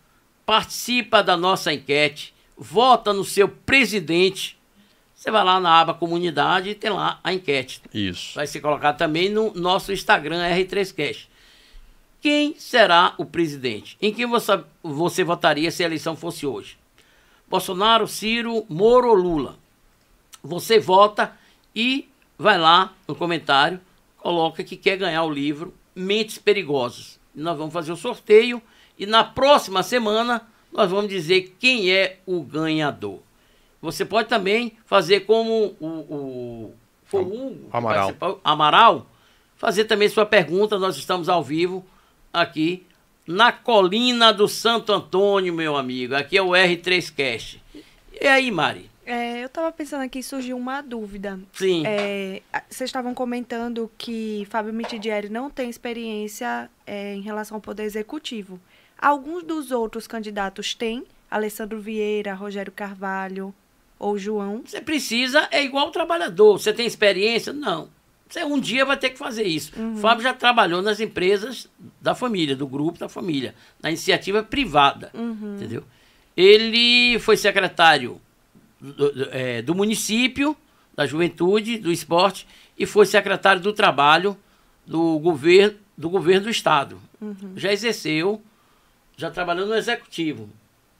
participa 0.46 1.24
da 1.24 1.36
nossa 1.36 1.74
enquete, 1.74 2.32
vota 2.56 3.12
no 3.12 3.26
seu 3.26 3.50
presidente. 3.50 4.56
Você 5.16 5.32
vai 5.32 5.44
lá 5.44 5.60
na 5.60 5.82
aba 5.82 5.96
comunidade 5.96 6.70
e 6.70 6.76
tem 6.76 6.92
lá 6.92 7.20
a 7.24 7.34
enquete. 7.34 7.82
Isso. 7.92 8.36
Vai 8.36 8.46
ser 8.46 8.62
colocado 8.62 8.98
também 8.98 9.30
no 9.30 9.52
nosso 9.56 9.92
Instagram 9.92 10.48
R3Cash. 10.48 11.26
Quem 12.22 12.54
será 12.56 13.16
o 13.18 13.26
presidente? 13.26 13.98
Em 14.00 14.14
quem 14.14 14.28
você, 14.28 14.64
você 14.84 15.24
votaria 15.24 15.72
se 15.72 15.82
a 15.82 15.88
eleição 15.88 16.16
fosse 16.16 16.46
hoje? 16.46 16.81
Bolsonaro, 17.52 18.08
Ciro, 18.08 18.66
Moro 18.70 19.10
ou 19.10 19.14
Lula? 19.14 19.58
Você 20.42 20.80
vota 20.80 21.34
e 21.76 22.08
vai 22.40 22.58
lá 22.58 22.94
no 23.06 23.14
comentário, 23.14 23.78
coloca 24.18 24.64
que 24.64 24.78
quer 24.78 24.96
ganhar 24.96 25.22
o 25.26 25.30
livro 25.30 25.74
Mentes 25.94 26.38
Perigosas. 26.38 27.20
Nós 27.36 27.58
vamos 27.58 27.74
fazer 27.74 27.92
o 27.92 27.98
sorteio 27.98 28.62
e 28.98 29.06
na 29.06 29.26
próxima 29.26 29.84
semana 29.84 30.48
nós 30.72 30.90
vamos 30.90 31.10
dizer 31.10 31.58
quem 31.60 31.92
é 31.92 32.20
o 32.26 32.42
ganhador. 32.42 33.20
Você 33.82 34.06
pode 34.06 34.30
também 34.30 34.78
fazer 34.86 35.22
como 35.22 35.76
o, 35.78 35.88
o, 35.88 36.74
foi 37.04 37.22
o 37.22 37.48
Hugo, 37.48 37.70
Amaral. 37.74 38.16
Amaral, 38.46 39.06
fazer 39.58 39.84
também 39.86 40.08
sua 40.08 40.26
pergunta. 40.26 40.80
Nós 40.80 40.96
estamos 40.96 41.28
ao 41.28 41.44
vivo 41.44 41.86
aqui 42.32 42.86
na 43.28 43.52
colina 43.52 44.34
do 44.34 44.48
Santo 44.48 44.92
Antônio, 44.92 45.54
meu 45.54 45.76
amigo. 45.76 46.16
Aqui 46.16 46.38
é 46.38 46.42
o 46.42 46.50
R3Cast. 46.50 47.60
E 48.20 48.28
aí, 48.28 48.52
Mari? 48.52 48.90
É, 49.06 49.42
eu 49.42 49.48
estava 49.48 49.72
pensando 49.72 50.04
aqui, 50.04 50.22
surgiu 50.22 50.56
uma 50.56 50.82
dúvida. 50.82 51.40
Sim. 51.54 51.84
É, 51.86 52.42
vocês 52.70 52.88
estavam 52.88 53.14
comentando 53.14 53.92
que 53.98 54.48
Fábio 54.50 54.74
Mitidieri 54.74 55.30
não 55.30 55.50
tem 55.50 55.70
experiência 55.70 56.70
é, 56.86 57.16
em 57.16 57.22
relação 57.22 57.56
ao 57.56 57.62
Poder 57.62 57.84
Executivo. 57.84 58.60
Alguns 58.98 59.44
dos 59.44 59.72
outros 59.72 60.08
candidatos 60.08 60.76
têm, 60.76 61.04
Alessandro 61.30 61.82
Vieira, 61.82 62.34
Rogério 62.36 62.72
Carvalho 62.72 63.54
ou 63.98 64.18
João. 64.18 64.62
Você 64.66 64.80
precisa, 64.80 65.48
é 65.52 65.64
igual 65.64 65.88
o 65.88 65.92
trabalhador. 65.92 66.60
Você 66.60 66.72
tem 66.72 66.86
experiência? 66.86 67.52
Não. 67.52 67.90
Você 68.32 68.44
um 68.46 68.60
dia 68.60 68.86
vai 68.86 68.96
ter 68.98 69.10
que 69.10 69.18
fazer 69.18 69.44
isso. 69.44 69.74
Uhum. 69.78 69.96
O 69.96 69.98
Fábio 69.98 70.24
já 70.24 70.34
trabalhou 70.34 70.82
nas 70.82 71.00
empresas 71.02 71.68
da 72.00 72.16
família, 72.16 72.56
do 72.56 72.66
grupo 72.66 72.98
da 72.98 73.10
família, 73.10 73.54
na 73.84 73.90
iniciativa 73.90 74.42
privada. 74.42 75.12
Uhum. 75.14 75.56
Entendeu? 75.58 75.84
Ele 76.36 77.20
foi 77.20 77.36
secretário 77.36 78.22
do, 78.80 79.12
do- 79.12 79.30
é, 79.32 79.62
do 79.62 79.76
município, 79.76 80.56
da 80.96 81.06
juventude, 81.06 81.78
do 81.78 81.92
esporte, 81.92 82.48
e 82.78 82.86
foi 82.86 83.06
secretário 83.06 83.62
do 83.62 83.74
trabalho 83.74 84.38
do 84.88 85.20
governo 85.20 85.78
do, 85.98 86.10
governo 86.10 86.46
do 86.46 86.50
estado. 86.50 87.00
Já 87.56 87.72
exerceu, 87.72 88.42
já 89.16 89.30
trabalhou 89.30 89.68
no 89.68 89.76
executivo. 89.76 90.50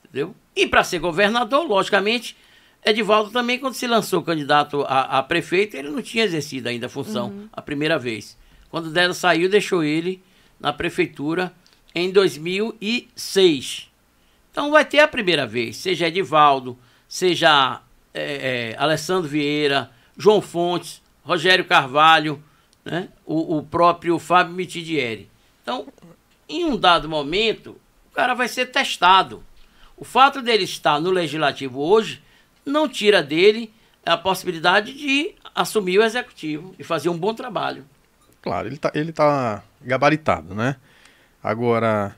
Entendeu? 0.04 0.36
E 0.56 0.68
para 0.68 0.84
ser 0.84 1.00
governador, 1.00 1.66
logicamente, 1.66 2.36
Edivaldo 2.84 3.30
também, 3.30 3.60
quando 3.60 3.76
se 3.76 3.86
lançou 3.86 4.24
candidato 4.24 4.84
a, 4.88 5.20
a 5.20 5.24
prefeito, 5.24 5.78
ele 5.78 5.90
não 5.90 6.02
tinha 6.02 6.24
exercido 6.24 6.68
ainda 6.68 6.88
a 6.88 6.90
função 6.90 7.48
a 7.54 7.62
primeira 7.62 8.00
vez. 8.00 8.38
Quando 8.70 8.90
dela 8.90 9.14
saiu, 9.14 9.50
deixou 9.50 9.84
ele 9.84 10.24
na 10.60 10.74
prefeitura 10.74 11.54
em 11.94 12.12
2006. 12.12 13.90
Então 14.52 14.72
vai 14.72 14.84
ter 14.84 15.00
a 15.00 15.08
primeira 15.08 15.46
vez, 15.46 15.78
seja 15.78 16.08
Edivaldo, 16.08 16.78
seja 17.08 17.82
é, 18.14 18.74
é, 18.74 18.76
Alessandro 18.78 19.30
Vieira, 19.30 19.92
João 20.18 20.42
Fontes, 20.42 21.02
Rogério 21.24 21.66
Carvalho, 21.66 22.44
né? 22.84 23.10
o, 23.26 23.58
o 23.58 23.64
próprio 23.64 24.18
Fábio 24.18 24.54
Mitidieri. 24.54 25.30
Então, 25.62 25.88
em 26.50 26.66
um 26.66 26.76
dado 26.76 27.08
momento, 27.08 27.78
o 28.10 28.16
cara 28.16 28.34
vai 28.34 28.48
ser 28.48 28.68
testado. 28.68 29.44
O 29.96 30.04
fato 30.04 30.42
dele 30.42 30.64
estar 30.64 31.00
no 31.00 31.12
legislativo 31.12 31.80
hoje 31.80 32.22
não 32.66 32.88
tira 32.88 33.22
dele 33.22 33.74
a 34.06 34.18
possibilidade 34.18 34.94
de 34.94 35.36
assumir 35.54 36.00
o 36.00 36.04
executivo 36.04 36.76
e 36.78 36.84
fazer 36.84 37.10
um 37.10 37.18
bom 37.18 37.34
trabalho. 37.34 37.86
Claro, 38.42 38.68
ele 38.68 38.78
tá, 38.78 38.92
ele 38.96 39.12
tá 39.12 39.64
gabaritado, 39.82 40.56
né? 40.56 40.78
Agora, 41.44 42.16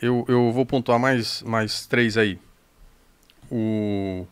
eu, 0.00 0.24
eu 0.28 0.52
vou 0.52 0.64
pontuar 0.64 0.98
mais, 0.98 1.42
mais 1.42 1.86
três 1.86 2.16
aí. 2.16 2.38
O, 3.50 4.26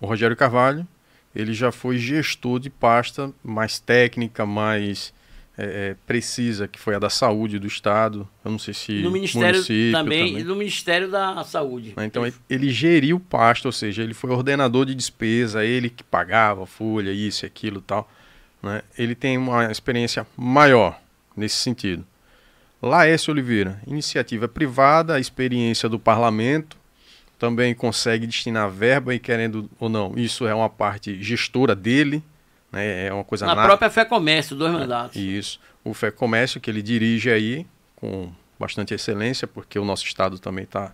o 0.00 0.06
Rogério 0.06 0.36
Carvalho, 0.36 0.86
ele 1.34 1.52
já 1.52 1.70
foi 1.70 1.98
gestor 1.98 2.58
de 2.58 2.70
pasta 2.70 3.32
mais 3.42 3.78
técnica, 3.78 4.44
mais 4.44 5.12
é, 5.60 5.90
é, 5.90 5.96
precisa, 6.06 6.66
que 6.66 6.78
foi 6.78 6.94
a 6.94 6.98
da 6.98 7.10
saúde 7.10 7.58
do 7.58 7.66
Estado. 7.66 8.26
Eu 8.44 8.50
não 8.50 8.58
sei 8.58 8.72
se 8.72 9.02
No 9.02 9.10
Ministério 9.10 9.56
município 9.56 9.92
também, 9.92 10.38
e 10.38 10.44
no 10.44 10.56
Ministério 10.56 11.10
da 11.10 11.44
Saúde. 11.44 11.92
Né, 11.96 12.06
Então 12.06 12.26
ele, 12.26 12.34
ele 12.48 12.70
geriu 12.70 13.16
o 13.16 13.20
pasto, 13.20 13.66
ou 13.66 13.72
seja, 13.72 14.02
ele 14.02 14.14
foi 14.14 14.30
ordenador 14.30 14.86
de 14.86 14.94
despesa, 14.94 15.64
ele 15.64 15.90
que 15.90 16.02
pagava 16.02 16.64
folha, 16.64 17.10
isso 17.12 17.44
e 17.44 17.46
aquilo 17.46 17.82
tal. 17.82 18.10
Né? 18.62 18.82
Ele 18.96 19.14
tem 19.14 19.36
uma 19.36 19.70
experiência 19.70 20.26
maior 20.36 20.98
nesse 21.36 21.56
sentido. 21.56 22.06
Laércio 22.82 23.30
Oliveira, 23.30 23.80
iniciativa 23.86 24.48
privada, 24.48 25.20
experiência 25.20 25.88
do 25.88 25.98
parlamento, 25.98 26.78
também 27.38 27.74
consegue 27.74 28.26
destinar 28.26 28.70
verba 28.70 29.14
e 29.14 29.18
querendo 29.18 29.68
ou 29.78 29.88
não, 29.88 30.14
isso 30.16 30.46
é 30.46 30.54
uma 30.54 30.68
parte 30.68 31.22
gestora 31.22 31.74
dele, 31.74 32.22
né? 32.72 33.06
é 33.06 33.12
uma 33.12 33.24
coisa 33.24 33.46
Na 33.46 33.54
na- 33.54 33.64
própria 33.64 33.90
Fé 33.90 34.04
Comércio, 34.04 34.56
dois 34.56 34.72
mandatos. 34.72 35.16
isso. 35.16 35.60
O 35.84 35.94
Fé 35.94 36.10
Comércio, 36.10 36.60
que 36.60 36.70
ele 36.70 36.82
dirige 36.82 37.30
aí 37.30 37.66
com 37.96 38.30
bastante 38.58 38.92
excelência, 38.94 39.46
porque 39.48 39.78
o 39.78 39.84
nosso 39.84 40.04
estado 40.04 40.38
também 40.38 40.64
está 40.64 40.92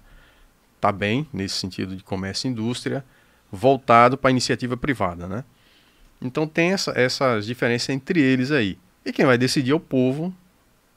tá 0.81 0.93
bem 0.93 1.27
nesse 1.33 1.57
sentido 1.57 1.97
de 1.97 2.03
comércio 2.05 2.47
e 2.47 2.51
indústria, 2.51 3.05
voltado 3.51 4.17
para 4.17 4.29
a 4.29 4.33
iniciativa 4.33 4.77
privada, 4.77 5.27
né? 5.27 5.45
Então 6.23 6.47
tem 6.47 6.73
essa, 6.73 6.93
essas 6.97 7.45
diferenças 7.47 7.89
entre 7.91 8.21
eles 8.21 8.51
aí. 8.51 8.79
E 9.05 9.13
quem 9.13 9.25
vai 9.27 9.37
decidir 9.37 9.73
é 9.73 9.75
o 9.75 9.81
povo, 9.81 10.33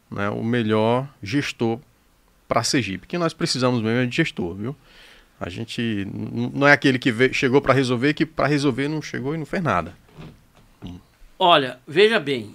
né? 0.09 0.29
o 0.29 0.43
melhor 0.43 1.07
gestor 1.21 1.79
para 2.47 2.63
Sergipe. 2.63 3.05
Que 3.07 3.17
nós 3.17 3.33
precisamos 3.33 3.81
mesmo 3.81 3.99
é 3.99 4.05
de 4.05 4.15
gestor, 4.15 4.55
viu? 4.55 4.75
A 5.39 5.49
gente 5.49 6.07
não 6.53 6.67
é 6.67 6.71
aquele 6.73 6.97
que 6.99 7.11
vê- 7.11 7.31
chegou 7.33 7.61
para 7.61 7.73
resolver, 7.73 8.13
que 8.13 8.25
para 8.25 8.47
resolver 8.47 8.87
não 8.87 9.01
chegou 9.01 9.33
e 9.35 9.37
não 9.37 9.45
fez 9.45 9.61
nada. 9.63 9.93
Olha, 11.41 11.79
veja 11.87 12.19
bem, 12.19 12.53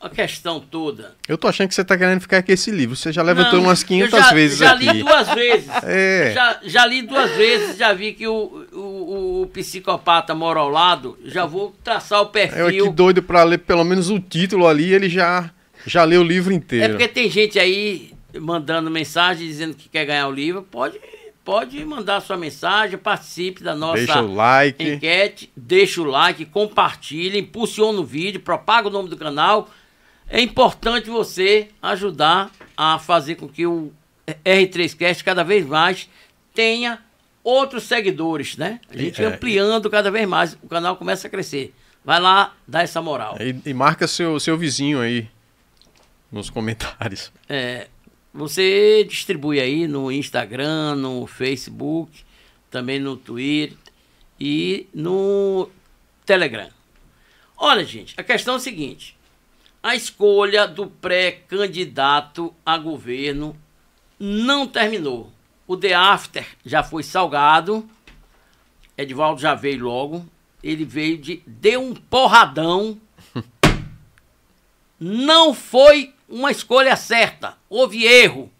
a 0.00 0.08
questão 0.08 0.58
toda. 0.58 1.14
Eu 1.28 1.36
tô 1.36 1.46
achando 1.48 1.68
que 1.68 1.74
você 1.74 1.84
tá 1.84 1.96
querendo 1.98 2.20
ficar 2.20 2.42
com 2.42 2.50
esse 2.50 2.70
livro. 2.70 2.96
Você 2.96 3.12
já 3.12 3.22
levantou 3.22 3.58
Não, 3.60 3.66
umas 3.66 3.82
eu 3.82 3.88
500 3.88 4.10
já, 4.18 4.32
vezes 4.32 4.58
já 4.58 4.72
aqui. 4.72 4.90
li 4.90 5.02
duas 5.02 5.28
vezes. 5.34 5.68
É. 5.84 6.32
Já, 6.34 6.60
já 6.64 6.86
li 6.86 7.02
duas 7.02 7.30
vezes, 7.32 7.76
já 7.76 7.92
vi 7.92 8.12
que 8.14 8.26
o, 8.26 8.66
o, 8.72 9.42
o 9.42 9.46
psicopata 9.52 10.34
mora 10.34 10.60
ao 10.60 10.68
lado. 10.70 11.18
Já 11.24 11.44
vou 11.44 11.74
traçar 11.84 12.20
o 12.20 12.24
Eu 12.24 12.28
perfil. 12.28 12.66
aqui 12.66 12.90
doido 12.90 13.22
pra 13.22 13.42
ler 13.44 13.58
pelo 13.58 13.84
menos 13.84 14.08
o 14.10 14.18
título 14.18 14.66
ali, 14.66 14.92
ele 14.94 15.08
já 15.08 15.50
já 15.86 16.02
leu 16.04 16.22
o 16.22 16.24
livro 16.24 16.52
É 16.52 16.56
inteiro. 16.56 16.94
porque 16.94 17.06
tem 17.08 17.30
gente 17.30 17.58
aí 17.60 18.12
mandando 18.40 18.90
mensagem 18.90 19.46
dizendo 19.46 19.74
que 19.74 19.88
quer 19.88 20.04
ganhar 20.04 20.26
o 20.26 20.32
livro. 20.32 20.62
Pode, 20.62 20.98
pode 21.46 21.82
mandar 21.84 22.20
sua 22.20 22.36
mensagem, 22.36 22.98
participe 22.98 23.62
da 23.62 23.72
nossa 23.72 23.98
Deixa 23.98 24.20
o 24.20 24.34
like. 24.34 24.82
enquete, 24.82 25.52
deixa 25.56 26.02
o 26.02 26.04
like, 26.04 26.44
compartilha, 26.44 27.38
impulsiona 27.38 28.00
o 28.00 28.04
vídeo, 28.04 28.40
propaga 28.40 28.88
o 28.88 28.90
nome 28.90 29.08
do 29.08 29.16
canal. 29.16 29.70
É 30.28 30.40
importante 30.40 31.08
você 31.08 31.68
ajudar 31.80 32.50
a 32.76 32.98
fazer 32.98 33.36
com 33.36 33.48
que 33.48 33.64
o 33.64 33.92
R3Cast 34.44 35.22
cada 35.22 35.44
vez 35.44 35.64
mais 35.64 36.10
tenha 36.52 36.98
outros 37.44 37.84
seguidores, 37.84 38.56
né? 38.56 38.80
A 38.90 38.98
gente 38.98 39.22
é, 39.22 39.26
ampliando 39.26 39.88
cada 39.88 40.10
vez 40.10 40.26
mais, 40.28 40.58
o 40.60 40.66
canal 40.66 40.96
começa 40.96 41.28
a 41.28 41.30
crescer. 41.30 41.72
Vai 42.04 42.20
lá, 42.20 42.54
dá 42.66 42.82
essa 42.82 43.00
moral. 43.00 43.36
E, 43.38 43.70
e 43.70 43.72
marca 43.72 44.08
seu, 44.08 44.40
seu 44.40 44.58
vizinho 44.58 45.00
aí 45.00 45.28
nos 46.32 46.50
comentários. 46.50 47.32
É, 47.48 47.86
você 48.36 49.02
distribui 49.08 49.58
aí 49.58 49.88
no 49.88 50.12
Instagram, 50.12 50.94
no 50.96 51.26
Facebook, 51.26 52.22
também 52.70 53.00
no 53.00 53.16
Twitter 53.16 53.78
e 54.38 54.86
no 54.92 55.70
Telegram. 56.26 56.68
Olha, 57.56 57.82
gente, 57.82 58.14
a 58.18 58.22
questão 58.22 58.54
é 58.54 58.56
a 58.58 58.60
seguinte: 58.60 59.16
a 59.82 59.96
escolha 59.96 60.68
do 60.68 60.86
pré-candidato 60.86 62.54
a 62.64 62.76
governo 62.76 63.56
não 64.18 64.66
terminou. 64.66 65.32
O 65.66 65.76
The 65.76 65.94
After 65.94 66.46
já 66.64 66.82
foi 66.82 67.02
salgado. 67.02 67.88
Edvaldo 68.98 69.40
já 69.40 69.54
veio 69.54 69.84
logo. 69.84 70.26
Ele 70.62 70.84
veio 70.84 71.16
de. 71.16 71.42
Deu 71.46 71.82
um 71.82 71.94
porradão. 71.94 73.00
Não 74.98 75.52
foi 75.52 76.14
uma 76.28 76.50
escolha 76.50 76.96
certa. 76.96 77.56
Houve 77.68 78.04
erro. 78.04 78.50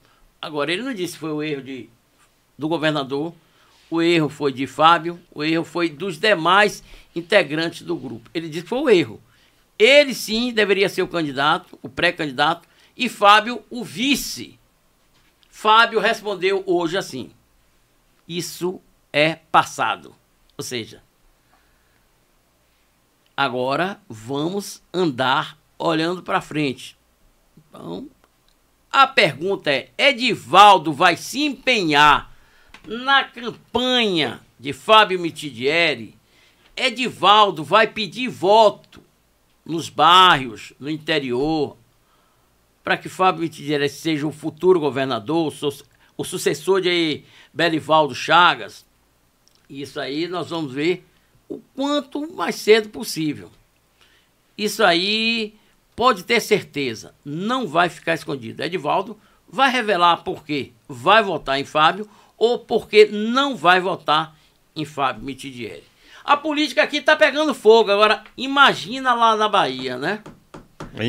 Agora, 0.40 0.72
ele 0.72 0.82
não 0.82 0.94
disse 0.94 1.14
que 1.14 1.20
foi 1.20 1.32
o 1.32 1.42
erro 1.42 1.62
de, 1.62 1.88
do 2.56 2.68
governador. 2.68 3.34
O 3.90 4.02
erro 4.02 4.28
foi 4.28 4.52
de 4.52 4.66
Fábio. 4.66 5.20
O 5.34 5.42
erro 5.42 5.64
foi 5.64 5.88
dos 5.88 6.18
demais 6.18 6.82
integrantes 7.14 7.82
do 7.82 7.96
grupo. 7.96 8.30
Ele 8.32 8.48
disse 8.48 8.62
que 8.62 8.68
foi 8.68 8.78
o 8.78 8.90
erro. 8.90 9.22
Ele 9.78 10.14
sim 10.14 10.52
deveria 10.52 10.88
ser 10.88 11.02
o 11.02 11.08
candidato, 11.08 11.78
o 11.82 11.88
pré-candidato, 11.88 12.66
e 12.96 13.08
Fábio 13.08 13.62
o 13.68 13.84
vice. 13.84 14.58
Fábio 15.50 16.00
respondeu 16.00 16.62
hoje 16.66 16.96
assim: 16.96 17.30
Isso 18.26 18.80
é 19.12 19.36
passado. 19.50 20.14
Ou 20.56 20.64
seja, 20.64 21.02
agora 23.36 24.00
vamos 24.08 24.82
andar 24.92 25.58
olhando 25.78 26.22
para 26.22 26.40
frente. 26.40 26.96
Então, 27.76 28.08
a 28.90 29.06
pergunta 29.06 29.70
é: 29.70 29.90
Edivaldo 29.98 30.92
vai 30.92 31.16
se 31.16 31.42
empenhar 31.42 32.34
na 32.86 33.24
campanha 33.24 34.40
de 34.58 34.72
Fábio 34.72 35.20
Mitidieri? 35.20 36.16
Edivaldo 36.74 37.62
vai 37.62 37.86
pedir 37.86 38.28
voto 38.28 39.02
nos 39.64 39.88
bairros, 39.90 40.72
no 40.80 40.88
interior, 40.88 41.76
para 42.82 42.96
que 42.96 43.08
Fábio 43.08 43.42
Mitidieri 43.42 43.88
seja 43.88 44.26
o 44.26 44.32
futuro 44.32 44.80
governador, 44.80 45.48
o 45.48 45.50
su- 45.50 45.84
o 46.16 46.24
sucessor 46.24 46.80
de 46.80 47.24
Belivaldo 47.52 48.14
Chagas? 48.14 48.86
Isso 49.68 49.98
aí 50.00 50.28
nós 50.28 50.48
vamos 50.50 50.72
ver 50.72 51.04
o 51.48 51.58
quanto 51.74 52.32
mais 52.32 52.54
cedo 52.54 52.88
possível. 52.88 53.50
Isso 54.56 54.82
aí 54.84 55.54
pode 55.96 56.22
ter 56.22 56.40
certeza, 56.40 57.14
não 57.24 57.66
vai 57.66 57.88
ficar 57.88 58.14
escondido. 58.14 58.62
Edivaldo 58.62 59.18
vai 59.48 59.70
revelar 59.70 60.18
por 60.18 60.44
quê 60.44 60.72
vai 60.88 61.22
votar 61.22 61.58
em 61.58 61.64
Fábio 61.64 62.08
ou 62.36 62.58
porque 62.58 63.06
não 63.06 63.56
vai 63.56 63.80
votar 63.80 64.36
em 64.74 64.84
Fábio 64.84 65.24
Mitidieri. 65.24 65.84
A 66.24 66.36
política 66.36 66.82
aqui 66.82 66.98
está 66.98 67.16
pegando 67.16 67.54
fogo. 67.54 67.90
Agora, 67.90 68.24
imagina 68.36 69.14
lá 69.14 69.36
na 69.36 69.48
Bahia, 69.48 69.96
né? 69.96 70.22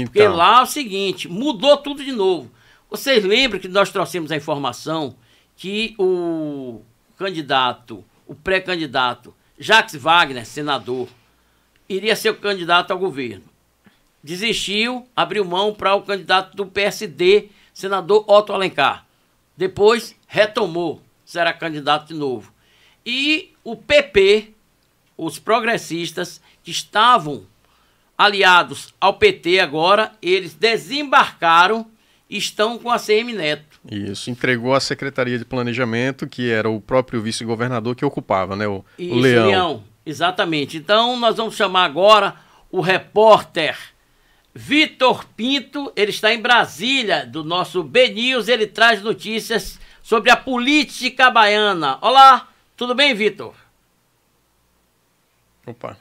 Porque 0.05 0.21
Então, 0.21 0.35
lá 0.35 0.59
é 0.59 0.63
o 0.63 0.65
seguinte, 0.65 1.27
mudou 1.27 1.77
tudo 1.77 2.03
de 2.03 2.11
novo. 2.11 2.51
Vocês 2.89 3.23
lembram 3.25 3.59
que 3.59 3.67
nós 3.67 3.89
trouxemos 3.89 4.31
a 4.31 4.35
informação 4.35 5.15
que 5.55 5.95
o 5.97 6.81
candidato, 7.17 8.05
o 8.25 8.35
pré-candidato, 8.35 9.33
Jacques 9.57 9.95
Wagner, 9.95 10.45
senador, 10.45 11.09
iria 11.89 12.15
ser 12.15 12.29
o 12.29 12.35
candidato 12.35 12.91
ao 12.91 12.99
governo. 12.99 13.43
Desistiu, 14.23 15.07
abriu 15.15 15.45
mão 15.45 15.73
para 15.73 15.95
o 15.95 16.01
candidato 16.01 16.55
do 16.55 16.65
PSD, 16.65 17.49
senador 17.73 18.25
Otto 18.27 18.53
Alencar. 18.53 19.05
Depois 19.55 20.15
retomou, 20.27 21.01
será 21.25 21.53
candidato 21.53 22.07
de 22.07 22.13
novo. 22.13 22.51
E 23.05 23.53
o 23.63 23.75
PP, 23.75 24.53
os 25.17 25.39
progressistas 25.39 26.41
que 26.63 26.71
estavam 26.71 27.45
aliados 28.17 28.93
ao 28.99 29.13
PT 29.13 29.59
agora, 29.59 30.11
eles 30.21 30.53
desembarcaram 30.53 31.85
e 32.29 32.37
estão 32.37 32.77
com 32.77 32.91
a 32.91 32.99
CM 32.99 33.31
Neto. 33.33 33.79
isso, 33.89 34.29
entregou 34.29 34.73
a 34.73 34.79
Secretaria 34.79 35.37
de 35.37 35.45
Planejamento, 35.45 36.27
que 36.27 36.49
era 36.49 36.69
o 36.69 36.81
próprio 36.81 37.21
vice-governador 37.21 37.95
que 37.95 38.03
ocupava, 38.03 38.55
né? 38.55 38.67
O, 38.67 38.77
o 38.77 38.83
Isso, 38.99 39.15
Leão. 39.15 39.83
Exatamente. 40.05 40.77
Então 40.77 41.17
nós 41.17 41.37
vamos 41.37 41.55
chamar 41.55 41.85
agora 41.85 42.35
o 42.71 42.81
repórter 42.81 43.77
Vitor 44.57 45.23
Pinto. 45.35 45.93
Ele 45.95 46.09
está 46.09 46.33
em 46.33 46.41
Brasília, 46.41 47.23
do 47.27 47.43
nosso 47.43 47.83
B 47.83 48.09
News. 48.09 48.47
Ele 48.47 48.65
traz 48.65 49.03
notícias 49.03 49.79
sobre 50.01 50.31
a 50.31 50.35
política 50.35 51.29
baiana. 51.29 51.99
Olá, 52.01 52.51
tudo 52.75 52.95
bem, 52.95 53.13
Vitor? 53.13 53.53
Opa. 55.63 55.95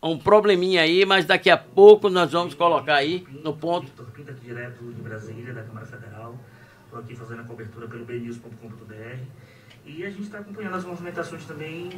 Um 0.00 0.16
probleminha 0.16 0.82
aí, 0.82 1.04
mas 1.04 1.24
daqui 1.24 1.50
a 1.50 1.56
pouco 1.56 2.08
nós 2.08 2.30
vamos 2.30 2.54
colocar 2.54 2.94
aí 2.94 3.26
no 3.42 3.56
ponto. 3.56 3.86
Vitor 3.86 4.06
Pinto, 4.12 4.30
aqui 4.30 4.46
direto 4.46 4.92
de 4.92 5.02
Brasília, 5.02 5.52
da 5.52 5.64
Câmara 5.64 5.86
Federal. 5.86 6.38
Estou 6.84 7.00
aqui 7.00 7.16
fazendo 7.16 7.40
a 7.40 7.44
cobertura 7.44 7.88
pelo 7.88 8.04
bnews.com.br. 8.04 9.41
E 9.84 10.04
a 10.04 10.10
gente 10.10 10.22
está 10.22 10.38
acompanhando 10.38 10.76
as 10.76 10.84
movimentações 10.84 11.44
também 11.44 11.90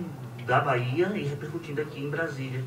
da 0.46 0.58
Bahia 0.60 1.12
e 1.14 1.24
repercutindo 1.24 1.82
aqui 1.82 2.00
em 2.00 2.08
Brasília. 2.08 2.64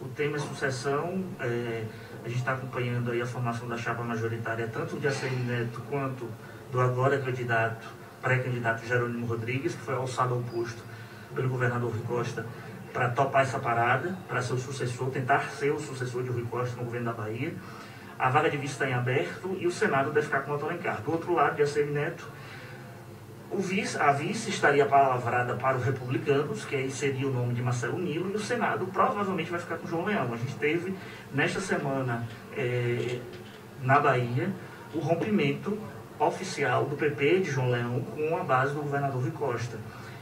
O 0.00 0.08
tema 0.08 0.36
é 0.36 0.40
sucessão. 0.40 1.22
é, 1.38 1.84
a 2.24 2.28
gente 2.28 2.38
está 2.38 2.54
acompanhando 2.54 3.10
aí 3.10 3.20
a 3.20 3.26
formação 3.26 3.68
da 3.68 3.76
chapa 3.76 4.02
majoritária, 4.02 4.66
tanto 4.72 4.98
de 4.98 5.06
ACM 5.06 5.44
Neto 5.46 5.82
quanto 5.90 6.26
do 6.72 6.80
agora 6.80 7.18
candidato, 7.18 7.86
pré-candidato 8.22 8.86
Jerônimo 8.86 9.26
Rodrigues, 9.26 9.74
que 9.74 9.82
foi 9.82 9.94
alçado 9.94 10.32
ao 10.32 10.40
posto 10.40 10.82
pelo 11.34 11.50
governador 11.50 11.90
Rui 11.90 12.02
Costa 12.06 12.46
para 12.90 13.10
topar 13.10 13.42
essa 13.42 13.58
parada, 13.58 14.16
para 14.26 14.40
ser 14.40 14.54
o 14.54 14.58
sucessor, 14.58 15.10
tentar 15.10 15.50
ser 15.50 15.72
o 15.72 15.78
sucessor 15.78 16.22
de 16.22 16.30
Rui 16.30 16.44
Costa 16.44 16.74
no 16.76 16.84
governo 16.84 17.06
da 17.06 17.12
Bahia. 17.12 17.54
A 18.18 18.30
vaga 18.30 18.48
de 18.48 18.56
vice 18.56 18.72
está 18.72 18.88
em 18.88 18.94
aberto 18.94 19.54
e 19.60 19.66
o 19.66 19.70
Senado 19.70 20.10
deve 20.10 20.24
ficar 20.24 20.40
com 20.40 20.52
o 20.52 20.54
Otto 20.54 20.64
Alencar. 20.64 21.02
Do 21.02 21.12
outro 21.12 21.34
lado, 21.34 21.56
de 21.56 21.62
ACM 21.62 21.92
Neto, 21.92 22.26
vice, 23.58 23.98
a 23.98 24.12
vice 24.12 24.50
estaria 24.50 24.86
palavrada 24.86 25.54
para 25.54 25.76
os 25.76 25.84
republicanos, 25.84 26.64
que 26.64 26.76
aí 26.76 26.90
seria 26.90 27.26
o 27.26 27.32
nome 27.32 27.54
de 27.54 27.62
Marcelo 27.62 27.98
Nilo, 27.98 28.30
e 28.32 28.36
o 28.36 28.40
Senado 28.40 28.86
provavelmente 28.86 29.50
vai 29.50 29.60
ficar 29.60 29.76
com 29.76 29.86
João 29.86 30.04
Leão. 30.04 30.32
A 30.32 30.36
gente 30.36 30.54
teve, 30.56 30.94
nesta 31.32 31.60
semana, 31.60 32.26
é, 32.56 33.18
na 33.82 34.00
Bahia, 34.00 34.50
o 34.94 34.98
rompimento 34.98 35.78
oficial 36.18 36.84
do 36.86 36.96
PP 36.96 37.40
de 37.40 37.50
João 37.50 37.70
Leão 37.70 38.00
com 38.00 38.36
a 38.36 38.44
base 38.44 38.74
do 38.74 38.80
governador 38.82 39.20
Rui 39.20 39.32
Costa. 39.32 39.78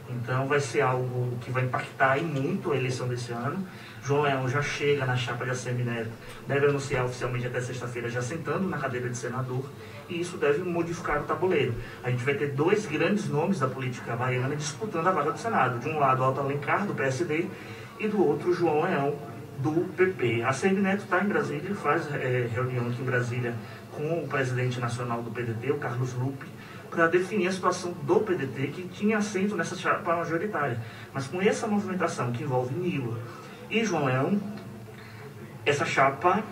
Então 0.09 0.47
vai 0.47 0.59
ser 0.59 0.81
algo 0.81 1.37
que 1.41 1.51
vai 1.51 1.63
impactar 1.63 2.21
muito 2.21 2.71
a 2.71 2.75
eleição 2.75 3.07
desse 3.07 3.31
ano. 3.31 3.65
João 4.03 4.21
Leão 4.23 4.49
já 4.49 4.61
chega 4.61 5.05
na 5.05 5.15
chapa 5.15 5.45
de 5.45 5.51
ACM 5.51 5.83
deve 6.45 6.65
anunciar 6.67 7.05
oficialmente 7.05 7.47
até 7.47 7.61
sexta-feira, 7.61 8.09
já 8.09 8.21
sentando 8.21 8.67
na 8.67 8.77
cadeira 8.77 9.09
de 9.09 9.17
senador, 9.17 9.63
e 10.09 10.19
isso 10.19 10.37
deve 10.37 10.63
modificar 10.63 11.21
o 11.21 11.23
tabuleiro. 11.23 11.73
A 12.03 12.09
gente 12.09 12.23
vai 12.23 12.33
ter 12.33 12.51
dois 12.51 12.85
grandes 12.85 13.29
nomes 13.29 13.59
da 13.59 13.67
política 13.67 14.15
baiana 14.15 14.55
disputando 14.55 15.07
a 15.07 15.11
vaga 15.11 15.31
do 15.31 15.39
Senado. 15.39 15.79
De 15.79 15.89
um 15.89 15.99
lado, 15.99 16.23
Alto 16.23 16.39
Alencar, 16.39 16.85
do 16.85 16.93
PSD, 16.93 17.47
e 17.99 18.07
do 18.07 18.25
outro, 18.25 18.53
João 18.53 18.83
Leão, 18.83 19.15
do 19.59 19.87
PP. 19.95 20.41
A 20.43 20.49
ACM 20.49 20.81
Neto 20.81 21.03
está 21.03 21.23
em 21.23 21.27
Brasília, 21.27 21.75
faz 21.75 22.07
é, 22.13 22.49
reunião 22.53 22.87
aqui 22.87 23.01
em 23.01 23.05
Brasília 23.05 23.55
com 23.91 24.23
o 24.23 24.27
presidente 24.27 24.79
nacional 24.79 25.21
do 25.21 25.31
PDT, 25.31 25.71
o 25.71 25.77
Carlos 25.77 26.13
Lupe, 26.13 26.47
para 26.89 27.07
definir 27.07 27.47
a 27.47 27.51
situação 27.51 27.91
do 27.91 28.19
PDT, 28.19 28.67
que 28.67 28.87
tinha 28.87 29.17
assento 29.17 29.55
nessa 29.55 29.75
chapa 29.75 30.15
majoritária. 30.15 30.79
Mas 31.13 31.27
com 31.27 31.41
essa 31.41 31.67
movimentação 31.67 32.31
que 32.31 32.43
envolve 32.43 32.73
Nilo 32.73 33.17
e 33.69 33.83
João 33.85 34.05
Leão, 34.05 34.39
essa 35.65 35.85
chapa 35.85 36.43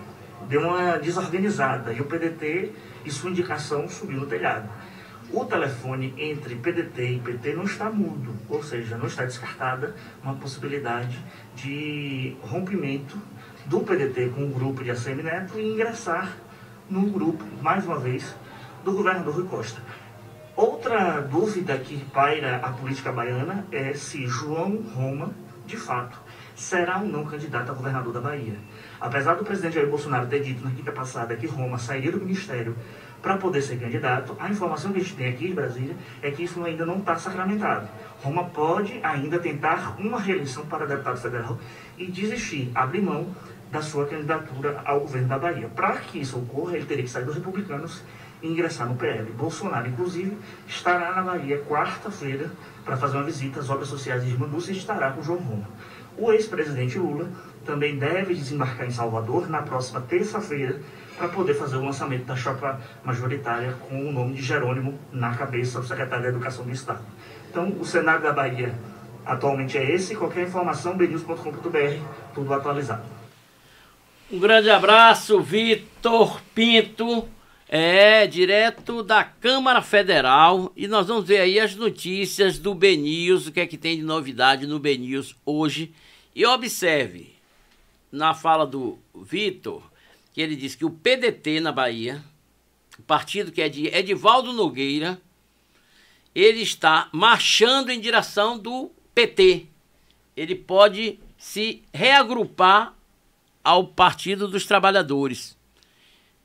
deu 0.47 0.61
uma 0.61 0.97
desorganizada 0.97 1.93
e 1.93 2.01
o 2.01 2.05
PDT 2.05 2.71
e 3.05 3.11
sua 3.11 3.29
indicação 3.29 3.87
subiu 3.87 4.19
no 4.19 4.25
telhado. 4.25 4.69
O 5.33 5.45
telefone 5.45 6.13
entre 6.17 6.55
PDT 6.55 7.13
e 7.13 7.19
PT 7.19 7.53
não 7.53 7.63
está 7.63 7.89
mudo, 7.89 8.35
ou 8.49 8.61
seja, 8.61 8.97
não 8.97 9.07
está 9.07 9.23
descartada 9.23 9.95
uma 10.21 10.35
possibilidade 10.35 11.17
de 11.55 12.35
rompimento 12.41 13.17
do 13.65 13.79
PDT 13.79 14.29
com 14.35 14.43
o 14.43 14.49
grupo 14.49 14.83
de 14.83 14.91
ACM 14.91 15.23
Neto 15.23 15.57
e 15.57 15.73
ingressar 15.73 16.35
no 16.89 17.03
grupo, 17.09 17.45
mais 17.61 17.85
uma 17.85 17.97
vez, 17.97 18.35
do 18.83 18.91
governador 18.91 19.35
Rui 19.35 19.47
Costa. 19.47 19.81
Outra 20.55 21.21
dúvida 21.21 21.77
que 21.77 22.03
paira 22.05 22.57
a 22.57 22.71
política 22.71 23.11
baiana 23.11 23.65
é 23.71 23.93
se 23.93 24.27
João 24.27 24.81
Roma, 24.93 25.33
de 25.65 25.77
fato, 25.77 26.19
será 26.53 26.99
ou 26.99 27.07
não 27.07 27.25
candidato 27.25 27.71
a 27.71 27.73
governador 27.73 28.13
da 28.13 28.19
Bahia. 28.19 28.59
Apesar 29.01 29.33
do 29.33 29.43
presidente 29.43 29.73
Jair 29.73 29.89
Bolsonaro 29.89 30.27
ter 30.27 30.43
dito 30.43 30.63
na 30.63 30.69
quinta 30.69 30.91
passada 30.91 31.35
que 31.35 31.47
Roma 31.47 31.79
sairia 31.79 32.11
do 32.11 32.19
ministério 32.19 32.75
para 33.19 33.35
poder 33.35 33.63
ser 33.63 33.79
candidato, 33.79 34.37
a 34.39 34.47
informação 34.47 34.93
que 34.93 34.99
a 34.99 35.01
gente 35.01 35.15
tem 35.15 35.27
aqui 35.27 35.47
de 35.47 35.53
Brasília 35.53 35.95
é 36.21 36.29
que 36.29 36.43
isso 36.43 36.63
ainda 36.63 36.85
não 36.85 36.99
está 36.99 37.15
sacramentado. 37.15 37.89
Roma 38.21 38.43
pode 38.45 38.99
ainda 39.01 39.39
tentar 39.39 39.95
uma 39.99 40.19
reeleição 40.19 40.67
para 40.67 40.85
deputado 40.85 41.19
federal 41.19 41.57
e 41.97 42.05
desistir, 42.05 42.71
abrir 42.75 43.01
mão 43.01 43.35
da 43.71 43.81
sua 43.81 44.05
candidatura 44.05 44.79
ao 44.85 44.99
governo 44.99 45.29
da 45.29 45.39
Bahia. 45.39 45.67
Para 45.69 45.97
que 45.97 46.19
isso 46.19 46.37
ocorra, 46.37 46.75
ele 46.75 46.85
teria 46.85 47.03
que 47.03 47.09
sair 47.09 47.25
dos 47.25 47.33
republicanos 47.33 48.03
e 48.43 48.47
ingressar 48.47 48.87
no 48.87 48.95
PL. 48.95 49.31
Bolsonaro, 49.31 49.87
inclusive, 49.87 50.37
estará 50.67 51.15
na 51.15 51.23
Bahia 51.23 51.63
quarta-feira 51.67 52.51
para 52.85 52.97
fazer 52.97 53.17
uma 53.17 53.23
visita 53.23 53.59
às 53.61 53.69
obras 53.69 53.87
sociais 53.87 54.23
de 54.23 54.29
Irmã 54.29 54.45
Lúcia 54.45 54.73
e 54.73 54.77
estará 54.77 55.11
com 55.11 55.23
João 55.23 55.39
Roma. 55.39 55.67
O 56.17 56.31
ex-presidente 56.31 56.99
Lula 56.99 57.29
também 57.65 57.97
deve 57.97 58.33
desembarcar 58.33 58.87
em 58.87 58.91
Salvador 58.91 59.49
na 59.49 59.61
próxima 59.61 60.01
terça-feira 60.01 60.79
para 61.17 61.27
poder 61.29 61.53
fazer 61.53 61.77
o 61.77 61.85
lançamento 61.85 62.25
da 62.25 62.35
chapa 62.35 62.81
majoritária 63.03 63.73
com 63.87 64.09
o 64.09 64.11
nome 64.11 64.35
de 64.35 64.41
Jerônimo 64.41 64.97
na 65.11 65.35
cabeça 65.35 65.79
do 65.79 65.87
secretário 65.87 66.23
da 66.23 66.29
Educação 66.29 66.65
do 66.65 66.71
Estado. 66.71 67.01
Então, 67.49 67.69
o 67.79 67.85
cenário 67.85 68.23
da 68.23 68.31
Bahia 68.31 68.73
atualmente 69.25 69.77
é 69.77 69.91
esse. 69.91 70.15
Qualquer 70.15 70.47
informação, 70.47 70.97
bnews.com.br, 70.97 72.03
tudo 72.33 72.53
atualizado. 72.53 73.03
Um 74.31 74.39
grande 74.39 74.69
abraço, 74.69 75.41
Vitor 75.41 76.41
Pinto, 76.55 77.27
é 77.67 78.25
direto 78.25 79.03
da 79.03 79.23
Câmara 79.23 79.81
Federal. 79.81 80.71
E 80.75 80.87
nós 80.87 81.07
vamos 81.07 81.27
ver 81.27 81.39
aí 81.39 81.59
as 81.59 81.75
notícias 81.75 82.57
do 82.57 82.73
BNews, 82.73 83.47
o 83.47 83.51
que 83.51 83.59
é 83.59 83.67
que 83.67 83.77
tem 83.77 83.97
de 83.97 84.03
novidade 84.03 84.65
no 84.65 84.79
BNews 84.79 85.35
hoje. 85.45 85.93
E 86.33 86.45
observe, 86.45 87.40
na 88.11 88.33
fala 88.33 88.65
do 88.65 88.99
Vitor, 89.15 89.81
que 90.33 90.41
ele 90.41 90.55
diz 90.55 90.75
que 90.75 90.85
o 90.85 90.89
PDT 90.89 91.59
na 91.59 91.71
Bahia, 91.71 92.23
o 92.99 93.03
partido 93.03 93.51
que 93.51 93.61
é 93.61 93.69
de 93.69 93.87
Edivaldo 93.87 94.53
Nogueira, 94.53 95.21
ele 96.33 96.61
está 96.61 97.09
marchando 97.11 97.89
em 97.89 97.99
direção 97.99 98.57
do 98.57 98.91
PT. 99.13 99.65
Ele 100.35 100.55
pode 100.55 101.19
se 101.37 101.83
reagrupar 101.93 102.95
ao 103.63 103.87
Partido 103.87 104.47
dos 104.47 104.65
Trabalhadores. 104.65 105.57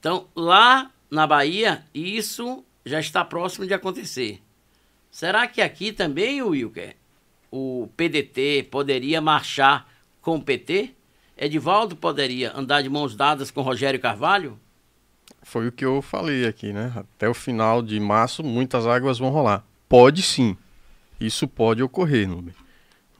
Então, 0.00 0.28
lá 0.34 0.90
na 1.10 1.26
Bahia, 1.26 1.84
isso 1.94 2.64
já 2.84 3.00
está 3.00 3.24
próximo 3.24 3.66
de 3.66 3.74
acontecer. 3.74 4.40
Será 5.10 5.46
que 5.46 5.62
aqui 5.62 5.92
também, 5.92 6.42
Wilker, 6.42 6.96
o 7.50 7.88
PDT 7.96 8.68
poderia 8.70 9.20
marchar 9.20 9.88
com 10.20 10.36
o 10.36 10.42
PT? 10.42 10.95
Edivaldo 11.36 11.94
poderia 11.94 12.56
andar 12.56 12.82
de 12.82 12.88
mãos 12.88 13.14
dadas 13.14 13.50
com 13.50 13.60
Rogério 13.60 14.00
Carvalho? 14.00 14.58
Foi 15.42 15.68
o 15.68 15.72
que 15.72 15.84
eu 15.84 16.00
falei 16.00 16.46
aqui, 16.46 16.72
né? 16.72 16.92
Até 16.96 17.28
o 17.28 17.34
final 17.34 17.82
de 17.82 18.00
março, 18.00 18.42
muitas 18.42 18.86
águas 18.86 19.18
vão 19.18 19.30
rolar. 19.30 19.62
Pode 19.88 20.22
sim. 20.22 20.56
Isso 21.20 21.46
pode 21.46 21.82
ocorrer, 21.82 22.26
Nubem. 22.26 22.54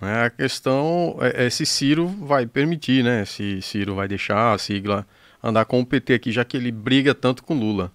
Né? 0.00 0.24
A 0.24 0.30
questão 0.30 1.16
é, 1.20 1.46
é 1.46 1.50
se 1.50 1.66
Ciro 1.66 2.06
vai 2.06 2.46
permitir, 2.46 3.04
né? 3.04 3.24
Se 3.24 3.60
Ciro 3.60 3.94
vai 3.94 4.08
deixar 4.08 4.54
a 4.54 4.58
sigla 4.58 5.06
andar 5.42 5.64
com 5.66 5.80
o 5.80 5.86
PT 5.86 6.14
aqui, 6.14 6.32
já 6.32 6.44
que 6.44 6.56
ele 6.56 6.72
briga 6.72 7.14
tanto 7.14 7.44
com 7.44 7.54
Lula. 7.54 7.92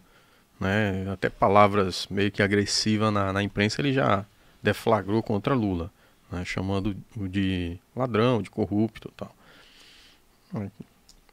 Né? 0.59 1.09
Até 1.11 1.29
palavras 1.29 2.07
meio 2.09 2.31
que 2.31 2.43
agressivas 2.43 3.11
na, 3.11 3.33
na 3.33 3.41
imprensa 3.41 3.81
ele 3.81 3.91
já 3.91 4.23
deflagrou 4.61 5.23
contra 5.23 5.55
Lula, 5.55 5.91
né? 6.31 6.45
chamando 6.45 6.95
de 7.15 7.79
ladrão, 7.95 8.41
de 8.41 8.51
corrupto 8.51 9.09
e 9.11 9.17
tal. 9.17 9.35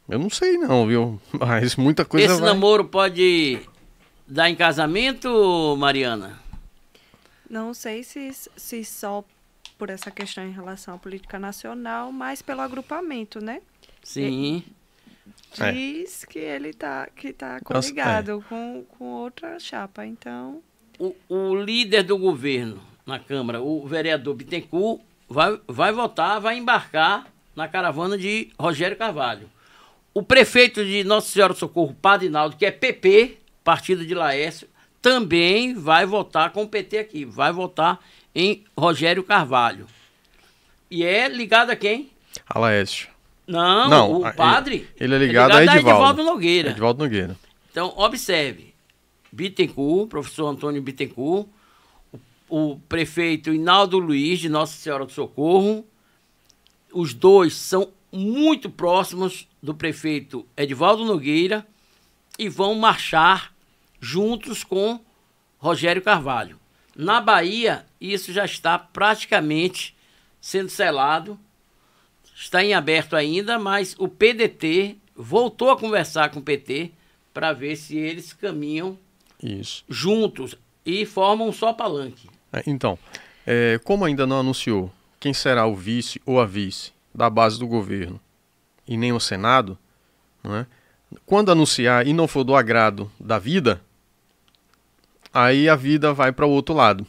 Eu 0.09 0.19
não 0.19 0.31
sei 0.31 0.57
não, 0.57 0.87
viu? 0.87 1.21
Mas 1.39 1.77
muita 1.77 2.05
coisa 2.05 2.27
Esse 2.27 2.41
vai... 2.41 2.49
namoro 2.49 2.85
pode 2.85 3.61
dar 4.27 4.49
em 4.49 4.55
casamento, 4.55 5.77
Mariana? 5.79 6.39
Não 7.49 7.73
sei 7.73 8.03
se, 8.03 8.31
se 8.57 8.85
só 8.85 9.25
por 9.79 9.91
essa 9.91 10.11
questão 10.11 10.45
em 10.45 10.53
relação 10.53 10.95
à 10.95 10.99
política 10.99 11.39
nacional, 11.39 12.13
mas 12.13 12.43
pelo 12.43 12.61
agrupamento, 12.61 13.41
né? 13.41 13.63
Sim. 14.03 14.65
É. 15.59 15.73
Diz 15.73 16.25
que 16.25 16.39
ele 16.39 16.73
tá, 16.73 17.09
que 17.15 17.33
tá 17.33 17.61
Nossa, 17.71 17.89
coligado 17.89 18.45
com, 18.49 18.85
com 18.99 19.05
outra 19.05 19.59
chapa, 19.59 20.05
então... 20.05 20.61
O, 20.99 21.15
o 21.29 21.55
líder 21.55 22.03
do 22.03 22.19
governo 22.19 22.83
na 23.07 23.19
Câmara, 23.19 23.63
o 23.63 23.87
vereador 23.87 24.35
Bittencourt, 24.35 25.01
vai, 25.29 25.59
vai 25.67 25.93
votar, 25.93 26.41
vai 26.41 26.59
embarcar 26.59 27.27
na 27.59 27.67
caravana 27.67 28.17
de 28.17 28.51
Rogério 28.59 28.97
Carvalho. 28.97 29.51
O 30.15 30.23
prefeito 30.23 30.85
de 30.85 31.03
Nossa 31.03 31.29
Senhora 31.29 31.53
do 31.53 31.59
Socorro, 31.59 31.93
Padinaldo, 32.01 32.57
que 32.57 32.65
é 32.65 32.71
PP, 32.71 33.39
partido 33.65 34.07
de 34.07 34.15
Laércio, 34.15 34.69
também 35.03 35.75
vai 35.75 36.07
votar 36.07 36.53
com 36.53 36.63
o 36.63 36.69
PT 36.69 36.99
aqui. 36.99 37.25
Vai 37.25 37.53
votar 37.53 37.99
em 38.33 38.65
Rogério 38.79 39.25
Carvalho. 39.25 39.87
E 40.89 41.05
é 41.05 41.29
ligado 41.29 41.71
a 41.71 41.77
quem? 41.77 42.11
A 42.49 42.61
Laércio. 42.61 43.09
Não, 43.45 43.89
Não, 43.89 44.21
o 44.21 44.33
padre. 44.35 44.89
ele 45.01 45.17
é 45.17 45.19
ligado 45.19 45.53
a 45.53 45.65
Edivaldo. 45.65 46.23
Nogueira. 46.23 46.71
Edivaldo 46.71 47.03
Nogueira. 47.03 47.37
Então, 47.71 47.93
observe. 47.97 48.73
Bittencourt, 49.33 50.09
professor 50.09 50.47
Antônio 50.47 50.81
Bittencourt, 50.81 51.49
o, 52.49 52.73
o 52.73 52.79
prefeito 52.89 53.53
Hinaldo 53.53 53.99
Luiz, 53.99 54.39
de 54.39 54.49
Nossa 54.49 54.75
Senhora 54.75 55.05
do 55.05 55.13
Socorro, 55.13 55.85
os 56.93 57.15
dois 57.15 57.55
são 57.55 57.93
muito 58.13 58.71
próximos 58.71 59.47
do 59.63 59.75
prefeito 59.75 60.47
Edivaldo 60.57 61.05
Nogueira 61.05 61.67
e 62.39 62.49
vão 62.49 62.75
marchar 62.75 63.53
juntos 64.01 64.65
com 64.65 65.01
Rogério 65.59 66.01
Carvalho. 66.01 66.59
Na 66.97 67.21
Bahia, 67.21 67.85
isso 68.01 68.33
já 68.33 68.45
está 68.45 68.79
praticamente 68.79 69.97
sendo 70.41 70.69
selado, 70.69 71.39
está 72.35 72.65
em 72.65 72.75
aberto 72.75 73.15
ainda, 73.15 73.59
mas 73.59 73.95
o 73.99 74.09
PDT 74.09 74.97
voltou 75.15 75.71
a 75.71 75.77
conversar 75.77 76.31
com 76.31 76.39
o 76.39 76.43
PT 76.43 76.93
para 77.35 77.53
ver 77.53 77.77
se 77.77 77.97
eles 77.97 78.33
caminham 78.33 78.99
Isso. 79.43 79.85
juntos 79.89 80.55
e 80.85 81.05
formam 81.05 81.49
um 81.49 81.53
só 81.53 81.73
palanque. 81.73 82.29
É, 82.53 82.63
Então, 82.67 82.99
é, 83.47 83.79
como 83.85 84.05
ainda 84.05 84.27
não 84.27 84.41
anunciou 84.41 84.93
quem 85.21 85.33
será 85.35 85.67
o 85.67 85.75
vice 85.75 86.21
ou 86.25 86.41
a 86.41 86.47
vice 86.47 86.93
da 87.15 87.29
base 87.29 87.59
do 87.59 87.67
governo 87.67 88.21
e 88.87 88.97
nem 88.97 89.13
o 89.13 89.21
Senado, 89.21 89.79
não 90.43 90.57
é? 90.57 90.67
quando 91.27 91.51
anunciar 91.51 92.07
e 92.07 92.13
não 92.13 92.29
for 92.29 92.45
do 92.45 92.55
agrado 92.55 93.11
da 93.19 93.39
vida, 93.39 93.81
aí 95.33 95.69
a 95.69 95.77
vida 95.77 96.13
vai 96.13 96.33
para 96.33 96.47
o 96.47 96.51
outro 96.51 96.75
lado. 96.75 97.07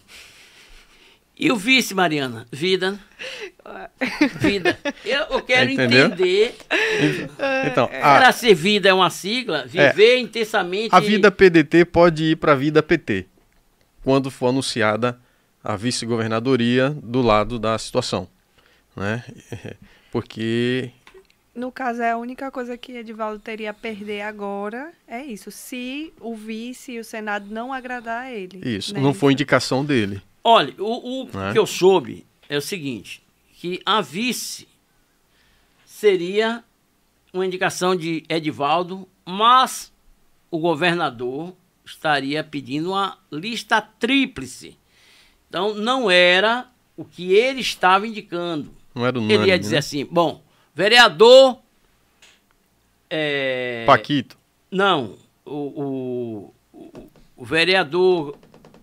E 1.37 1.51
o 1.51 1.55
vice, 1.55 1.93
Mariana? 1.93 2.45
Vida. 2.51 2.99
Vida. 4.39 4.77
Eu, 5.05 5.21
eu 5.29 5.41
quero 5.41 5.69
Entendeu? 5.69 6.07
entender. 6.07 6.55
Então, 7.65 7.87
Para 7.87 8.27
a, 8.27 8.31
ser 8.33 8.53
vida 8.53 8.89
é 8.89 8.93
uma 8.93 9.09
sigla, 9.09 9.65
viver 9.65 10.17
intensamente. 10.17 10.93
a 10.93 10.99
vida 10.99 11.31
PDT 11.31 11.85
pode 11.85 12.23
ir 12.25 12.35
para 12.35 12.53
a 12.53 12.55
vida 12.55 12.83
PT, 12.83 13.25
quando 14.03 14.29
for 14.29 14.47
anunciada 14.47 15.17
a 15.63 15.75
vice-governadoria 15.75 16.89
do 16.89 17.21
lado 17.21 17.59
da 17.59 17.77
situação. 17.77 18.27
Né? 18.95 19.23
Porque 20.11 20.91
No 21.53 21.71
caso, 21.71 22.01
é 22.01 22.11
a 22.11 22.17
única 22.17 22.49
coisa 22.51 22.77
que 22.77 22.93
Edivaldo 22.93 23.39
teria 23.39 23.71
a 23.71 23.73
perder 23.73 24.21
agora 24.21 24.91
é 25.07 25.23
isso. 25.23 25.51
Se 25.51 26.13
o 26.19 26.35
vice 26.35 26.93
e 26.93 26.99
o 26.99 27.03
Senado 27.03 27.45
não 27.49 27.73
agradar 27.73 28.23
a 28.23 28.31
ele. 28.31 28.61
isso, 28.67 28.93
né? 28.93 28.99
não 28.99 29.13
foi 29.13 29.33
indicação 29.33 29.83
dele. 29.85 30.21
Olha, 30.43 30.73
o, 30.79 31.23
o 31.23 31.25
Né? 31.25 31.51
que 31.51 31.59
eu 31.59 31.67
soube 31.67 32.25
é 32.47 32.57
o 32.57 32.61
seguinte: 32.61 33.21
que 33.53 33.81
a 33.85 34.01
vice 34.01 34.67
seria 35.85 36.63
uma 37.33 37.45
indicação 37.45 37.95
de 37.95 38.23
Edivaldo, 38.29 39.07
mas 39.25 39.91
o 40.49 40.57
governador 40.57 41.53
estaria 41.85 42.43
pedindo 42.43 42.91
uma 42.91 43.17
lista 43.31 43.81
tríplice. 43.81 44.77
Então, 45.49 45.73
não 45.73 46.09
era 46.11 46.69
o 46.95 47.03
que 47.03 47.33
ele 47.33 47.59
estava 47.61 48.05
indicando. 48.07 48.71
Não 48.93 49.05
era 49.05 49.17
Ele 49.19 49.47
ia 49.47 49.57
dizer 49.59 49.73
né? 49.75 49.79
assim: 49.79 50.05
bom, 50.05 50.41
vereador. 50.75 51.59
é, 53.09 53.83
Paquito. 53.85 54.37
não, 54.71 55.17
o, 55.45 55.53
o, 55.53 56.53
o- 56.73 57.09
o 57.37 57.45
vereador 57.45 58.37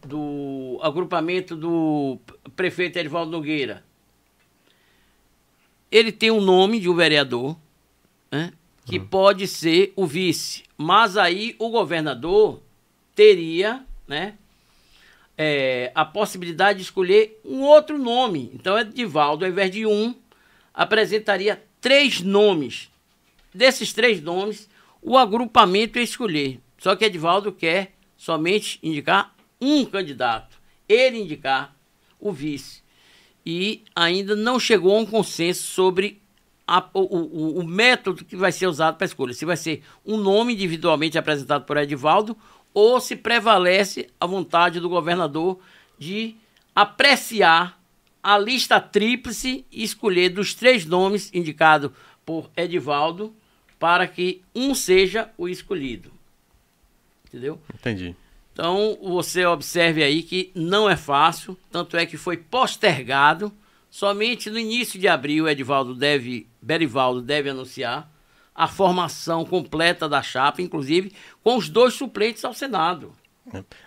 do 0.04 0.78
agrupamento 0.82 1.54
do 1.54 2.18
prefeito 2.56 2.98
Edivaldo 2.98 3.30
Nogueira, 3.30 3.84
ele 5.90 6.10
tem 6.10 6.30
o 6.30 6.40
nome 6.40 6.80
de 6.80 6.88
um 6.88 6.94
vereador, 6.94 7.56
né, 8.30 8.52
que 8.84 8.98
pode 8.98 9.46
ser 9.46 9.92
o 9.96 10.06
vice, 10.06 10.62
mas 10.76 11.16
aí 11.16 11.54
o 11.58 11.68
governador 11.70 12.62
teria, 13.14 13.84
né, 14.08 14.34
é, 15.38 15.90
a 15.94 16.04
possibilidade 16.04 16.78
de 16.78 16.84
escolher 16.84 17.40
um 17.44 17.60
outro 17.62 17.98
nome. 17.98 18.50
Então, 18.54 18.78
Edivaldo, 18.78 19.44
ao 19.44 19.50
invés 19.50 19.70
de 19.70 19.86
um, 19.86 20.14
apresentaria 20.72 21.62
três 21.80 22.20
nomes. 22.20 22.90
Desses 23.54 23.92
três 23.92 24.20
nomes, 24.20 24.68
o 25.02 25.16
agrupamento 25.16 25.98
ia 25.98 26.04
escolher. 26.04 26.60
Só 26.78 26.94
que 26.94 27.04
Edivaldo 27.04 27.52
quer 27.52 27.92
somente 28.16 28.78
indicar 28.82 29.34
um 29.60 29.84
candidato. 29.84 30.56
Ele 30.88 31.18
indicar 31.22 31.74
o 32.20 32.32
vice. 32.32 32.82
E 33.44 33.82
ainda 33.94 34.34
não 34.34 34.58
chegou 34.58 34.94
a 34.96 35.00
um 35.00 35.06
consenso 35.06 35.62
sobre 35.62 36.20
a- 36.66 36.88
o, 36.92 37.00
o- 37.00 37.58
o 37.60 37.64
método 37.64 38.24
que 38.24 38.34
vai 38.36 38.50
ser 38.50 38.66
usado 38.66 38.96
para 38.96 39.04
a 39.04 39.08
escolha. 39.08 39.32
Se 39.32 39.44
vai 39.44 39.56
ser 39.56 39.82
um 40.04 40.16
nome 40.16 40.52
individualmente 40.54 41.16
apresentado 41.16 41.64
por 41.64 41.76
Edivaldo 41.76 42.36
ou 42.76 43.00
se 43.00 43.16
prevalece 43.16 44.10
a 44.20 44.26
vontade 44.26 44.80
do 44.80 44.88
governador 44.90 45.58
de 45.98 46.36
apreciar 46.74 47.80
a 48.22 48.36
lista 48.36 48.78
tríplice 48.78 49.64
e 49.72 49.82
escolher 49.82 50.28
dos 50.28 50.52
três 50.52 50.84
nomes 50.84 51.32
indicados 51.32 51.90
por 52.22 52.50
Edivaldo 52.54 53.34
para 53.78 54.06
que 54.06 54.42
um 54.54 54.74
seja 54.74 55.30
o 55.38 55.48
escolhido. 55.48 56.12
Entendeu? 57.26 57.58
Entendi. 57.72 58.14
Então, 58.52 58.98
você 59.02 59.46
observe 59.46 60.02
aí 60.02 60.22
que 60.22 60.50
não 60.54 60.88
é 60.88 60.98
fácil, 60.98 61.58
tanto 61.70 61.96
é 61.96 62.04
que 62.04 62.18
foi 62.18 62.36
postergado. 62.36 63.50
Somente 63.90 64.50
no 64.50 64.58
início 64.58 65.00
de 65.00 65.08
abril, 65.08 65.48
Edivaldo 65.48 65.94
deve, 65.94 66.46
Berivaldo 66.60 67.22
deve 67.22 67.48
anunciar 67.48 68.12
a 68.56 68.66
formação 68.66 69.44
completa 69.44 70.08
da 70.08 70.22
chapa, 70.22 70.62
inclusive 70.62 71.12
com 71.44 71.56
os 71.56 71.68
dois 71.68 71.94
suplentes 71.94 72.44
ao 72.44 72.54
Senado. 72.54 73.12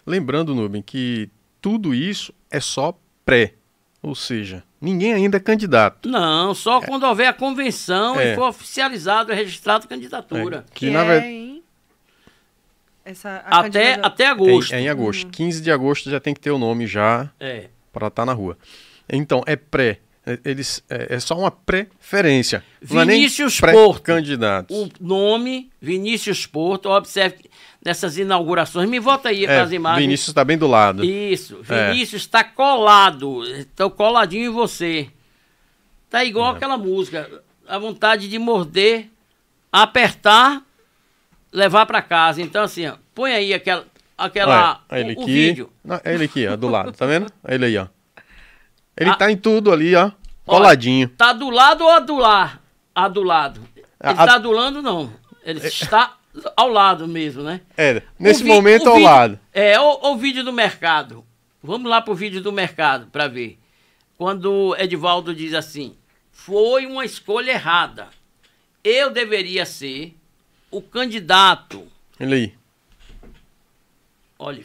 Lembrando, 0.05 0.53
Nubem, 0.55 0.81
que 0.81 1.29
tudo 1.61 1.93
isso 1.93 2.33
é 2.51 2.59
só 2.59 2.97
pré. 3.25 3.53
Ou 4.01 4.15
seja, 4.15 4.63
ninguém 4.79 5.11
ainda 5.13 5.35
é 5.35 5.39
candidato. 5.41 6.07
Não, 6.07 6.53
só 6.55 6.79
quando 6.79 7.03
houver 7.03 7.27
a 7.27 7.33
convenção 7.33 8.17
É. 8.17 8.31
e 8.31 8.35
for 8.35 8.47
oficializado 8.47 9.31
e 9.33 9.35
registrado 9.35 9.85
a 9.85 9.89
candidatura. 9.89 10.65
Que, 10.73 10.85
Que 10.85 10.91
na 10.91 11.01
é 11.03 11.05
verdade 11.05 11.27
em... 11.27 11.63
Essa, 13.03 13.43
a 13.45 13.59
Até, 13.61 13.95
candidata- 13.95 14.07
até 14.07 14.23
é, 14.25 14.27
agosto. 14.27 14.73
é 14.73 14.81
em 14.81 14.87
agosto. 14.89 15.27
15 15.31 15.61
de 15.61 15.71
agosto 15.71 16.09
já 16.09 16.19
tem 16.19 16.33
que 16.33 16.39
ter 16.39 16.51
o 16.51 16.57
nome 16.59 16.85
já 16.85 17.29
É. 17.39 17.69
para 17.91 18.07
estar 18.07 18.25
na 18.25 18.33
rua. 18.33 18.57
Então, 19.11 19.43
é 19.47 19.55
pré. 19.55 19.99
É- 20.33 20.39
Eles, 20.45 20.83
é, 20.89 21.15
é 21.15 21.19
só 21.19 21.37
uma 21.37 21.49
preferência. 21.51 22.63
É 22.81 22.85
Vinícius 22.85 23.59
Porto. 23.59 24.01
pré-candidatos. 24.03 24.75
O 24.77 24.89
nome, 24.99 25.69
Vinícius 25.81 26.45
Porto, 26.45 26.89
observe 26.89 27.49
nessas 27.83 28.17
inaugurações. 28.17 28.89
Me 28.89 28.99
volta 28.99 29.29
aí 29.29 29.43
É, 29.43 29.47
para 29.47 29.63
as 29.63 29.71
imagens. 29.71 30.01
Vinícius 30.05 30.27
está 30.29 30.43
bem 30.43 30.57
do 30.57 30.67
lado. 30.67 31.03
Isso, 31.03 31.59
É. 31.69 31.91
Vinícius 31.91 32.21
está 32.23 32.43
colado, 32.43 33.43
estou 33.55 33.89
coladinho 33.89 34.45
em 34.51 34.53
você. 34.53 35.09
Tá 36.09 36.25
igual 36.25 36.53
É. 36.53 36.57
aquela 36.57 36.77
música, 36.77 37.29
a 37.67 37.77
vontade 37.77 38.27
de 38.27 38.37
morder, 38.39 39.09
apertar, 39.71 40.61
levar 41.51 41.85
para 41.85 42.01
casa. 42.01 42.41
Então 42.41 42.63
assim, 42.63 42.87
ó, 42.87 42.95
põe 43.13 43.31
aí 43.31 43.53
aquela, 43.53 43.85
aquela 44.17 44.81
Olha, 44.89 44.99
ele 45.01 45.13
o, 45.15 45.19
o 45.19 45.23
aqui. 45.23 45.31
vídeo. 45.33 45.69
Não, 45.83 45.95
é 46.03 46.13
ele 46.13 46.25
aqui, 46.25 46.47
ó, 46.47 46.55
do 46.55 46.67
lado, 46.67 46.91
tá 46.91 47.05
vendo? 47.05 47.31
É 47.47 47.55
Ele 47.55 47.65
aí, 47.65 47.77
ó. 47.77 47.87
Ele 48.97 49.11
Ah. 49.11 49.15
tá 49.15 49.31
em 49.31 49.37
tudo 49.37 49.71
ali, 49.71 49.95
ó. 49.95 50.11
Coladinho. 50.49 51.09
Tá 51.09 51.33
do 51.33 51.49
lado 51.49 51.83
ou 51.83 51.91
adular? 51.91 52.61
Adulado. 52.93 53.61
Ele 53.75 53.85
A- 54.01 54.11
está 54.11 54.31
a- 54.31 54.35
adulando 54.35 54.81
não. 54.81 55.13
Ele 55.43 55.59
está 55.65 56.17
ao 56.55 56.69
lado 56.69 57.07
mesmo, 57.07 57.43
né? 57.43 57.61
É, 57.77 58.01
nesse 58.19 58.43
vi- 58.43 58.49
momento 58.49 58.85
o 58.85 58.89
ao 58.89 58.95
vídeo- 58.95 59.09
lado. 59.09 59.39
É, 59.53 59.79
o, 59.79 60.11
o 60.11 60.17
vídeo 60.17 60.43
do 60.43 60.53
mercado. 60.53 61.25
Vamos 61.61 61.89
lá 61.89 62.01
pro 62.01 62.13
vídeo 62.15 62.41
do 62.41 62.51
mercado 62.51 63.07
para 63.07 63.27
ver. 63.27 63.57
Quando 64.17 64.75
Edivaldo 64.77 65.33
diz 65.33 65.53
assim: 65.53 65.95
foi 66.31 66.85
uma 66.85 67.03
escolha 67.05 67.51
errada. 67.51 68.07
Eu 68.83 69.09
deveria 69.11 69.65
ser 69.65 70.15
o 70.71 70.81
candidato. 70.81 71.85
Ele 72.19 72.35
aí. 72.35 72.53
Olha, 74.37 74.63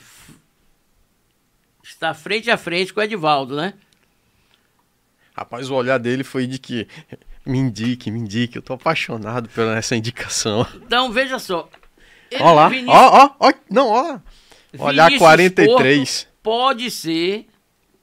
está 1.83 2.15
frente 2.15 2.51
a 2.51 2.57
frente 2.57 2.93
com 2.93 3.01
o 3.01 3.03
Edivaldo, 3.03 3.57
né? 3.57 3.75
Rapaz, 5.37 5.69
o 5.69 5.75
olhar 5.75 5.99
dele 5.99 6.23
foi 6.23 6.47
de 6.47 6.59
que 6.59 6.87
me 7.45 7.59
indique, 7.59 8.11
me 8.11 8.21
indique, 8.21 8.57
eu 8.57 8.63
tô 8.63 8.75
apaixonado 8.75 9.49
por 9.49 9.65
essa 9.77 9.97
indicação. 9.97 10.67
Então 10.77 11.11
veja 11.11 11.39
só. 11.39 11.69
Ó 12.41 12.53
lá, 12.53 12.71
ó, 12.87 13.25
ó, 13.25 13.31
ó, 13.41 13.53
não, 13.71 13.89
ó 13.89 14.03
lá. 14.03 14.23
Olhar 14.79 15.07
Vinícius 15.07 15.19
43. 15.19 16.25
Porto 16.25 16.35
pode 16.43 16.91
ser 16.91 17.47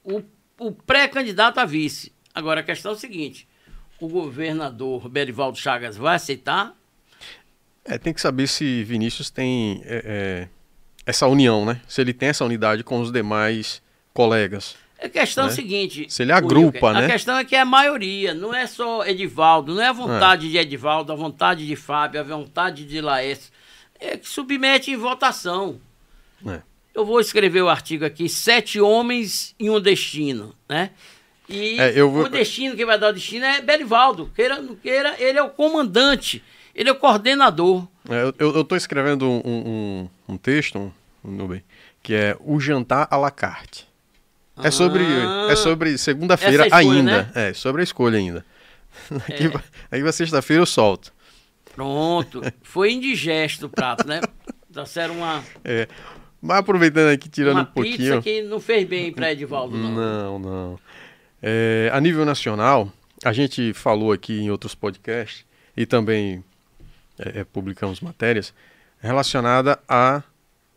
o, 0.03 0.21
o 0.59 0.71
pré-candidato 0.71 1.59
a 1.59 1.65
vice. 1.65 2.11
Agora 2.33 2.61
a 2.61 2.63
questão 2.63 2.91
é 2.91 2.95
o 2.95 2.97
seguinte: 2.97 3.47
o 3.99 4.07
governador 4.07 5.07
Berivaldo 5.07 5.57
Chagas 5.57 5.95
vai 5.95 6.15
aceitar? 6.15 6.75
É, 7.85 7.97
tem 7.97 8.13
que 8.13 8.21
saber 8.21 8.47
se 8.47 8.83
Vinícius 8.83 9.29
tem 9.29 9.81
é, 9.85 10.03
é, 10.05 10.47
essa 11.05 11.27
união, 11.27 11.65
né? 11.65 11.81
Se 11.87 12.01
ele 12.01 12.13
tem 12.13 12.29
essa 12.29 12.45
unidade 12.45 12.83
com 12.83 12.99
os 12.99 13.11
demais 13.11 13.81
colegas. 14.13 14.75
A 15.03 15.09
questão 15.09 15.45
é 15.45 15.47
Né? 15.47 15.53
o 15.53 15.55
seguinte. 15.55 16.05
Se 16.09 16.21
ele 16.21 16.31
agrupa, 16.31 16.87
Wilker, 16.87 16.93
né? 17.01 17.05
A 17.05 17.09
questão 17.09 17.37
é 17.37 17.43
que 17.43 17.55
é 17.55 17.61
a 17.61 17.65
maioria, 17.65 18.33
não 18.33 18.53
é 18.53 18.67
só 18.67 19.05
Edivaldo, 19.05 19.73
não 19.73 19.81
é 19.81 19.87
a 19.87 19.93
vontade 19.93 20.49
de 20.49 20.57
Edivaldo, 20.57 21.11
a 21.11 21.15
vontade 21.15 21.65
de 21.65 21.75
Fábio, 21.75 22.19
a 22.19 22.23
vontade 22.23 22.85
de 22.85 23.01
Laércio. 23.01 23.51
É 23.99 24.15
que 24.17 24.27
submete 24.29 24.91
em 24.91 24.95
votação. 24.97 25.79
É. 26.45 26.61
Eu 26.93 27.05
vou 27.05 27.19
escrever 27.19 27.61
o 27.61 27.69
artigo 27.69 28.05
aqui: 28.05 28.27
Sete 28.29 28.79
Homens 28.79 29.55
e 29.59 29.69
um 29.69 29.79
Destino, 29.79 30.53
né? 30.69 30.91
E 31.49 31.79
É, 31.79 32.01
vou- 32.09 32.23
o 32.25 32.29
destino, 32.29 32.75
quem 32.75 32.85
vai 32.85 32.97
dar 32.97 33.09
o 33.09 33.13
destino 33.13 33.43
é 33.43 33.59
Berivaldo. 33.61 34.31
Queira 34.35 34.61
não 34.61 34.75
queira, 34.75 35.15
ele 35.19 35.37
é 35.37 35.43
o 35.43 35.49
comandante, 35.49 36.41
ele 36.73 36.87
é 36.89 36.91
o 36.91 36.95
coordenador. 36.95 37.85
É, 38.09 38.33
eu, 38.39 38.63
tô 38.63 38.75
escrevendo 38.75 39.29
um, 39.29 39.41
um, 39.45 40.09
um 40.29 40.37
texto, 40.37 40.77
um, 41.23 41.31
Nubem, 41.31 41.61
que 42.01 42.13
é 42.13 42.37
o 42.39 42.59
jantar 42.59 43.07
à 43.11 43.17
la 43.17 43.29
carte. 43.31 43.85
É 44.57 44.69
sobre, 44.71 45.03
Ah. 45.03 45.47
é 45.51 45.55
sobre 45.55 45.97
segunda-feira 45.97 46.63
escolha, 46.67 46.79
ainda. 46.99 47.23
né? 47.23 47.31
É, 47.49 47.53
sobre 47.53 47.81
a 47.81 47.83
escolha 47.83 48.17
ainda. 48.17 48.45
Aqui, 49.27 49.45
É. 49.47 49.61
aí 49.91 50.01
vai 50.03 50.11
sexta-feira 50.11 50.61
eu 50.61 50.65
solto. 50.65 51.13
Pronto. 51.73 52.41
Foi 52.61 52.91
indigesto 52.91 53.67
o 53.67 53.69
prato, 53.69 54.05
né? 54.07 54.19
Trouxeram 54.71 55.15
uma, 55.17 55.43
É. 55.63 55.87
Mas 56.41 56.57
aproveitando 56.57 57.09
aqui, 57.13 57.29
tirando 57.29 57.61
um 57.61 57.65
pouquinho. 57.65 57.95
pizza 57.97 58.21
que 58.21 58.41
não 58.41 58.59
fez 58.59 58.87
bem 58.87 59.11
para 59.13 59.31
Edivaldo, 59.31 59.77
não. 59.77 59.91
Não, 59.91 60.39
não. 60.39 60.79
É, 61.41 61.89
a 61.93 62.01
nível 62.01 62.25
nacional, 62.25 62.91
a 63.23 63.31
gente 63.31 63.73
falou 63.73 64.11
aqui 64.11 64.39
em 64.41 64.49
outros 64.49 64.73
podcasts 64.73 65.45
e 65.77 65.85
também 65.85 66.43
é, 67.19 67.41
é, 67.41 67.43
publicamos 67.43 68.01
matérias 68.01 68.53
relacionada 68.99 69.79
a 69.87 70.23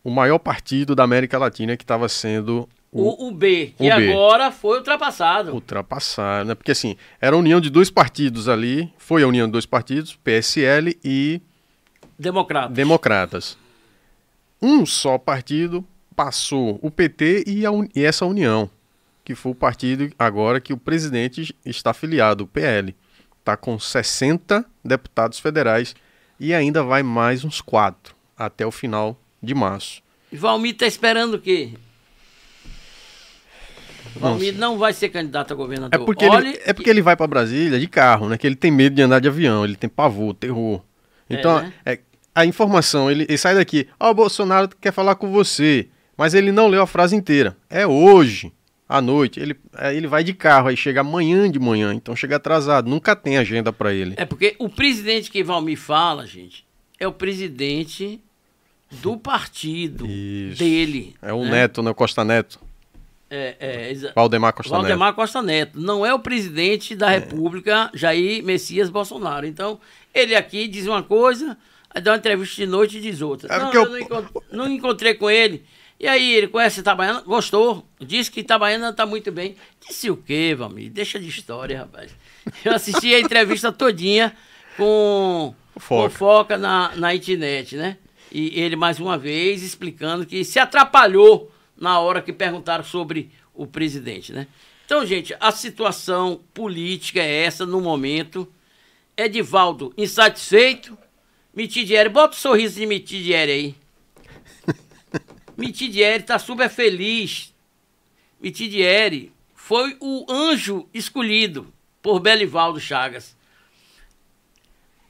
o 0.03 0.11
maior 0.11 0.39
partido 0.39 0.95
da 0.95 1.03
América 1.03 1.39
Latina 1.39 1.79
que 1.79 1.83
estava 1.85 2.11
sendo 2.11 2.69
o, 3.03 3.29
O, 3.29 3.33
B, 3.33 3.75
que 3.77 3.83
o 3.91 3.97
B. 3.97 4.11
agora 4.13 4.51
foi 4.53 4.79
ultrapassado. 4.79 5.53
ultrapassado, 5.53 6.49
né? 6.49 6.55
Porque 6.55 6.71
assim, 6.73 6.97
era 7.21 7.35
a 7.35 7.39
união 7.39 7.61
de 7.61 7.69
dois 7.71 7.91
partidos 7.91 8.49
ali, 8.49 8.93
foi 8.99 9.23
a 9.23 9.27
união 9.27 9.47
de 9.47 9.53
dois 9.53 9.67
partidos, 9.67 10.15
PSL 10.23 10.97
e 11.05 11.41
Democrata. 12.19 12.73
Democratas. 12.73 13.59
Um 14.63 14.87
só 14.87 15.19
partido 15.19 15.85
passou 16.15 16.79
o 16.81 16.91
PT 16.91 17.45
e, 17.47 17.67
un- 17.69 17.89
e 17.95 18.03
essa 18.05 18.25
união, 18.25 18.71
que 19.25 19.35
foi 19.35 19.53
o 19.53 19.55
partido 19.55 20.11
agora 20.19 20.61
que 20.61 20.73
o 20.73 20.77
presidente 20.77 21.55
está 21.65 21.91
afiliado, 21.91 22.45
o 22.45 22.47
PL. 22.47 22.95
Está 23.41 23.57
com 23.57 23.79
60 23.79 24.65
deputados 24.83 25.39
federais 25.39 25.95
e 26.41 26.55
ainda 26.55 26.83
vai 26.83 27.03
mais 27.03 27.45
uns 27.45 27.61
quatro 27.61 28.15
até 28.39 28.65
o 28.67 28.71
final 28.71 29.19
de 29.43 29.55
março. 29.55 30.03
E 30.33 30.37
Valmir 30.37 30.77
tá 30.77 30.87
esperando 30.87 31.35
o 31.35 31.39
quê? 31.41 31.75
Valmir 34.17 34.55
não 34.57 34.79
vai 34.79 34.93
ser 34.93 35.09
candidato 35.09 35.53
a 35.53 35.55
É 35.55 35.57
governador. 35.57 36.05
porque, 36.05 36.27
Olhe 36.27 36.51
ele, 36.51 36.61
é 36.65 36.73
porque 36.73 36.91
ele 36.91 37.03
vai 37.03 37.17
para 37.17 37.27
Brasília 37.27 37.79
de 37.79 37.87
carro, 37.87 38.29
né? 38.29 38.39
Que 38.39 38.47
ele 38.47 38.57
tem 38.57 38.71
medo 38.71 38.95
de 38.95 39.03
andar 39.03 39.21
de 39.21 39.29
avião, 39.29 39.65
ele 39.65 39.77
tem 39.77 39.89
pavor, 39.89 40.35
terror. 40.35 40.83
Então, 41.29 41.61
né? 41.61 41.73
é, 41.85 41.99
a 42.35 42.45
informação, 42.45 43.11
ele, 43.11 43.25
ele 43.29 43.39
sai 43.39 43.55
daqui, 43.55 43.89
ó, 43.99 44.11
o 44.11 44.15
Bolsonaro 44.15 44.69
quer 44.81 44.93
falar 44.93 45.15
com 45.15 45.31
você, 45.31 45.89
mas 46.17 46.35
ele 46.35 46.53
não 46.53 46.69
leu 46.69 46.83
a 46.83 46.87
frase 46.87 47.17
inteira. 47.17 47.57
É 47.69 47.87
hoje, 47.87 48.53
à 48.89 49.01
noite. 49.01 49.41
Ele, 49.41 49.57
aí 49.75 49.97
ele 49.97 50.07
vai 50.07 50.23
de 50.23 50.33
carro, 50.33 50.69
aí 50.69 50.77
chega 50.77 51.01
amanhã 51.01 51.51
de 51.51 51.59
manhã, 51.59 51.93
então 51.95 52.15
chega 52.15 52.37
atrasado, 52.37 52.89
nunca 52.89 53.17
tem 53.17 53.39
agenda 53.39 53.73
para 53.73 53.93
ele. 53.93 54.15
É 54.17 54.25
porque 54.25 54.55
o 54.59 54.69
presidente 54.69 55.31
que 55.31 55.43
Valmir 55.43 55.79
fala, 55.79 56.27
gente, 56.27 56.65
é 56.99 57.07
o 57.07 57.13
presidente 57.13 58.21
do 58.91 59.17
partido 59.17 60.07
Isso. 60.07 60.59
dele. 60.59 61.17
É 61.21 61.33
o 61.33 61.45
né? 61.45 61.51
Neto, 61.51 61.83
né? 61.83 61.93
Costa 61.93 62.25
Neto. 62.25 62.61
É, 63.31 63.57
é, 63.59 64.13
Valdemar 64.15 64.53
Costa 64.53 64.71
Neto. 64.73 64.81
Valdemar 64.83 65.15
Costa 65.15 65.43
Neto. 65.43 65.81
Não 65.81 66.05
é 66.07 66.13
o 66.15 66.19
presidente 66.19 66.95
da 66.95 67.09
República, 67.09 67.91
Jair 67.95 68.45
Messias 68.45 68.91
Bolsonaro. 68.91 69.47
Então, 69.47 69.81
ele 70.15 70.35
aqui 70.37 70.69
diz 70.69 70.87
uma 70.87 71.03
coisa, 71.03 71.57
aí 71.93 72.01
dá 72.01 72.13
uma 72.13 72.19
entrevista 72.19 72.57
de 72.57 72.67
noite 72.67 72.99
e 72.99 73.01
diz 73.01 73.21
outra. 73.23 73.53
É 73.53 73.59
não, 73.59 73.73
eu 73.73 73.83
eu- 73.85 73.91
não, 73.91 73.99
encont- 73.99 74.31
não 74.53 74.69
encontrei 74.71 75.15
com 75.15 75.29
ele. 75.31 75.65
E 75.99 76.07
aí, 76.07 76.35
ele 76.35 76.49
conhece 76.49 76.81
Itabaiana? 76.81 77.23
Gostou. 77.23 77.87
Disse 78.01 78.31
que 78.31 78.41
Itabaiana 78.41 78.93
tá 78.93 79.07
muito 79.07 79.33
bem. 79.33 79.57
Disse 79.89 80.11
o 80.11 80.17
quê, 80.17 80.55
Valmir? 80.57 80.91
Deixa 80.91 81.19
de 81.19 81.29
história, 81.29 81.79
rapaz. 81.79 82.11
Eu 82.65 82.75
assisti 82.75 83.15
a 83.15 83.21
entrevista 83.21 83.73
todinha 83.73 84.35
com 84.77 85.55
Fofoca. 85.75 86.11
fofoca 86.11 86.59
na, 86.59 86.93
na 86.97 87.15
internet, 87.15 87.77
né? 87.77 87.97
E 88.31 88.61
ele, 88.61 88.77
mais 88.77 88.99
uma 88.99 89.17
vez, 89.17 89.63
explicando 89.63 90.27
que 90.27 90.45
se 90.45 90.59
atrapalhou 90.59 91.51
na 91.85 92.01
hora 92.01 92.23
que 92.23 92.33
perguntaram 92.33 92.83
sobre 92.83 93.31
o 93.53 93.67
presidente, 93.67 94.33
né? 94.33 94.49
Então, 94.87 95.05
gente, 95.05 95.37
a 95.39 95.53
situação 95.53 96.41
política 96.55 97.21
é 97.21 97.45
essa 97.45 97.67
no 97.67 97.79
momento. 97.81 98.51
Edivaldo 99.15 99.93
insatisfeito. 99.97 100.97
Mitidieri, 101.55 102.09
bota 102.09 102.35
o 102.35 102.41
sorriso 102.41 102.81
de 102.81 102.87
Mitidieri 102.87 103.53
aí. 103.53 103.75
Mitidieri 105.57 106.23
tá 106.23 106.39
super 106.39 106.71
feliz. 106.71 107.55
Mitidieri 108.41 109.31
foi 109.55 109.97
o 110.01 110.25
anjo 110.31 110.89
escolhido 110.93 111.73
por 112.03 112.19
Belivaldo 112.19 112.81
Chagas. 112.81 113.37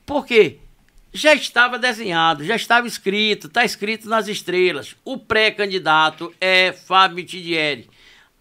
Por 0.04 0.26
quê? 0.26 0.58
Já 1.16 1.32
estava 1.32 1.78
desenhado, 1.78 2.42
já 2.42 2.56
estava 2.56 2.88
escrito, 2.88 3.46
está 3.46 3.64
escrito 3.64 4.08
nas 4.08 4.26
estrelas. 4.26 4.96
O 5.04 5.16
pré-candidato 5.16 6.34
é 6.40 6.72
Fábio 6.72 7.14
Mitidieri. 7.14 7.88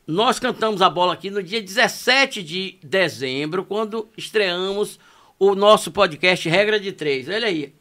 Nós 0.07 0.39
cantamos 0.39 0.81
a 0.81 0.89
bola 0.89 1.13
aqui 1.13 1.29
no 1.29 1.43
dia 1.43 1.61
17 1.61 2.41
de 2.41 2.79
dezembro, 2.81 3.63
quando 3.63 4.09
estreamos 4.17 4.99
o 5.37 5.53
nosso 5.53 5.91
podcast 5.91 6.49
Regra 6.49 6.79
de 6.79 6.91
Três. 6.91 7.29
Olha 7.29 7.45
aí. 7.47 7.75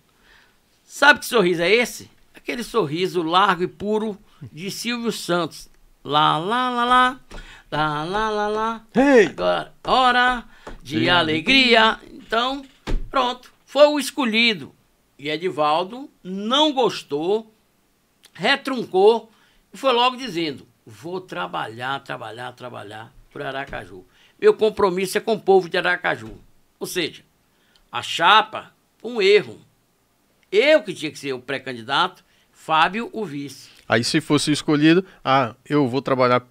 Sabe 0.84 1.20
que 1.20 1.26
sorriso 1.26 1.62
é 1.62 1.70
esse? 1.72 2.10
Aquele 2.34 2.62
sorriso 2.62 3.22
largo 3.22 3.62
e 3.62 3.68
puro 3.68 4.18
de 4.52 4.70
Silvio 4.70 5.10
Santos. 5.10 5.70
Lá, 6.04 6.36
lá, 6.36 6.68
lá, 6.68 6.84
lá. 6.84 7.20
Lá, 7.70 8.04
lá, 8.04 8.28
lá, 8.28 8.48
lá. 8.48 8.86
Hey! 8.94 9.28
Agora, 9.28 9.72
hora 9.82 10.44
de 10.82 11.00
De 11.00 11.08
alegria. 11.08 11.98
Então, 12.12 12.62
pronto. 13.10 13.50
Foi 13.64 13.86
o 13.86 13.98
escolhido. 13.98 14.74
E 15.22 15.30
Edivaldo 15.30 16.10
não 16.20 16.72
gostou, 16.72 17.54
retruncou 18.32 19.30
e 19.72 19.76
foi 19.76 19.92
logo 19.92 20.16
dizendo: 20.16 20.66
vou 20.84 21.20
trabalhar, 21.20 22.00
trabalhar, 22.00 22.50
trabalhar 22.54 23.14
por 23.30 23.40
Aracaju. 23.40 24.04
Meu 24.40 24.52
compromisso 24.52 25.16
é 25.16 25.20
com 25.20 25.34
o 25.34 25.40
povo 25.40 25.68
de 25.68 25.78
Aracaju. 25.78 26.36
Ou 26.80 26.88
seja, 26.88 27.22
a 27.90 28.02
chapa, 28.02 28.72
um 29.00 29.22
erro. 29.22 29.60
Eu 30.50 30.82
que 30.82 30.92
tinha 30.92 31.12
que 31.12 31.18
ser 31.20 31.32
o 31.32 31.38
pré-candidato, 31.38 32.24
Fábio 32.50 33.08
o 33.12 33.24
vice. 33.24 33.70
Aí 33.88 34.02
se 34.02 34.20
fosse 34.20 34.50
escolhido, 34.50 35.06
ah, 35.24 35.54
eu 35.64 35.86
vou 35.86 36.02
trabalhar. 36.02 36.44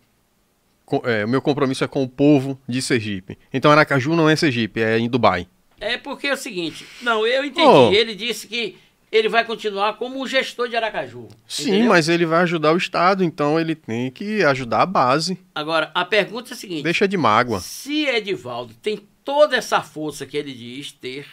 Com, 0.85 1.01
é, 1.03 1.25
meu 1.25 1.41
compromisso 1.41 1.83
é 1.83 1.89
com 1.89 2.03
o 2.03 2.07
povo 2.07 2.57
de 2.65 2.81
Sergipe. 2.81 3.37
Então 3.51 3.69
Aracaju 3.69 4.15
não 4.15 4.29
é 4.29 4.35
Sergipe, 4.37 4.79
é 4.79 4.97
em 4.97 5.09
Dubai. 5.09 5.45
É 5.81 5.97
porque 5.97 6.27
é 6.27 6.33
o 6.33 6.37
seguinte, 6.37 6.85
não, 7.01 7.25
eu 7.25 7.43
entendi. 7.43 7.67
Oh. 7.67 7.91
Ele 7.91 8.13
disse 8.15 8.47
que 8.47 8.77
ele 9.11 9.27
vai 9.27 9.43
continuar 9.43 9.93
como 9.97 10.21
um 10.21 10.27
gestor 10.27 10.69
de 10.69 10.75
Aracaju. 10.75 11.27
Sim, 11.47 11.69
entendeu? 11.69 11.89
mas 11.89 12.07
ele 12.07 12.25
vai 12.25 12.43
ajudar 12.43 12.71
o 12.71 12.77
Estado, 12.77 13.23
então 13.23 13.59
ele 13.59 13.75
tem 13.75 14.09
que 14.09 14.43
ajudar 14.43 14.83
a 14.83 14.85
base. 14.85 15.37
Agora, 15.53 15.91
a 15.93 16.05
pergunta 16.05 16.51
é 16.51 16.53
a 16.53 16.57
seguinte: 16.57 16.83
Deixa 16.83 17.07
de 17.07 17.17
mágoa. 17.17 17.59
se 17.59 18.05
Edivaldo 18.05 18.73
tem 18.81 19.05
toda 19.25 19.57
essa 19.57 19.81
força 19.81 20.25
que 20.25 20.37
ele 20.37 20.53
diz 20.53 20.91
ter, 20.91 21.27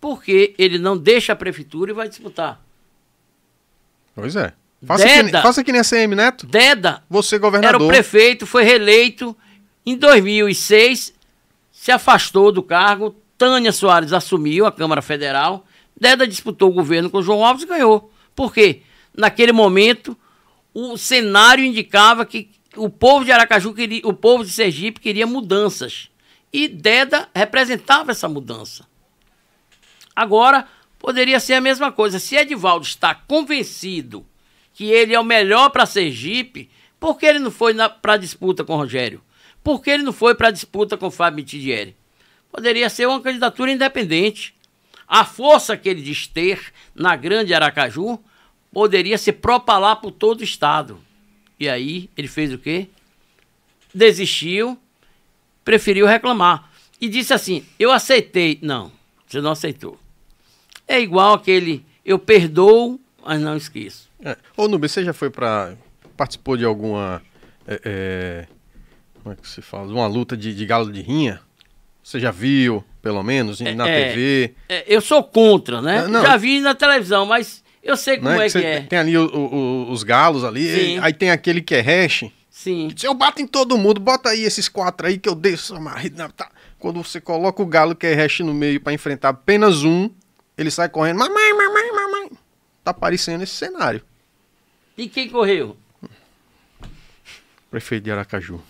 por 0.00 0.24
que 0.24 0.54
ele 0.58 0.78
não 0.78 0.96
deixa 0.96 1.34
a 1.34 1.36
prefeitura 1.36 1.90
e 1.90 1.94
vai 1.94 2.08
disputar? 2.08 2.60
Pois 4.14 4.34
é. 4.34 4.52
Faça 4.84 5.06
que, 5.06 5.22
Deda. 5.22 5.42
faça 5.42 5.64
que 5.64 5.72
nem 5.72 5.80
a 5.80 5.84
CM 5.84 6.14
Neto. 6.14 6.46
Deda 6.46 7.02
Você 7.08 7.36
era 7.36 7.42
governador. 7.42 7.82
o 7.82 7.86
prefeito, 7.88 8.46
foi 8.46 8.62
reeleito 8.62 9.36
em 9.84 9.96
2006, 9.96 11.14
se 11.70 11.92
afastou 11.92 12.50
do 12.50 12.62
cargo. 12.62 13.14
Tânia 13.38 13.72
Soares 13.72 14.12
assumiu 14.12 14.66
a 14.66 14.72
Câmara 14.72 15.02
Federal. 15.02 15.66
Deda 15.98 16.26
disputou 16.26 16.70
o 16.70 16.74
governo 16.74 17.10
com 17.10 17.22
João 17.22 17.44
Alves 17.44 17.64
e 17.64 17.66
ganhou. 17.66 18.12
Por 18.34 18.52
quê? 18.52 18.82
Naquele 19.16 19.52
momento, 19.52 20.16
o 20.74 20.96
cenário 20.96 21.64
indicava 21.64 22.26
que 22.26 22.50
o 22.76 22.90
povo 22.90 23.24
de 23.24 23.32
Aracaju, 23.32 23.72
queria, 23.72 24.02
o 24.04 24.12
povo 24.12 24.44
de 24.44 24.50
Sergipe 24.50 25.00
queria 25.00 25.26
mudanças. 25.26 26.10
E 26.52 26.68
Deda 26.68 27.28
representava 27.34 28.10
essa 28.10 28.28
mudança. 28.28 28.86
Agora, 30.14 30.66
poderia 30.98 31.40
ser 31.40 31.54
a 31.54 31.60
mesma 31.60 31.90
coisa. 31.90 32.18
Se 32.18 32.36
Edivaldo 32.36 32.84
está 32.84 33.14
convencido 33.14 34.26
que 34.72 34.84
ele 34.84 35.14
é 35.14 35.20
o 35.20 35.24
melhor 35.24 35.70
para 35.70 35.86
Sergipe, 35.86 36.70
por 37.00 37.18
que 37.18 37.26
ele 37.26 37.38
não 37.38 37.50
foi 37.50 37.74
para 38.00 38.14
a 38.14 38.18
disputa 38.18 38.64
com 38.64 38.76
Rogério? 38.76 39.22
Por 39.62 39.82
que 39.82 39.90
ele 39.90 40.02
não 40.02 40.12
foi 40.12 40.34
para 40.34 40.48
a 40.48 40.52
disputa 40.52 40.96
com 40.96 41.10
Fábio 41.10 41.36
Mitidieri? 41.36 41.96
Poderia 42.56 42.88
ser 42.88 43.06
uma 43.06 43.20
candidatura 43.20 43.70
independente. 43.70 44.54
A 45.06 45.26
força 45.26 45.76
que 45.76 45.90
ele 45.90 46.00
diz 46.00 46.26
ter 46.26 46.72
na 46.94 47.14
grande 47.14 47.52
Aracaju 47.52 48.18
poderia 48.72 49.18
se 49.18 49.30
propalar 49.30 49.96
por 49.96 50.10
todo 50.10 50.40
o 50.40 50.44
estado. 50.44 50.98
E 51.60 51.68
aí 51.68 52.08
ele 52.16 52.26
fez 52.26 52.54
o 52.54 52.58
quê? 52.58 52.88
Desistiu, 53.92 54.78
preferiu 55.62 56.06
reclamar. 56.06 56.70
E 56.98 57.10
disse 57.10 57.34
assim: 57.34 57.62
Eu 57.78 57.92
aceitei. 57.92 58.58
Não, 58.62 58.90
você 59.28 59.42
não 59.42 59.50
aceitou. 59.50 60.00
É 60.88 60.98
igual 60.98 61.34
aquele 61.34 61.84
eu 62.06 62.18
perdoo, 62.18 62.98
mas 63.22 63.38
não 63.38 63.54
esqueço. 63.54 64.08
É. 64.24 64.34
Ô, 64.56 64.66
Nubes, 64.66 64.92
você 64.92 65.04
já 65.04 65.12
foi 65.12 65.28
pra. 65.28 65.76
participou 66.16 66.56
de 66.56 66.64
alguma. 66.64 67.22
é, 67.66 67.80
é, 67.84 68.46
como 69.22 69.34
é 69.34 69.36
que 69.36 69.46
se 69.46 69.60
fala? 69.60 69.92
Uma 69.92 70.06
luta 70.06 70.34
de, 70.34 70.54
de 70.54 70.64
galo 70.64 70.90
de 70.90 71.02
rinha? 71.02 71.44
Você 72.06 72.20
já 72.20 72.30
viu, 72.30 72.84
pelo 73.02 73.20
menos, 73.24 73.58
na 73.60 73.88
é, 73.88 74.08
TV? 74.10 74.54
É, 74.68 74.84
eu 74.86 75.00
sou 75.00 75.24
contra, 75.24 75.82
né? 75.82 76.06
Não. 76.06 76.22
Já 76.22 76.36
vi 76.36 76.60
na 76.60 76.72
televisão, 76.72 77.26
mas 77.26 77.64
eu 77.82 77.96
sei 77.96 78.18
como 78.18 78.30
Não 78.30 78.40
é 78.40 78.48
que 78.48 78.58
é. 78.58 78.82
Tem 78.82 78.96
ali 78.96 79.18
o- 79.18 79.26
o- 79.26 79.90
os 79.90 80.04
galos 80.04 80.44
ali, 80.44 80.68
Sim. 80.72 80.98
aí 81.02 81.12
tem 81.12 81.32
aquele 81.32 81.60
que 81.60 81.74
é 81.74 81.80
hash. 81.80 82.30
Sim. 82.48 82.94
Eu 83.02 83.12
bato 83.12 83.42
em 83.42 83.46
todo 83.46 83.76
mundo, 83.76 83.98
bota 83.98 84.28
aí 84.28 84.44
esses 84.44 84.68
quatro 84.68 85.04
aí 85.08 85.18
que 85.18 85.28
eu 85.28 85.34
desço 85.34 85.74
a 85.74 85.80
marrida. 85.80 86.22
Não, 86.22 86.30
tá. 86.30 86.48
Quando 86.78 87.02
você 87.02 87.20
coloca 87.20 87.60
o 87.60 87.66
galo 87.66 87.96
que 87.96 88.06
é 88.06 88.14
hash 88.14 88.38
no 88.38 88.54
meio 88.54 88.80
pra 88.80 88.92
enfrentar 88.92 89.30
apenas 89.30 89.82
um, 89.82 90.08
ele 90.56 90.70
sai 90.70 90.88
correndo. 90.88 91.18
Mamãe, 91.18 91.52
mamãe, 91.54 91.90
mamãe. 91.92 92.30
Tá 92.84 92.92
aparecendo 92.92 93.42
esse 93.42 93.54
cenário. 93.54 94.00
E 94.96 95.08
quem 95.08 95.28
correu? 95.28 95.76
Prefeito 97.68 98.04
de 98.04 98.12
Aracaju. 98.12 98.62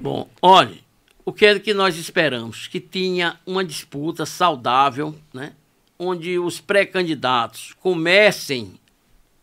Bom, 0.00 0.28
olha, 0.42 0.81
o 1.24 1.32
que 1.32 1.46
é 1.46 1.58
que 1.58 1.72
nós 1.72 1.96
esperamos? 1.96 2.66
Que 2.66 2.80
tinha 2.80 3.38
uma 3.46 3.64
disputa 3.64 4.26
saudável, 4.26 5.14
né? 5.32 5.54
onde 5.98 6.38
os 6.38 6.60
pré-candidatos 6.60 7.74
comecem 7.80 8.74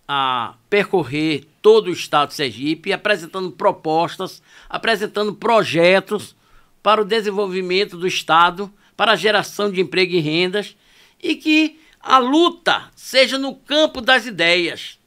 a 0.08 0.56
percorrer 0.70 1.46
todo 1.62 1.88
o 1.88 1.94
estado 1.94 2.30
de 2.30 2.36
Sergipe, 2.36 2.92
apresentando 2.92 3.52
propostas, 3.52 4.42
apresentando 4.68 5.34
projetos 5.34 6.36
para 6.82 7.02
o 7.02 7.06
desenvolvimento 7.06 7.98
do 7.98 8.08
estado, 8.08 8.74
para 8.98 9.12
a 9.14 9.16
geração 9.16 9.72
de 9.72 9.80
emprego 9.80 10.16
e 10.16 10.20
rendas, 10.20 10.76
e 11.22 11.36
que 11.36 11.80
a 12.02 12.18
luta 12.18 12.90
seja 12.96 13.38
no 13.38 13.56
campo 13.56 14.02
das 14.02 14.26
ideias. 14.26 14.98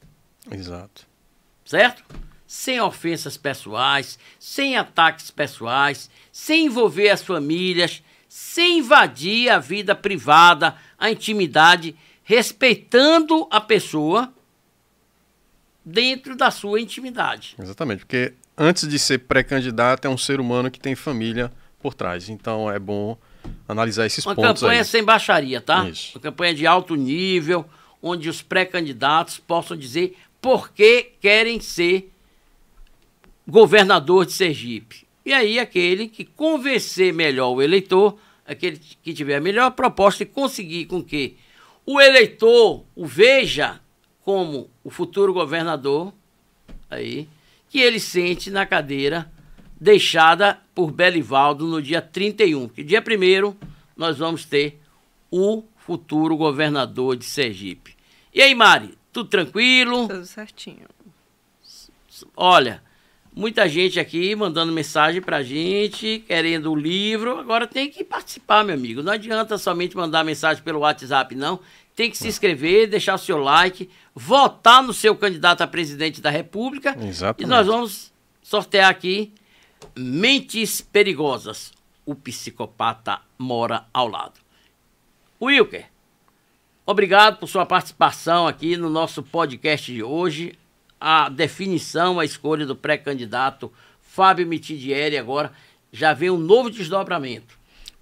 Exato. 0.50 1.06
Certo? 1.64 2.04
Sem 2.54 2.78
ofensas 2.82 3.38
pessoais, 3.38 4.18
sem 4.38 4.76
ataques 4.76 5.30
pessoais, 5.30 6.10
sem 6.30 6.66
envolver 6.66 7.08
as 7.08 7.22
famílias, 7.22 8.02
sem 8.28 8.80
invadir 8.80 9.48
a 9.48 9.58
vida 9.58 9.94
privada, 9.94 10.76
a 10.98 11.10
intimidade, 11.10 11.96
respeitando 12.22 13.48
a 13.50 13.58
pessoa 13.58 14.30
dentro 15.82 16.36
da 16.36 16.50
sua 16.50 16.78
intimidade. 16.78 17.56
Exatamente, 17.58 18.00
porque 18.00 18.34
antes 18.54 18.86
de 18.86 18.98
ser 18.98 19.20
pré-candidato 19.20 20.04
é 20.04 20.10
um 20.10 20.18
ser 20.18 20.38
humano 20.38 20.70
que 20.70 20.78
tem 20.78 20.94
família 20.94 21.50
por 21.80 21.94
trás. 21.94 22.28
Então 22.28 22.70
é 22.70 22.78
bom 22.78 23.16
analisar 23.66 24.04
esses 24.04 24.26
Uma 24.26 24.34
pontos 24.34 24.60
campanha 24.60 24.82
aí. 24.82 24.84
sem 24.84 25.02
baixaria, 25.02 25.58
tá? 25.58 25.88
Isso. 25.88 26.18
Uma 26.18 26.20
campanha 26.20 26.54
de 26.54 26.66
alto 26.66 26.96
nível, 26.96 27.64
onde 28.02 28.28
os 28.28 28.42
pré-candidatos 28.42 29.38
possam 29.38 29.74
dizer 29.74 30.18
por 30.38 30.70
que 30.70 31.12
querem 31.18 31.58
ser 31.58 32.12
governador 33.46 34.26
de 34.26 34.32
Sergipe. 34.32 35.06
E 35.24 35.32
aí 35.32 35.58
aquele 35.58 36.08
que 36.08 36.24
convencer 36.24 37.12
melhor 37.12 37.50
o 37.50 37.62
eleitor, 37.62 38.18
aquele 38.46 38.80
que 39.02 39.14
tiver 39.14 39.36
a 39.36 39.40
melhor 39.40 39.70
proposta 39.72 40.22
e 40.22 40.26
conseguir 40.26 40.86
com 40.86 41.02
que 41.02 41.36
o 41.86 42.00
eleitor 42.00 42.84
o 42.94 43.06
veja 43.06 43.80
como 44.24 44.70
o 44.84 44.90
futuro 44.90 45.32
governador, 45.32 46.12
aí, 46.88 47.28
que 47.68 47.80
ele 47.80 47.98
sente 47.98 48.50
na 48.50 48.64
cadeira 48.64 49.30
deixada 49.80 50.60
por 50.74 50.92
Belivaldo 50.92 51.66
no 51.66 51.82
dia 51.82 52.00
31. 52.00 52.68
Que 52.68 52.84
dia 52.84 53.02
1 53.02 53.56
nós 53.96 54.18
vamos 54.18 54.44
ter 54.44 54.80
o 55.30 55.64
futuro 55.76 56.36
governador 56.36 57.16
de 57.16 57.24
Sergipe. 57.24 57.96
E 58.32 58.40
aí, 58.40 58.54
Mari, 58.54 58.96
tudo 59.12 59.28
tranquilo? 59.28 60.06
Tudo 60.06 60.24
certinho. 60.24 60.86
Olha, 62.36 62.82
muita 63.34 63.68
gente 63.68 63.98
aqui 63.98 64.34
mandando 64.36 64.72
mensagem 64.72 65.20
pra 65.20 65.42
gente, 65.42 66.22
querendo 66.26 66.70
o 66.70 66.76
livro. 66.76 67.38
Agora 67.38 67.66
tem 67.66 67.90
que 67.90 68.04
participar, 68.04 68.64
meu 68.64 68.74
amigo. 68.74 69.02
Não 69.02 69.12
adianta 69.12 69.58
somente 69.58 69.96
mandar 69.96 70.24
mensagem 70.24 70.62
pelo 70.62 70.80
WhatsApp, 70.80 71.34
não. 71.34 71.60
Tem 71.94 72.10
que 72.10 72.16
se 72.16 72.28
inscrever, 72.28 72.88
deixar 72.88 73.14
o 73.14 73.18
seu 73.18 73.38
like, 73.38 73.90
votar 74.14 74.82
no 74.82 74.94
seu 74.94 75.14
candidato 75.14 75.62
a 75.62 75.66
presidente 75.66 76.20
da 76.20 76.30
República. 76.30 76.96
Exatamente. 77.00 77.42
E 77.42 77.46
nós 77.46 77.66
vamos 77.66 78.12
sortear 78.42 78.90
aqui 78.90 79.32
Mentes 79.96 80.80
Perigosas. 80.80 81.72
O 82.04 82.14
psicopata 82.14 83.20
mora 83.38 83.86
ao 83.92 84.08
lado. 84.08 84.40
Wilker, 85.40 85.86
obrigado 86.84 87.38
por 87.38 87.48
sua 87.48 87.66
participação 87.66 88.46
aqui 88.46 88.76
no 88.76 88.90
nosso 88.90 89.22
podcast 89.22 89.92
de 89.92 90.02
hoje. 90.02 90.58
A 91.04 91.28
definição, 91.28 92.20
a 92.20 92.24
escolha 92.24 92.64
do 92.64 92.76
pré-candidato 92.76 93.72
Fábio 94.00 94.46
Mitidieri 94.46 95.18
agora 95.18 95.50
já 95.90 96.14
vem 96.14 96.30
um 96.30 96.36
novo 96.38 96.70
desdobramento. 96.70 97.58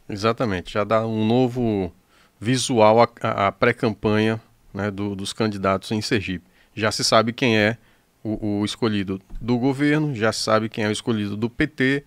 Exatamente, 0.07 0.71
já 0.75 0.85
dá 0.85 1.07
um 1.07 1.25
novo 1.27 1.91
visual 2.39 3.01
à, 3.23 3.51
pré-campanha 3.51 4.39
né, 4.75 4.91
do- 4.91 5.17
dos 5.17 5.33
candidatos 5.33 5.91
em 5.93 6.03
Sergipe. 6.03 6.45
Já 6.75 6.93
se 6.93 7.03
sabe 7.03 7.33
quem 7.33 7.57
é 7.57 7.79
o, 8.23 8.59
o 8.61 8.65
escolhido 8.67 9.19
do 9.41 9.57
governo, 9.57 10.15
já 10.15 10.31
se 10.31 10.41
sabe 10.43 10.69
quem 10.69 10.85
é 10.85 10.89
o 10.89 10.93
escolhido 10.93 11.39
do 11.39 11.49
PT, 11.49 12.05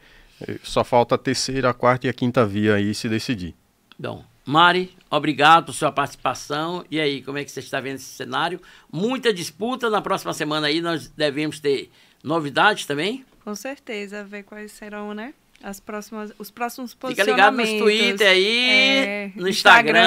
eh, 0.48 0.60
só 0.61 0.84
falta 0.84 1.15
a 1.15 1.18
terceira, 1.18 1.72
a 1.72 1.74
quarta 1.74 2.06
e 2.06 2.10
a 2.10 2.14
quinta 2.14 2.45
via 2.45 2.76
aí 2.76 2.94
se 2.94 3.10
decidir. 3.10 3.56
Bom, 3.98 4.24
Mari, 4.45 4.91
obrigado 5.10 5.68
por 5.68 5.74
sua 5.74 5.91
participação. 5.91 6.84
E 6.91 6.99
aí, 6.99 7.22
como 7.22 7.38
é 7.38 7.44
que 7.44 7.52
você 7.52 7.60
está 7.61 7.80
vendo 7.80 7.95
esse 7.95 8.06
cenário? 8.15 8.60
Muita 8.91 9.34
disputa. 9.34 9.90
Na 9.90 10.02
próxima 10.02 10.34
semana 10.34 10.68
aí 10.68 10.82
nós 10.82 11.07
devemos 11.07 11.60
ter 11.60 11.90
novidades 12.24 12.86
também. 12.86 13.26
Com 13.44 13.56
certeza, 13.56 14.24
ver 14.24 14.44
quais 14.44 14.72
serão, 14.72 15.14
né? 15.14 15.34
As 15.61 15.80
próximas, 15.80 16.34
os 16.38 16.52
próximos 16.52 16.91
Fica 16.91 17.07
posicionamentos. 17.07 17.70
ligado 17.72 17.84
nos 17.86 17.94
Twitter 17.94 18.28
aí, 18.30 18.70
É, 18.70 19.32
no 19.36 19.48
Instagram, 19.48 19.99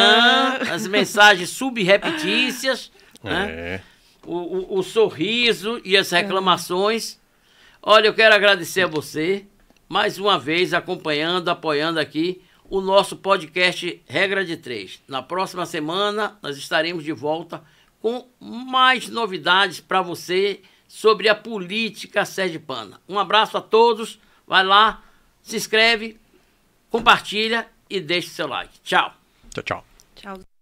Instagram. 0.52 0.74
as 0.74 0.86
mensagens 0.86 1.48
subrepetícias, 2.10 2.92
né? 3.24 3.46
É, 3.50 3.80
o, 4.22 4.34
o- 4.74 4.78
o 4.78 4.82
sorriso 4.82 5.80
e 5.82 5.96
as 5.96 6.10
reclamações. 6.10 7.18
Olha, 7.82 8.06
eu 8.08 8.14
quero 8.14 8.34
agradecer 8.34 8.82
a 8.82 8.86
você, 8.86 9.46
mais 9.88 10.18
uma 10.18 10.38
vez, 10.38 10.74
acompanhando, 10.74 11.48
apoiando 11.48 11.98
aqui 12.00 12.42
o 12.68 12.80
nosso 12.80 13.16
podcast 13.16 14.02
Regra 14.06 14.44
de 14.44 14.56
Três. 14.56 15.00
Na 15.06 15.22
próxima 15.22 15.66
semana, 15.66 16.38
nós 16.42 16.56
estaremos 16.56 17.04
de 17.04 17.12
volta 17.12 17.62
com 18.00 18.26
mais 18.40 19.08
novidades 19.08 19.80
para 19.80 20.02
você 20.02 20.60
sobre 20.88 21.28
a 21.28 21.34
política 21.34 22.24
sergipana. 22.24 23.00
Um 23.08 23.18
abraço 23.18 23.56
a 23.56 23.60
todos, 23.60 24.20
vai 24.46 24.64
lá, 24.64 25.02
se 25.42 25.56
inscreve, 25.56 26.18
compartilha 26.90 27.68
e 27.88 28.00
deixe 28.00 28.28
seu 28.28 28.46
like. 28.46 28.80
Tchau. 28.80 29.14
tchau, 29.52 29.62
tchau. 29.62 29.84
Tchau. 30.14 30.55